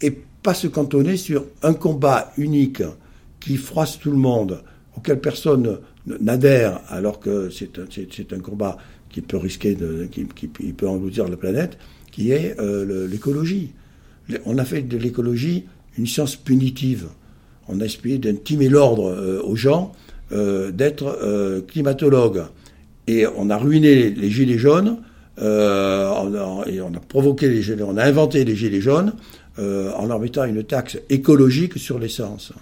Et 0.00 0.16
pas 0.44 0.54
se 0.54 0.68
cantonner 0.68 1.16
sur 1.16 1.44
un 1.64 1.74
combat 1.74 2.32
unique 2.36 2.84
qui 3.40 3.56
froisse 3.56 3.98
tout 3.98 4.12
le 4.12 4.16
monde, 4.16 4.62
auquel 4.96 5.20
personne 5.20 5.80
n'adhère, 6.06 6.80
alors 6.88 7.20
que 7.20 7.50
c'est 7.50 8.32
un, 8.32 8.38
combat 8.38 8.78
qui 9.10 9.20
peut 9.20 9.36
risquer, 9.36 9.76
qui, 10.10 10.26
qui, 10.26 10.48
peut 10.48 10.88
engloutir 10.88 11.28
la 11.28 11.36
planète, 11.36 11.78
qui 12.12 12.32
est 12.32 12.58
euh, 12.60 13.06
l'écologie. 13.08 13.72
On 14.44 14.58
a 14.58 14.64
fait 14.64 14.82
de 14.82 14.96
l'écologie 14.96 15.64
une 15.98 16.06
science 16.06 16.36
punitive. 16.36 17.08
On 17.68 17.80
a 17.80 17.84
essayé 17.84 18.18
d'intimer 18.18 18.68
l'ordre 18.68 19.10
euh, 19.10 19.42
aux 19.42 19.56
gens 19.56 19.92
euh, 20.32 20.70
d'être 20.70 21.18
euh, 21.22 21.60
climatologue. 21.62 22.44
Et 23.06 23.26
on 23.36 23.50
a 23.50 23.56
ruiné 23.56 24.10
les, 24.10 24.30
gilets 24.30 24.58
jaunes, 24.58 24.98
et 25.38 25.42
on 25.44 26.94
a 26.94 27.00
provoqué 27.08 27.48
les 27.48 27.82
on 27.82 27.96
a 27.96 28.04
inventé 28.04 28.44
les 28.44 28.56
gilets 28.56 28.80
jaunes 28.80 29.12
en 29.58 30.06
leur 30.06 30.18
mettant 30.18 30.44
une 30.44 30.64
taxe 30.64 30.98
écologique 31.08 31.78
sur 31.78 32.00
l'essence. 32.00 32.52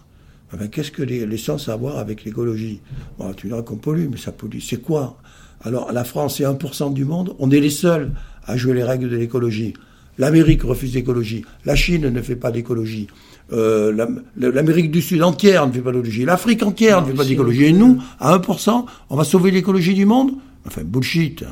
Enfin, 0.54 0.68
qu'est-ce 0.68 0.90
que 0.90 1.02
l'essence 1.02 1.68
a 1.68 1.72
à 1.72 1.76
voir 1.76 1.98
avec 1.98 2.24
l'écologie? 2.24 2.80
Bon, 3.18 3.32
Tu 3.34 3.48
diras 3.48 3.62
qu'on 3.62 3.76
pollue, 3.76 4.06
mais 4.10 4.16
ça 4.16 4.32
pollue. 4.32 4.60
C'est 4.60 4.80
quoi? 4.80 5.18
Alors, 5.62 5.92
la 5.92 6.04
France 6.04 6.40
est 6.40 6.44
1% 6.44 6.92
du 6.92 7.04
monde, 7.04 7.34
on 7.38 7.50
est 7.50 7.60
les 7.60 7.70
seuls 7.70 8.12
à 8.44 8.56
jouer 8.56 8.74
les 8.74 8.84
règles 8.84 9.08
de 9.08 9.16
l'écologie. 9.16 9.74
L'Amérique 10.18 10.62
refuse 10.62 10.94
l'écologie, 10.94 11.44
la 11.64 11.74
Chine 11.74 12.08
ne 12.08 12.22
fait 12.22 12.36
pas 12.36 12.52
d'écologie. 12.52 13.08
Euh, 13.52 14.08
l'Amérique 14.36 14.90
du 14.90 15.02
Sud 15.02 15.22
entière 15.22 15.66
ne 15.66 15.72
fait 15.72 15.80
pas 15.80 15.90
d'écologie, 15.90 16.24
l'Afrique 16.24 16.62
entière 16.62 17.02
ne 17.02 17.08
fait 17.08 17.14
pas 17.14 17.24
d'écologie, 17.24 17.64
et 17.64 17.72
nous, 17.72 18.00
à 18.20 18.36
1%, 18.38 18.84
on 19.10 19.16
va 19.16 19.24
sauver 19.24 19.50
l'écologie 19.50 19.94
du 19.94 20.06
monde? 20.06 20.32
Enfin, 20.66 20.82
bullshit. 20.84 21.44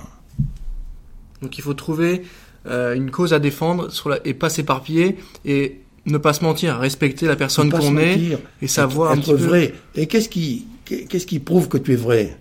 Donc 1.40 1.59
il 1.59 1.62
faut 1.62 1.74
trouver 1.74 2.22
euh, 2.66 2.94
une 2.94 3.11
cause 3.11 3.32
à 3.32 3.40
défendre 3.40 3.90
sur 3.90 4.09
la, 4.09 4.24
et 4.24 4.34
pas 4.34 4.48
s'éparpiller 4.48 5.16
et 5.44 5.80
ne 6.07 6.18
pas 6.18 6.32
se 6.32 6.42
mentir, 6.42 6.78
respecter 6.78 7.26
la 7.26 7.36
personne 7.36 7.70
qu'on 7.70 7.96
est 7.98 8.38
et 8.61 8.66
savoir 8.66 9.14
être, 9.16 9.34
vrai. 9.34 9.74
Et 9.94 10.07
qu'est-ce 10.07 10.28
qui, 10.28 10.66
qu'est-ce 10.84 11.26
qui 11.26 11.38
prouve 11.38 11.68
que 11.68 11.78
tu 11.78 11.92
es 11.92 11.96
vrai? 11.96 12.36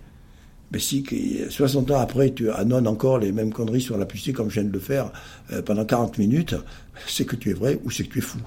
Mais 0.71 0.79
si 0.79 1.05
60 1.49 1.91
ans 1.91 1.99
après, 1.99 2.31
tu 2.31 2.49
annonces 2.49 2.87
encore 2.87 3.19
les 3.19 3.33
mêmes 3.33 3.51
conneries 3.51 3.81
sur 3.81 3.97
la 3.97 4.05
puce 4.05 4.31
comme 4.33 4.49
je 4.49 4.61
viens 4.61 4.69
de 4.69 4.73
le 4.73 4.79
faire 4.79 5.11
euh, 5.51 5.61
pendant 5.61 5.83
40 5.83 6.17
minutes, 6.17 6.55
c'est 7.07 7.25
que 7.25 7.35
tu 7.35 7.49
es 7.49 7.53
vrai 7.53 7.79
ou 7.83 7.91
c'est 7.91 8.05
que 8.05 8.13
tu 8.13 8.19
es 8.19 8.21
fou? 8.21 8.39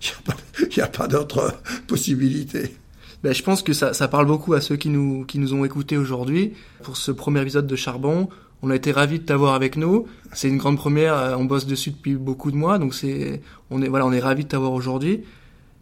Il 0.60 0.68
n'y 0.76 0.82
a 0.82 0.86
pas, 0.86 1.08
d'autre 1.08 1.60
possibilité. 1.88 2.76
Ben, 3.24 3.34
je 3.34 3.42
pense 3.42 3.62
que 3.62 3.72
ça, 3.72 3.94
ça, 3.94 4.06
parle 4.06 4.26
beaucoup 4.26 4.54
à 4.54 4.60
ceux 4.60 4.76
qui 4.76 4.90
nous, 4.90 5.24
qui 5.24 5.38
nous 5.38 5.54
ont 5.54 5.64
écoutés 5.64 5.96
aujourd'hui 5.96 6.52
pour 6.82 6.96
ce 6.96 7.10
premier 7.10 7.42
épisode 7.42 7.66
de 7.66 7.76
Charbon. 7.76 8.28
On 8.62 8.70
a 8.70 8.76
été 8.76 8.92
ravis 8.92 9.18
de 9.18 9.24
t'avoir 9.24 9.54
avec 9.54 9.76
nous. 9.76 10.06
C'est 10.32 10.48
une 10.48 10.58
grande 10.58 10.76
première. 10.76 11.14
Euh, 11.14 11.36
on 11.36 11.44
bosse 11.44 11.66
dessus 11.66 11.90
depuis 11.90 12.14
beaucoup 12.14 12.50
de 12.50 12.56
mois, 12.56 12.78
donc 12.78 12.94
c'est, 12.94 13.40
on 13.70 13.82
est, 13.82 13.88
voilà, 13.88 14.06
on 14.06 14.12
est 14.12 14.20
ravis 14.20 14.44
de 14.44 14.48
t'avoir 14.48 14.72
aujourd'hui. 14.72 15.24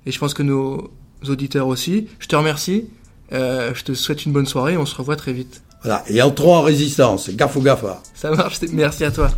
Et 0.06 0.12
je 0.12 0.18
pense 0.18 0.32
que 0.32 0.42
nos 0.42 0.90
auditeurs 1.28 1.66
aussi. 1.66 2.08
Je 2.18 2.26
te 2.26 2.36
remercie. 2.36 2.86
Euh, 3.32 3.72
je 3.74 3.84
te 3.84 3.92
souhaite 3.92 4.24
une 4.24 4.32
bonne 4.32 4.46
soirée. 4.46 4.76
On 4.76 4.86
se 4.86 4.96
revoit 4.96 5.16
très 5.16 5.32
vite. 5.32 5.62
Voilà, 5.82 6.04
et 6.08 6.20
entrons 6.20 6.56
en 6.56 6.62
résistance, 6.62 7.30
gaffe 7.30 7.56
ou 7.56 7.62
gaffa. 7.62 8.02
Ça 8.14 8.30
marche, 8.32 8.60
merci 8.72 9.04
à 9.04 9.10
toi. 9.10 9.30